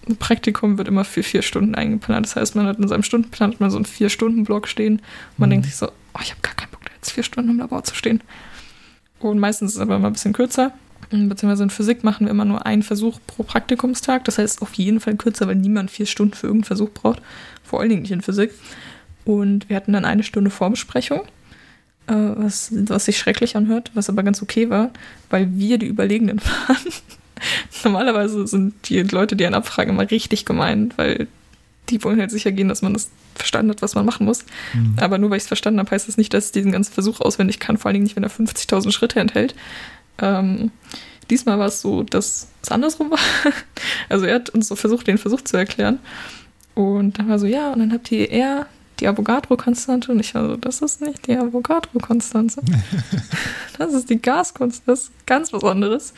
ein 0.09 0.17
Praktikum 0.17 0.77
wird 0.79 0.89
immer 0.89 1.05
für 1.05 1.23
vier 1.23 1.43
Stunden 1.43 1.75
eingeplant. 1.75 2.27
Das 2.27 2.37
heißt, 2.37 2.57
man 2.57 2.67
hat 2.67 2.79
in 2.79 2.87
seinem 2.89 3.03
Stundenplan 3.03 3.53
hat 3.53 3.61
man 3.61 3.71
so 3.71 3.77
einen 3.77 3.87
Vier-Stunden-Block 3.87 4.69
stehen. 4.69 4.97
Und 4.97 5.39
man 5.39 5.49
Mhm. 5.49 5.53
denkt 5.53 5.67
sich 5.67 5.77
so, 5.77 5.87
oh, 5.89 6.21
ich 6.23 6.31
habe 6.31 6.41
gar 6.43 6.55
keinen 6.55 6.71
Bock, 6.71 6.85
da 6.85 6.91
jetzt 6.95 7.11
vier 7.11 7.23
Stunden 7.23 7.51
im 7.51 7.59
Labor 7.59 7.83
zu 7.85 7.95
stehen. 7.95 8.23
Und 9.19 9.39
meistens 9.39 9.71
ist 9.73 9.77
es 9.77 9.81
aber 9.81 9.97
immer 9.97 10.09
ein 10.09 10.12
bisschen 10.12 10.35
kürzer. 10.35 10.73
Beziehungsweise 11.11 11.62
in 11.65 11.71
Physik 11.71 12.03
machen 12.05 12.27
wir 12.27 12.31
immer 12.31 12.45
nur 12.45 12.67
einen 12.67 12.83
Versuch 12.83 13.19
pro 13.27 13.43
Praktikumstag. 13.45 14.25
Das 14.25 14.39
heißt 14.39 14.62
auf 14.62 14.75
jeden 14.75 15.01
Fall 15.01 15.17
kürzer, 15.17 15.47
weil 15.47 15.55
niemand 15.57 15.91
vier 15.91 16.07
Stunden 16.07 16.35
für 16.35 16.47
irgendeinen 16.49 16.65
Versuch 16.67 16.91
braucht. 16.91 17.23
Vor 17.62 17.81
allen 17.81 17.89
Dingen 17.91 18.03
nicht 18.03 18.11
in 18.11 18.23
Physik. 18.23 18.51
Und 19.25 19.69
wir 19.69 19.77
hatten 19.77 19.93
dann 19.93 20.05
eine 20.05 20.23
Stunde 20.23 20.51
Vorbesprechung, 20.51 21.23
äh, 22.07 22.13
was, 22.15 22.71
was 22.73 23.07
sich 23.07 23.19
schrecklich 23.19 23.57
anhört, 23.57 23.91
was 23.95 24.09
aber 24.09 24.23
ganz 24.23 24.43
okay 24.43 24.71
war, 24.71 24.91
weil 25.31 25.49
wir 25.57 25.79
die 25.79 25.87
Überlegenen 25.87 26.41
waren. 26.69 26.93
Normalerweise 27.83 28.47
sind 28.47 28.75
die 28.89 29.03
Leute, 29.03 29.37
die 29.37 29.45
einen 29.45 29.55
abfragen, 29.55 29.95
immer 29.95 30.11
richtig 30.11 30.45
gemein, 30.45 30.93
weil 30.97 31.29
die 31.91 32.03
wollen 32.03 32.21
halt 32.21 32.31
sicher 32.31 32.53
gehen, 32.53 32.69
dass 32.69 32.83
man 32.83 32.95
das 32.95 33.11
verstanden 33.35 33.71
hat, 33.71 33.83
was 33.83 33.95
man 33.95 34.07
machen 34.07 34.25
muss. 34.27 34.45
Mhm. 34.73 34.97
Aber 34.99 35.19
nur 35.19 35.31
weil 35.31 35.37
ich 35.37 35.43
es 35.43 35.49
verstanden 35.49 35.81
habe, 35.81 35.91
heißt 35.91 36.09
das 36.09 36.17
nicht, 36.17 36.33
dass 36.33 36.47
ich 36.47 36.53
diesen 36.53 36.73
ganzen 36.73 36.93
Versuch 36.93 37.21
auswendig 37.21 37.59
kann, 37.59 37.77
vor 37.77 37.89
allen 37.89 37.95
Dingen 37.95 38.05
nicht, 38.05 38.17
wenn 38.17 38.23
er 38.23 38.31
50.000 38.31 38.93
Schritte 38.93 39.21
enthält. 39.21 39.55
Ähm, 40.19 40.71
diesmal 41.31 41.59
war 41.59 41.67
es 41.67 41.81
so, 41.81 42.03
dass 42.03 42.49
es 42.63 42.71
andersrum 42.71 43.11
war. 43.11 43.19
Also 44.09 44.27
er 44.27 44.37
hat 44.37 44.51
uns 44.51 44.69
so 44.69 44.77
versucht, 44.77 45.07
den 45.07 45.19
Versuch 45.19 45.43
zu 45.43 45.57
erklären. 45.57 45.99
Und 46.75 47.19
dann 47.19 47.29
war 47.29 47.39
so, 47.39 47.47
ja, 47.47 47.73
und 47.73 47.81
dann 47.81 47.93
habt 47.93 48.11
ihr 48.13 48.31
eher 48.31 48.67
die 49.01 49.09
Avogadro-Konstante. 49.09 50.13
Und 50.13 50.21
ich 50.21 50.35
war 50.35 50.49
so, 50.49 50.57
das 50.57 50.81
ist 50.81 51.01
nicht 51.01 51.27
die 51.27 51.37
Avogadro-Konstante. 51.37 52.61
das 53.79 53.93
ist 53.95 54.11
die 54.11 54.21
Gaskonstante. 54.21 54.83
Das 54.87 55.01
ist 55.05 55.27
ganz 55.27 55.53
was 55.53 55.65
anderes. 55.65 56.15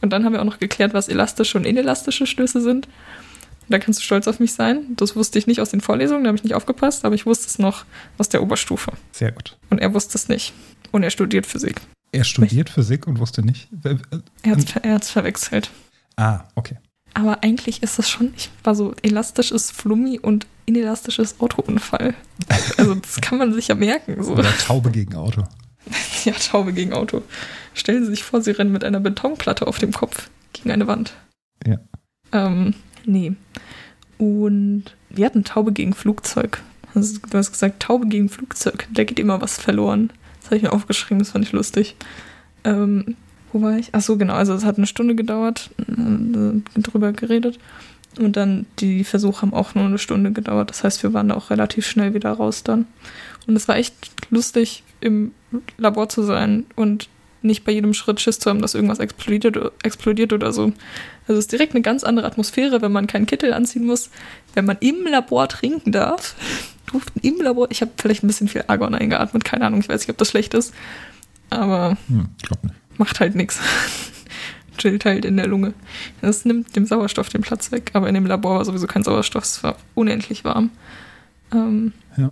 Und 0.00 0.10
dann 0.12 0.24
haben 0.24 0.32
wir 0.32 0.40
auch 0.40 0.44
noch 0.46 0.58
geklärt, 0.58 0.94
was 0.94 1.08
elastische 1.08 1.58
und 1.58 1.64
inelastische 1.64 2.26
Stöße 2.26 2.60
sind. 2.60 2.86
Und 2.86 3.72
da 3.72 3.78
kannst 3.78 3.98
du 4.00 4.04
stolz 4.04 4.28
auf 4.28 4.40
mich 4.40 4.52
sein. 4.54 4.94
Das 4.96 5.16
wusste 5.16 5.38
ich 5.38 5.46
nicht 5.46 5.60
aus 5.60 5.70
den 5.70 5.80
Vorlesungen, 5.80 6.24
da 6.24 6.28
habe 6.28 6.36
ich 6.38 6.44
nicht 6.44 6.54
aufgepasst, 6.54 7.04
aber 7.04 7.14
ich 7.14 7.26
wusste 7.26 7.46
es 7.48 7.58
noch 7.58 7.84
aus 8.16 8.28
der 8.28 8.42
Oberstufe. 8.42 8.92
Sehr 9.12 9.32
gut. 9.32 9.58
Und 9.70 9.78
er 9.78 9.92
wusste 9.92 10.16
es 10.16 10.28
nicht. 10.28 10.54
Und 10.92 11.02
er 11.02 11.10
studiert 11.10 11.46
Physik. 11.46 11.80
Er 12.12 12.24
studiert 12.24 12.70
Physik 12.70 13.06
und 13.06 13.18
wusste 13.18 13.42
nicht. 13.42 13.68
äh, 13.84 13.90
äh, 13.90 13.96
Er 14.42 14.52
hat 14.52 14.58
es 14.58 14.76
er 14.76 15.00
verwechselt. 15.00 15.70
Ah, 16.16 16.44
okay. 16.54 16.78
Aber 17.14 17.42
eigentlich 17.42 17.82
ist 17.82 17.98
das 17.98 18.08
schon, 18.08 18.32
ich 18.36 18.50
war 18.62 18.74
so 18.74 18.94
elastisches 19.02 19.70
Flummi 19.70 20.18
und 20.20 20.46
inelastisches 20.66 21.40
Autounfall. 21.40 22.14
Also 22.76 22.94
das 22.94 23.20
kann 23.20 23.38
man 23.38 23.52
sich 23.52 23.68
ja 23.68 23.74
merken. 23.74 24.22
So. 24.22 24.32
Oder 24.32 24.56
Taube 24.58 24.90
gegen 24.90 25.14
Auto. 25.16 25.44
Ja, 26.24 26.32
Taube 26.32 26.72
gegen 26.72 26.92
Auto. 26.92 27.22
Stellen 27.72 28.04
Sie 28.04 28.10
sich 28.10 28.24
vor, 28.24 28.42
Sie 28.42 28.50
rennen 28.50 28.72
mit 28.72 28.84
einer 28.84 29.00
Betonplatte 29.00 29.66
auf 29.66 29.78
dem 29.78 29.92
Kopf 29.92 30.28
gegen 30.52 30.70
eine 30.70 30.86
Wand. 30.86 31.14
Ja. 31.66 31.78
Ähm, 32.32 32.74
nee. 33.06 33.32
Und 34.18 34.84
wir 35.08 35.24
hatten 35.24 35.44
Taube 35.44 35.72
gegen 35.72 35.94
Flugzeug. 35.94 36.60
Also, 36.94 37.20
du 37.30 37.38
hast 37.38 37.52
gesagt, 37.52 37.80
Taube 37.80 38.08
gegen 38.08 38.28
Flugzeug. 38.28 38.88
Da 38.92 39.04
geht 39.04 39.18
immer 39.18 39.40
was 39.40 39.58
verloren. 39.58 40.10
Das 40.40 40.46
habe 40.46 40.56
ich 40.56 40.62
mir 40.62 40.72
aufgeschrieben, 40.72 41.20
das 41.20 41.30
fand 41.30 41.46
ich 41.46 41.52
lustig. 41.52 41.96
Ähm, 42.64 43.16
wo 43.52 43.62
war 43.62 43.76
ich? 43.76 43.88
Ach 43.92 44.00
so, 44.00 44.16
genau. 44.16 44.34
Also 44.34 44.54
es 44.54 44.64
hat 44.64 44.76
eine 44.76 44.86
Stunde 44.86 45.14
gedauert, 45.14 45.70
äh, 45.78 46.80
drüber 46.80 47.12
geredet. 47.12 47.58
Und 48.18 48.36
dann 48.36 48.66
die 48.78 49.04
Versuche 49.04 49.42
haben 49.42 49.54
auch 49.54 49.74
nur 49.74 49.84
eine 49.84 49.98
Stunde 49.98 50.32
gedauert. 50.32 50.70
Das 50.70 50.82
heißt, 50.82 51.02
wir 51.02 51.12
waren 51.12 51.28
da 51.28 51.36
auch 51.36 51.50
relativ 51.50 51.86
schnell 51.86 52.14
wieder 52.14 52.32
raus 52.32 52.64
dann. 52.64 52.86
Und 53.46 53.54
es 53.56 53.68
war 53.68 53.76
echt 53.76 53.94
lustig, 54.30 54.82
im 55.00 55.32
Labor 55.76 56.08
zu 56.08 56.22
sein 56.22 56.66
und 56.74 57.08
nicht 57.40 57.64
bei 57.64 57.72
jedem 57.72 57.94
Schritt 57.94 58.20
Schiss 58.20 58.40
zu 58.40 58.50
haben, 58.50 58.60
dass 58.60 58.74
irgendwas 58.74 58.98
explodiert, 58.98 59.56
explodiert 59.84 60.32
oder 60.32 60.52
so. 60.52 60.72
Also 61.28 61.38
es 61.38 61.38
ist 61.40 61.52
direkt 61.52 61.74
eine 61.74 61.82
ganz 61.82 62.02
andere 62.02 62.26
Atmosphäre, 62.26 62.82
wenn 62.82 62.90
man 62.90 63.06
keinen 63.06 63.26
Kittel 63.26 63.52
anziehen 63.52 63.86
muss, 63.86 64.10
wenn 64.54 64.64
man 64.64 64.76
im 64.80 65.06
Labor 65.06 65.48
trinken 65.48 65.92
darf. 65.92 66.34
Duften 66.92 67.20
im 67.22 67.40
Labor. 67.40 67.70
Ich 67.70 67.82
habe 67.82 67.92
vielleicht 67.96 68.24
ein 68.24 68.26
bisschen 68.26 68.48
viel 68.48 68.64
Argon 68.66 68.94
eingeatmet, 68.94 69.44
keine 69.44 69.66
Ahnung, 69.66 69.80
ich 69.80 69.88
weiß 69.88 70.00
nicht, 70.00 70.10
ob 70.10 70.18
das 70.18 70.30
schlecht 70.30 70.54
ist. 70.54 70.74
Aber 71.50 71.96
Hm, 72.08 72.28
ich 72.38 72.42
glaube 72.44 72.66
nicht. 72.66 72.78
Macht 72.98 73.20
halt 73.20 73.34
nichts. 73.34 73.58
Chillt 74.78 75.04
halt 75.04 75.24
in 75.24 75.36
der 75.36 75.48
Lunge. 75.48 75.74
Das 76.20 76.44
nimmt 76.44 76.76
dem 76.76 76.86
Sauerstoff 76.86 77.28
den 77.30 77.40
Platz 77.40 77.72
weg, 77.72 77.90
aber 77.94 78.08
in 78.08 78.14
dem 78.14 78.26
Labor 78.26 78.58
war 78.58 78.64
sowieso 78.64 78.86
kein 78.86 79.02
Sauerstoff, 79.02 79.42
es 79.42 79.62
war 79.64 79.76
unendlich 79.94 80.44
warm. 80.44 80.70
Ähm, 81.52 81.92
Ja. 82.16 82.30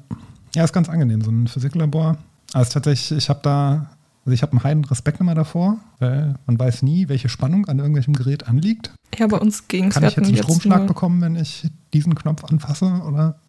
ja, 0.55 0.65
ist 0.65 0.73
ganz 0.73 0.89
angenehm, 0.89 1.23
so 1.23 1.31
ein 1.31 1.49
Physiklabor. 1.49 2.19
Also 2.53 2.73
tatsächlich, 2.75 3.19
ich 3.19 3.29
habe 3.29 3.41
da, 3.43 3.91
also 4.25 4.33
ich 4.33 4.43
habe 4.43 4.53
einen 4.53 4.63
heiden 4.63 4.85
Respekt 4.85 5.21
immer 5.21 5.35
davor, 5.35 5.79
weil 5.99 6.37
man 6.47 6.59
weiß 6.59 6.83
nie, 6.83 7.09
welche 7.09 7.29
Spannung 7.29 7.67
an 7.67 7.79
irgendwelchem 7.79 8.15
Gerät 8.15 8.47
anliegt. 8.47 8.93
ja, 9.19 9.27
bei 9.27 9.39
uns 9.39 9.67
ging 9.67 9.87
es. 9.87 9.95
Kann 9.95 10.05
ich 10.05 10.15
jetzt 10.15 10.27
einen 10.29 10.37
Stromschlag 10.37 10.87
bekommen, 10.87 11.21
wenn 11.23 11.35
ich 11.35 11.67
diesen 11.93 12.15
Knopf 12.15 12.45
anfasse? 12.45 12.87
Oder? 13.07 13.41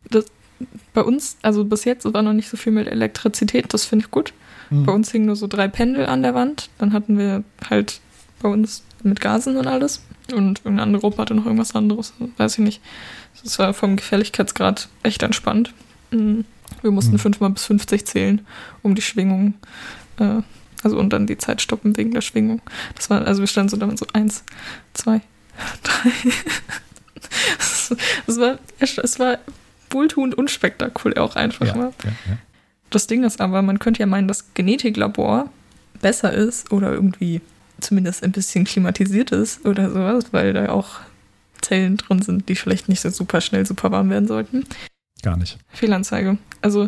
bei 0.95 1.03
uns, 1.03 1.37
also 1.43 1.65
bis 1.65 1.85
jetzt 1.85 2.11
war 2.11 2.23
noch 2.23 2.33
nicht 2.33 2.49
so 2.49 2.57
viel 2.57 2.71
mit 2.73 2.87
Elektrizität, 2.87 3.73
das 3.75 3.85
finde 3.85 4.05
ich 4.05 4.11
gut. 4.11 4.33
Hm. 4.69 4.85
Bei 4.85 4.91
uns 4.91 5.11
hingen 5.11 5.25
nur 5.25 5.35
so 5.35 5.47
drei 5.47 5.67
Pendel 5.67 6.05
an 6.05 6.21
der 6.23 6.33
Wand. 6.35 6.69
Dann 6.77 6.93
hatten 6.93 7.17
wir 7.17 7.43
halt 7.69 8.01
bei 8.41 8.49
uns 8.49 8.83
mit 9.03 9.21
Gasen 9.21 9.57
und 9.57 9.67
alles. 9.67 10.01
Und 10.31 10.59
irgendeine 10.59 10.81
andere 10.83 11.01
Gruppe 11.01 11.21
hatte 11.21 11.33
noch 11.35 11.45
irgendwas 11.45 11.73
anderes, 11.75 12.13
weiß 12.37 12.53
ich 12.53 12.63
nicht. 12.63 12.81
Das 13.43 13.57
war 13.59 13.73
vom 13.73 13.95
Gefährlichkeitsgrad 13.95 14.89
echt 15.03 15.23
entspannt. 15.23 15.73
Mhm. 16.11 16.43
Wir 16.81 16.91
mussten 16.91 17.13
Hm. 17.13 17.19
fünfmal 17.19 17.49
bis 17.51 17.65
50 17.65 18.05
zählen, 18.05 18.45
um 18.83 18.93
die 18.93 19.01
Schwingung, 19.01 19.53
äh, 20.19 20.41
also 20.83 20.97
und 20.97 21.11
dann 21.11 21.27
die 21.27 21.37
Zeit 21.37 21.61
stoppen 21.61 21.95
wegen 21.95 22.11
der 22.11 22.21
Schwingung. 22.21 22.61
Das 22.95 23.09
war, 23.09 23.25
also 23.25 23.41
wir 23.41 23.47
standen 23.47 23.69
so 23.69 23.77
damit 23.77 23.97
so 23.97 24.05
eins, 24.13 24.43
zwei, 24.93 25.21
drei. 25.83 26.11
Es 27.57 27.95
es 28.27 28.39
war, 28.39 28.59
es 28.79 29.19
war 29.19 29.37
wohltuend 29.89 30.35
unspektakulär 30.35 31.23
auch 31.23 31.35
einfach 31.35 31.65
ja, 31.65 31.75
mal. 31.75 31.93
ja, 32.03 32.09
ja. 32.09 32.37
Das 32.89 33.07
Ding 33.07 33.23
ist 33.23 33.41
aber, 33.41 33.61
man 33.61 33.79
könnte 33.79 33.99
ja 33.99 34.05
meinen, 34.05 34.27
dass 34.27 34.53
Genetiklabor 34.53 35.49
besser 36.01 36.31
ist 36.33 36.71
oder 36.71 36.91
irgendwie 36.91 37.41
zumindest 37.79 38.23
ein 38.23 38.31
bisschen 38.31 38.65
klimatisiert 38.65 39.31
ist 39.31 39.65
oder 39.65 39.89
sowas, 39.89 40.25
weil 40.31 40.53
da 40.53 40.69
auch 40.69 40.99
Zellen 41.61 41.97
drin 41.97 42.21
sind, 42.21 42.49
die 42.49 42.55
vielleicht 42.55 42.89
nicht 42.89 43.01
so 43.01 43.09
super 43.09 43.41
schnell 43.41 43.65
super 43.65 43.91
warm 43.91 44.09
werden 44.09 44.27
sollten. 44.27 44.65
Gar 45.21 45.37
nicht. 45.37 45.57
Fehlanzeige. 45.69 46.37
Also 46.61 46.87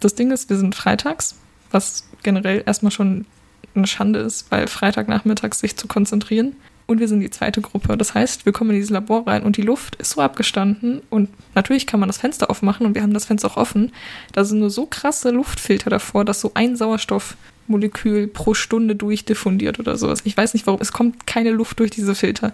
das 0.00 0.14
Ding 0.14 0.30
ist, 0.30 0.50
wir 0.50 0.56
sind 0.56 0.74
freitags, 0.74 1.36
was 1.70 2.08
generell 2.22 2.62
erstmal 2.66 2.92
schon 2.92 3.26
eine 3.74 3.86
Schande 3.86 4.20
ist, 4.20 4.50
weil 4.50 4.68
Freitagnachmittags 4.68 5.60
sich 5.60 5.76
zu 5.76 5.88
konzentrieren. 5.88 6.54
Und 6.86 7.00
wir 7.00 7.08
sind 7.08 7.20
die 7.20 7.30
zweite 7.30 7.62
Gruppe. 7.62 7.96
Das 7.96 8.12
heißt, 8.12 8.44
wir 8.44 8.52
kommen 8.52 8.70
in 8.70 8.76
dieses 8.76 8.90
Labor 8.90 9.26
rein 9.26 9.42
und 9.42 9.56
die 9.56 9.62
Luft 9.62 9.96
ist 9.96 10.10
so 10.10 10.20
abgestanden 10.20 11.00
und 11.08 11.30
natürlich 11.54 11.86
kann 11.86 11.98
man 11.98 12.08
das 12.10 12.18
Fenster 12.18 12.50
aufmachen 12.50 12.84
und 12.84 12.94
wir 12.94 13.02
haben 13.02 13.14
das 13.14 13.24
Fenster 13.24 13.48
auch 13.48 13.56
offen. 13.56 13.90
Da 14.32 14.44
sind 14.44 14.58
nur 14.58 14.68
so 14.68 14.84
krasse 14.84 15.30
Luftfilter 15.30 15.88
davor, 15.88 16.26
dass 16.26 16.42
so 16.42 16.50
ein 16.52 16.76
Sauerstoffmolekül 16.76 18.26
pro 18.26 18.52
Stunde 18.52 18.96
durchdiffundiert 18.96 19.78
oder 19.78 19.96
sowas. 19.96 20.20
Ich 20.24 20.36
weiß 20.36 20.52
nicht 20.52 20.66
warum. 20.66 20.80
Es 20.82 20.92
kommt 20.92 21.26
keine 21.26 21.50
Luft 21.52 21.78
durch 21.80 21.90
diese 21.90 22.14
Filter. 22.14 22.52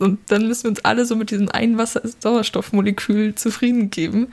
Und 0.00 0.18
dann 0.28 0.48
müssen 0.48 0.64
wir 0.64 0.70
uns 0.70 0.84
alle 0.84 1.04
so 1.06 1.14
mit 1.14 1.30
diesem 1.30 1.48
einen 1.50 1.78
Sauerstoffmolekül 2.20 3.34
zufrieden 3.36 3.90
geben. 3.90 4.28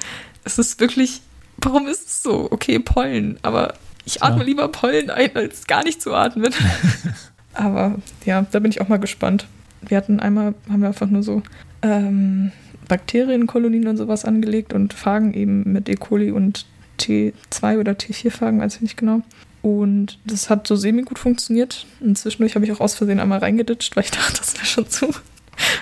Es 0.45 0.57
ist 0.57 0.79
wirklich, 0.79 1.21
warum 1.57 1.87
ist 1.87 2.07
es 2.07 2.23
so? 2.23 2.47
Okay, 2.51 2.79
Pollen, 2.79 3.37
aber 3.43 3.75
ich 4.05 4.23
atme 4.23 4.39
Ja. 4.39 4.45
lieber 4.45 4.67
Pollen 4.69 5.09
ein, 5.09 5.35
als 5.35 5.67
gar 5.67 5.83
nicht 5.83 6.01
zu 6.01 6.13
atmen. 6.13 6.53
aber 7.57 7.95
ja, 8.25 8.45
da 8.51 8.59
bin 8.59 8.71
ich 8.71 8.81
auch 8.81 8.87
mal 8.87 8.97
gespannt. 8.97 9.47
Wir 9.81 9.97
hatten 9.97 10.19
einmal, 10.19 10.53
haben 10.69 10.81
wir 10.81 10.87
einfach 10.87 11.09
nur 11.09 11.23
so 11.23 11.43
ähm, 11.81 12.51
Bakterienkolonien 12.87 13.87
und 13.87 13.97
sowas 13.97 14.25
angelegt 14.25 14.73
und 14.73 14.93
Phagen 14.93 15.33
eben 15.33 15.71
mit 15.71 15.89
E. 15.89 15.95
coli 15.95 16.31
und 16.31 16.65
T2 16.99 17.79
oder 17.79 17.93
T4 17.93 18.31
Phagen, 18.31 18.59
weiß 18.59 18.75
ich 18.75 18.81
nicht 18.81 18.97
genau. 18.97 19.21
Und 19.61 20.19
das 20.25 20.49
hat 20.49 20.67
so 20.67 20.75
semi-gut 20.75 21.19
funktioniert. 21.19 21.85
Und 21.99 22.17
zwischendurch 22.17 22.55
habe 22.55 22.65
ich 22.65 22.71
auch 22.71 22.79
aus 22.79 22.95
Versehen 22.95 23.19
einmal 23.19 23.39
reingeditscht, 23.39 23.95
weil 23.95 24.05
ich 24.05 24.11
dachte, 24.11 24.37
das 24.37 24.55
wäre 24.55 24.65
schon 24.65 24.89
zu. 24.89 25.09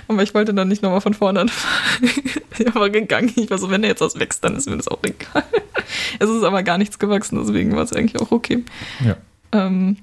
Aber 0.07 0.23
ich 0.23 0.33
wollte 0.33 0.53
dann 0.53 0.69
nicht 0.69 0.81
nochmal 0.81 1.01
von 1.01 1.13
vorne 1.13 1.41
anfangen. 1.41 2.09
ich 2.57 2.75
war 2.75 2.89
gegangen. 2.89 3.31
Ich 3.35 3.49
war 3.49 3.57
so, 3.57 3.69
wenn 3.69 3.81
da 3.81 3.87
jetzt 3.87 4.01
was 4.01 4.17
wächst, 4.19 4.43
dann 4.43 4.55
ist 4.55 4.69
mir 4.69 4.77
das 4.77 4.87
auch 4.87 5.03
egal. 5.03 5.43
es 6.19 6.29
ist 6.29 6.43
aber 6.43 6.63
gar 6.63 6.77
nichts 6.77 6.99
gewachsen, 6.99 7.37
deswegen 7.39 7.75
war 7.75 7.83
es 7.83 7.93
eigentlich 7.93 8.21
auch 8.21 8.31
okay. 8.31 8.63
Ja. 9.05 9.17
Ähm, 9.51 9.97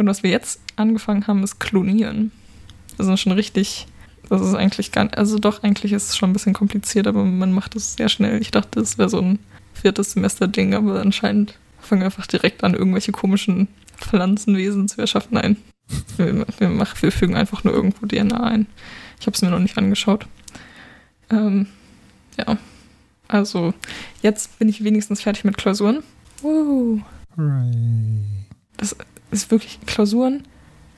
und 0.00 0.06
was 0.06 0.22
wir 0.22 0.30
jetzt 0.30 0.60
angefangen 0.76 1.26
haben, 1.26 1.44
ist 1.44 1.60
Klonieren. 1.60 2.32
Das 2.96 3.06
ist 3.06 3.20
schon 3.20 3.32
richtig, 3.32 3.86
das 4.28 4.40
ist 4.40 4.54
eigentlich 4.54 4.92
gar 4.92 5.04
nicht, 5.04 5.16
also 5.16 5.38
doch, 5.38 5.62
eigentlich 5.62 5.92
ist 5.92 6.08
es 6.08 6.16
schon 6.16 6.30
ein 6.30 6.32
bisschen 6.32 6.54
kompliziert, 6.54 7.06
aber 7.06 7.24
man 7.24 7.52
macht 7.52 7.76
es 7.76 7.94
sehr 7.94 8.08
schnell. 8.08 8.40
Ich 8.40 8.50
dachte, 8.50 8.80
es 8.80 8.98
wäre 8.98 9.08
so 9.08 9.20
ein 9.20 9.38
viertes 9.74 10.12
Semester-Ding, 10.12 10.74
aber 10.74 11.00
anscheinend 11.00 11.58
fangen 11.80 12.02
wir 12.02 12.06
einfach 12.06 12.26
direkt 12.26 12.64
an, 12.64 12.74
irgendwelche 12.74 13.12
komischen 13.12 13.68
Pflanzenwesen 13.96 14.88
zu 14.88 15.00
erschaffen. 15.00 15.34
Nein, 15.34 15.56
wir, 16.16 16.46
wir, 16.58 16.68
machen, 16.68 17.00
wir 17.00 17.12
fügen 17.12 17.36
einfach 17.36 17.64
nur 17.64 17.74
irgendwo 17.74 18.06
DNA 18.06 18.42
ein. 18.42 18.66
Ich 19.20 19.26
habe 19.26 19.34
es 19.34 19.42
mir 19.42 19.50
noch 19.50 19.58
nicht 19.58 19.78
angeschaut. 19.78 20.26
Ähm, 21.30 21.66
ja, 22.38 22.56
also 23.28 23.74
jetzt 24.22 24.58
bin 24.58 24.68
ich 24.68 24.82
wenigstens 24.82 25.22
fertig 25.22 25.44
mit 25.44 25.56
Klausuren. 25.56 26.02
Wow 26.42 27.02
Hooray. 27.36 28.24
Ist 29.30 29.50
wirklich 29.50 29.78
Klausuren 29.86 30.42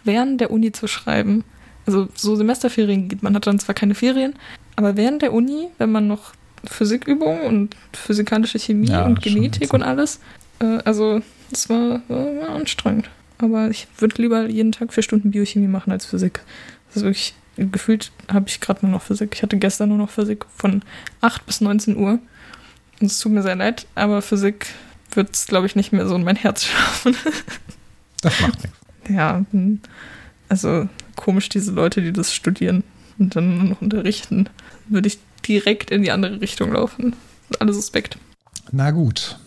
während 0.04 0.40
der 0.40 0.50
Uni 0.50 0.72
zu 0.72 0.86
schreiben. 0.86 1.44
Also 1.86 2.08
so 2.14 2.36
Semesterferien 2.36 3.08
geht, 3.08 3.22
man 3.22 3.34
hat 3.34 3.46
dann 3.46 3.58
zwar 3.58 3.74
keine 3.74 3.94
Ferien, 3.94 4.34
aber 4.76 4.96
während 4.96 5.22
der 5.22 5.32
Uni, 5.32 5.68
wenn 5.78 5.90
man 5.90 6.06
noch 6.06 6.32
Physikübungen 6.64 7.42
und 7.42 7.76
physikalische 7.92 8.58
Chemie 8.58 8.88
Ja, 8.88 9.04
und 9.04 9.20
Genetik 9.20 9.72
und 9.72 9.82
alles, 9.82 10.20
äh, 10.60 10.78
also 10.84 11.20
das 11.50 11.68
war, 11.68 12.02
war, 12.08 12.36
war 12.36 12.48
anstrengend. 12.50 13.10
Aber 13.38 13.68
ich 13.68 13.88
würde 13.98 14.22
lieber 14.22 14.46
jeden 14.46 14.70
Tag 14.70 14.92
vier 14.92 15.02
Stunden 15.02 15.32
Biochemie 15.32 15.66
machen 15.66 15.90
als 15.90 16.06
Physik. 16.06 16.40
Das 16.88 16.98
ist 16.98 17.02
wirklich, 17.02 17.34
gefühlt 17.56 18.12
habe 18.32 18.48
ich 18.48 18.60
gerade 18.60 18.86
nur 18.86 18.92
noch 18.92 19.02
Physik. 19.02 19.32
Ich 19.34 19.42
hatte 19.42 19.58
gestern 19.58 19.88
nur 19.88 19.98
noch 19.98 20.10
Physik 20.10 20.46
von 20.56 20.82
8 21.20 21.44
bis 21.44 21.60
19 21.60 21.96
Uhr. 21.96 22.20
Und 23.00 23.06
es 23.06 23.18
tut 23.18 23.32
mir 23.32 23.42
sehr 23.42 23.56
leid, 23.56 23.86
aber 23.96 24.22
Physik 24.22 24.66
wird 25.12 25.34
es, 25.34 25.46
glaube 25.46 25.66
ich, 25.66 25.74
nicht 25.74 25.92
mehr 25.92 26.06
so 26.06 26.14
in 26.14 26.22
mein 26.22 26.36
Herz 26.36 26.64
schaffen. 26.64 27.16
Das 28.22 28.40
macht 28.40 28.62
nichts. 28.62 28.78
Ja, 29.08 29.44
hm. 29.50 29.80
also 30.48 30.88
komisch, 31.16 31.48
diese 31.48 31.72
Leute, 31.72 32.02
die 32.02 32.12
das 32.12 32.32
studieren 32.34 32.84
und 33.18 33.34
dann 33.36 33.68
noch 33.68 33.82
unterrichten, 33.82 34.48
würde 34.88 35.08
ich 35.08 35.18
direkt 35.46 35.90
in 35.90 36.02
die 36.02 36.10
andere 36.12 36.40
Richtung 36.40 36.72
laufen. 36.72 37.14
Alle 37.58 37.72
suspekt. 37.72 38.16
Na 38.70 38.90
gut, 38.92 39.38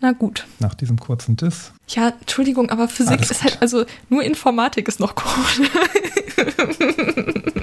Na 0.00 0.12
gut. 0.12 0.46
nach 0.60 0.74
diesem 0.74 0.98
kurzen 0.98 1.36
Diss. 1.36 1.72
Ja, 1.88 2.12
Entschuldigung, 2.20 2.70
aber 2.70 2.88
Physik 2.88 3.18
Alles 3.18 3.30
ist 3.32 3.42
gut. 3.42 3.50
halt, 3.50 3.62
also 3.62 3.84
nur 4.08 4.22
Informatik 4.22 4.88
ist 4.88 5.00
noch 5.00 5.14
cool. 5.16 5.66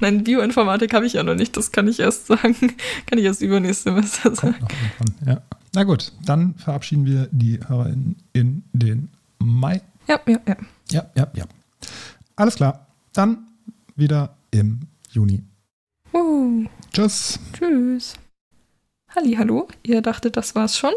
Nein, 0.00 0.24
Bioinformatik 0.24 0.94
habe 0.94 1.06
ich 1.06 1.12
ja 1.12 1.22
noch 1.22 1.34
nicht, 1.34 1.56
das 1.56 1.72
kann 1.72 1.86
ich 1.86 2.00
erst 2.00 2.26
sagen. 2.26 2.56
Kann 3.06 3.18
ich 3.18 3.24
erst 3.24 3.42
übernächstes 3.42 3.84
Semester 3.84 4.34
sagen. 4.34 4.56
Ja. 5.26 5.42
Na 5.74 5.84
gut, 5.84 6.12
dann 6.24 6.54
verabschieden 6.54 7.06
wir 7.06 7.28
die 7.30 7.60
HörerInnen 7.66 8.16
in 8.32 8.64
den 8.72 9.10
Mai. 9.40 9.80
Ja, 10.06 10.20
ja, 10.26 10.38
ja. 10.46 10.56
Ja, 10.90 11.10
ja, 11.16 11.28
ja. 11.34 11.44
Alles 12.36 12.56
klar. 12.56 12.86
Dann 13.12 13.48
wieder 13.96 14.36
im 14.50 14.80
Juni. 15.10 15.42
Uh. 16.12 16.64
Tschüss. 16.92 17.38
Tschüss. 17.52 18.14
Halli, 19.14 19.34
hallo. 19.34 19.68
Ihr 19.82 20.02
dachtet, 20.02 20.36
das 20.36 20.54
war's 20.54 20.76
schon? 20.76 20.92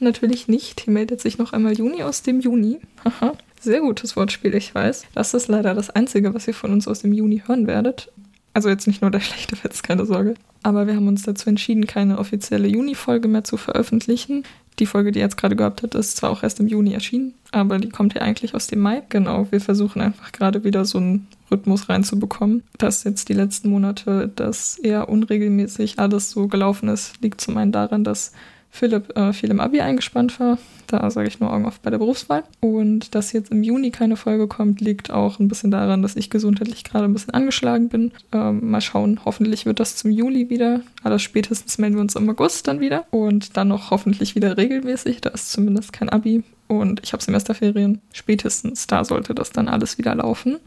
Natürlich 0.00 0.48
nicht. 0.48 0.82
Hier 0.82 0.92
meldet 0.92 1.20
sich 1.20 1.38
noch 1.38 1.52
einmal 1.52 1.76
Juni 1.76 2.02
aus 2.02 2.22
dem 2.22 2.40
Juni. 2.40 2.80
Haha. 3.04 3.32
Sehr 3.60 3.80
gutes 3.80 4.16
Wortspiel, 4.16 4.54
ich 4.54 4.74
weiß. 4.74 5.06
Das 5.14 5.34
ist 5.34 5.48
leider 5.48 5.74
das 5.74 5.90
Einzige, 5.90 6.32
was 6.34 6.46
ihr 6.46 6.54
von 6.54 6.72
uns 6.72 6.86
aus 6.86 7.00
dem 7.00 7.12
Juni 7.12 7.42
hören 7.46 7.66
werdet. 7.66 8.12
Also 8.54 8.68
jetzt 8.68 8.86
nicht 8.86 9.02
nur 9.02 9.10
der 9.10 9.20
schlechte 9.20 9.62
Witz, 9.62 9.82
keine 9.82 10.06
Sorge. 10.06 10.34
Aber 10.62 10.86
wir 10.86 10.96
haben 10.96 11.08
uns 11.08 11.22
dazu 11.22 11.48
entschieden, 11.48 11.86
keine 11.86 12.18
offizielle 12.18 12.68
Juni-Folge 12.68 13.28
mehr 13.28 13.44
zu 13.44 13.56
veröffentlichen. 13.56 14.44
Die 14.78 14.86
Folge, 14.86 15.10
die 15.10 15.18
ihr 15.18 15.24
jetzt 15.24 15.36
gerade 15.36 15.56
gehabt 15.56 15.82
habt, 15.82 15.94
ist 15.94 16.16
zwar 16.16 16.30
auch 16.30 16.42
erst 16.42 16.60
im 16.60 16.68
Juni 16.68 16.92
erschienen, 16.92 17.34
aber 17.50 17.78
die 17.78 17.88
kommt 17.88 18.14
ja 18.14 18.20
eigentlich 18.22 18.54
aus 18.54 18.68
dem 18.68 18.78
Mai. 18.78 19.02
Genau, 19.08 19.48
wir 19.50 19.60
versuchen 19.60 20.00
einfach 20.00 20.30
gerade 20.30 20.62
wieder 20.62 20.84
so 20.84 20.98
einen 20.98 21.26
Rhythmus 21.50 21.88
reinzubekommen. 21.88 22.62
Dass 22.78 23.02
jetzt 23.02 23.28
die 23.28 23.34
letzten 23.34 23.70
Monate 23.70 24.30
das 24.34 24.78
eher 24.78 25.08
unregelmäßig 25.08 25.98
alles 25.98 26.30
so 26.30 26.46
gelaufen 26.46 26.88
ist, 26.88 27.20
liegt 27.22 27.40
zum 27.40 27.56
einen 27.56 27.72
daran, 27.72 28.04
dass 28.04 28.32
Philipp 28.70 29.16
äh, 29.16 29.32
viel 29.32 29.50
im 29.50 29.60
Abi 29.60 29.80
eingespannt 29.80 30.38
war. 30.40 30.58
Da 30.86 31.10
sage 31.10 31.28
ich 31.28 31.38
nur 31.38 31.52
Augen 31.52 31.66
auf 31.66 31.80
bei 31.80 31.90
der 31.90 31.98
Berufswahl. 31.98 32.44
Und 32.60 33.14
dass 33.14 33.32
jetzt 33.32 33.50
im 33.50 33.62
Juni 33.62 33.90
keine 33.90 34.16
Folge 34.16 34.46
kommt, 34.46 34.80
liegt 34.80 35.10
auch 35.10 35.38
ein 35.38 35.48
bisschen 35.48 35.70
daran, 35.70 36.02
dass 36.02 36.16
ich 36.16 36.30
gesundheitlich 36.30 36.82
gerade 36.84 37.04
ein 37.04 37.12
bisschen 37.12 37.34
angeschlagen 37.34 37.88
bin. 37.88 38.12
Ähm, 38.32 38.70
mal 38.70 38.80
schauen, 38.80 39.20
hoffentlich 39.24 39.66
wird 39.66 39.80
das 39.80 39.96
zum 39.96 40.10
Juli 40.10 40.48
wieder. 40.48 40.80
Aber 41.02 41.18
spätestens 41.18 41.76
melden 41.78 41.96
wir 41.96 42.00
uns 42.00 42.16
im 42.16 42.28
August 42.30 42.68
dann 42.68 42.80
wieder. 42.80 43.04
Und 43.10 43.56
dann 43.56 43.68
noch 43.68 43.90
hoffentlich 43.90 44.34
wieder 44.34 44.56
regelmäßig. 44.56 45.20
Da 45.20 45.30
ist 45.30 45.52
zumindest 45.52 45.92
kein 45.92 46.08
Abi. 46.08 46.42
Und 46.68 47.00
ich 47.02 47.12
habe 47.12 47.22
Semesterferien. 47.22 48.00
Spätestens 48.12 48.86
da 48.86 49.04
sollte 49.04 49.34
das 49.34 49.50
dann 49.50 49.68
alles 49.68 49.98
wieder 49.98 50.14
laufen. 50.14 50.58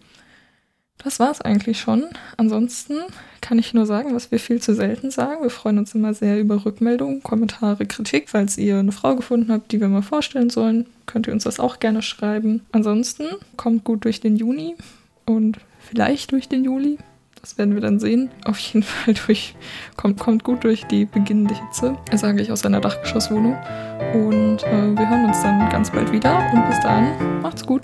Das 0.98 1.20
war's 1.20 1.42
eigentlich 1.42 1.80
schon. 1.80 2.06
Ansonsten 2.38 2.94
kann 3.42 3.58
ich 3.58 3.74
nur 3.74 3.88
sagen, 3.88 4.14
was 4.14 4.32
wir 4.32 4.40
viel 4.40 4.62
zu 4.62 4.76
selten 4.76 5.10
sagen. 5.10 5.42
Wir 5.42 5.50
freuen 5.50 5.80
uns 5.80 5.96
immer 5.96 6.14
sehr 6.14 6.40
über 6.40 6.64
Rückmeldungen, 6.64 7.24
Kommentare, 7.24 7.86
Kritik. 7.88 8.30
Falls 8.30 8.58
ihr 8.58 8.78
eine 8.78 8.92
Frau 8.92 9.16
gefunden 9.16 9.52
habt, 9.52 9.72
die 9.72 9.82
wir 9.82 9.88
mal 9.88 10.04
vorstellen 10.04 10.52
sollen, 10.52 10.86
könnt 11.08 11.28
ihr 11.28 11.34
uns 11.34 11.44
das 11.44 11.60
auch 11.60 11.80
gerne 11.80 12.04
schreiben. 12.04 12.62
Ansonsten 12.72 13.24
kommt 13.58 13.84
gut 13.84 14.06
durch 14.06 14.20
den 14.20 14.36
Juni 14.36 14.76
und 15.26 15.58
vielleicht 15.80 16.32
durch 16.32 16.48
den 16.48 16.64
Juli. 16.64 17.00
Das 17.42 17.58
werden 17.58 17.74
wir 17.74 17.82
dann 17.82 18.00
sehen. 18.00 18.30
Auf 18.46 18.60
jeden 18.60 18.84
Fall 18.84 19.16
durch, 19.26 19.56
kommt, 19.98 20.20
kommt 20.20 20.44
gut 20.44 20.64
durch 20.64 20.86
die 20.86 21.06
beginnende 21.06 21.56
Hitze, 21.56 21.98
sage 22.14 22.42
ich 22.42 22.52
aus 22.52 22.64
einer 22.64 22.80
Dachgeschosswohnung. 22.80 23.56
Und 24.14 24.64
äh, 24.64 24.98
wir 24.98 25.10
hören 25.10 25.26
uns 25.26 25.42
dann 25.42 25.68
ganz 25.70 25.92
bald 25.92 26.12
wieder 26.12 26.38
und 26.54 26.68
bis 26.70 26.80
dahin 26.82 27.42
macht's 27.42 27.66
gut. 27.66 27.82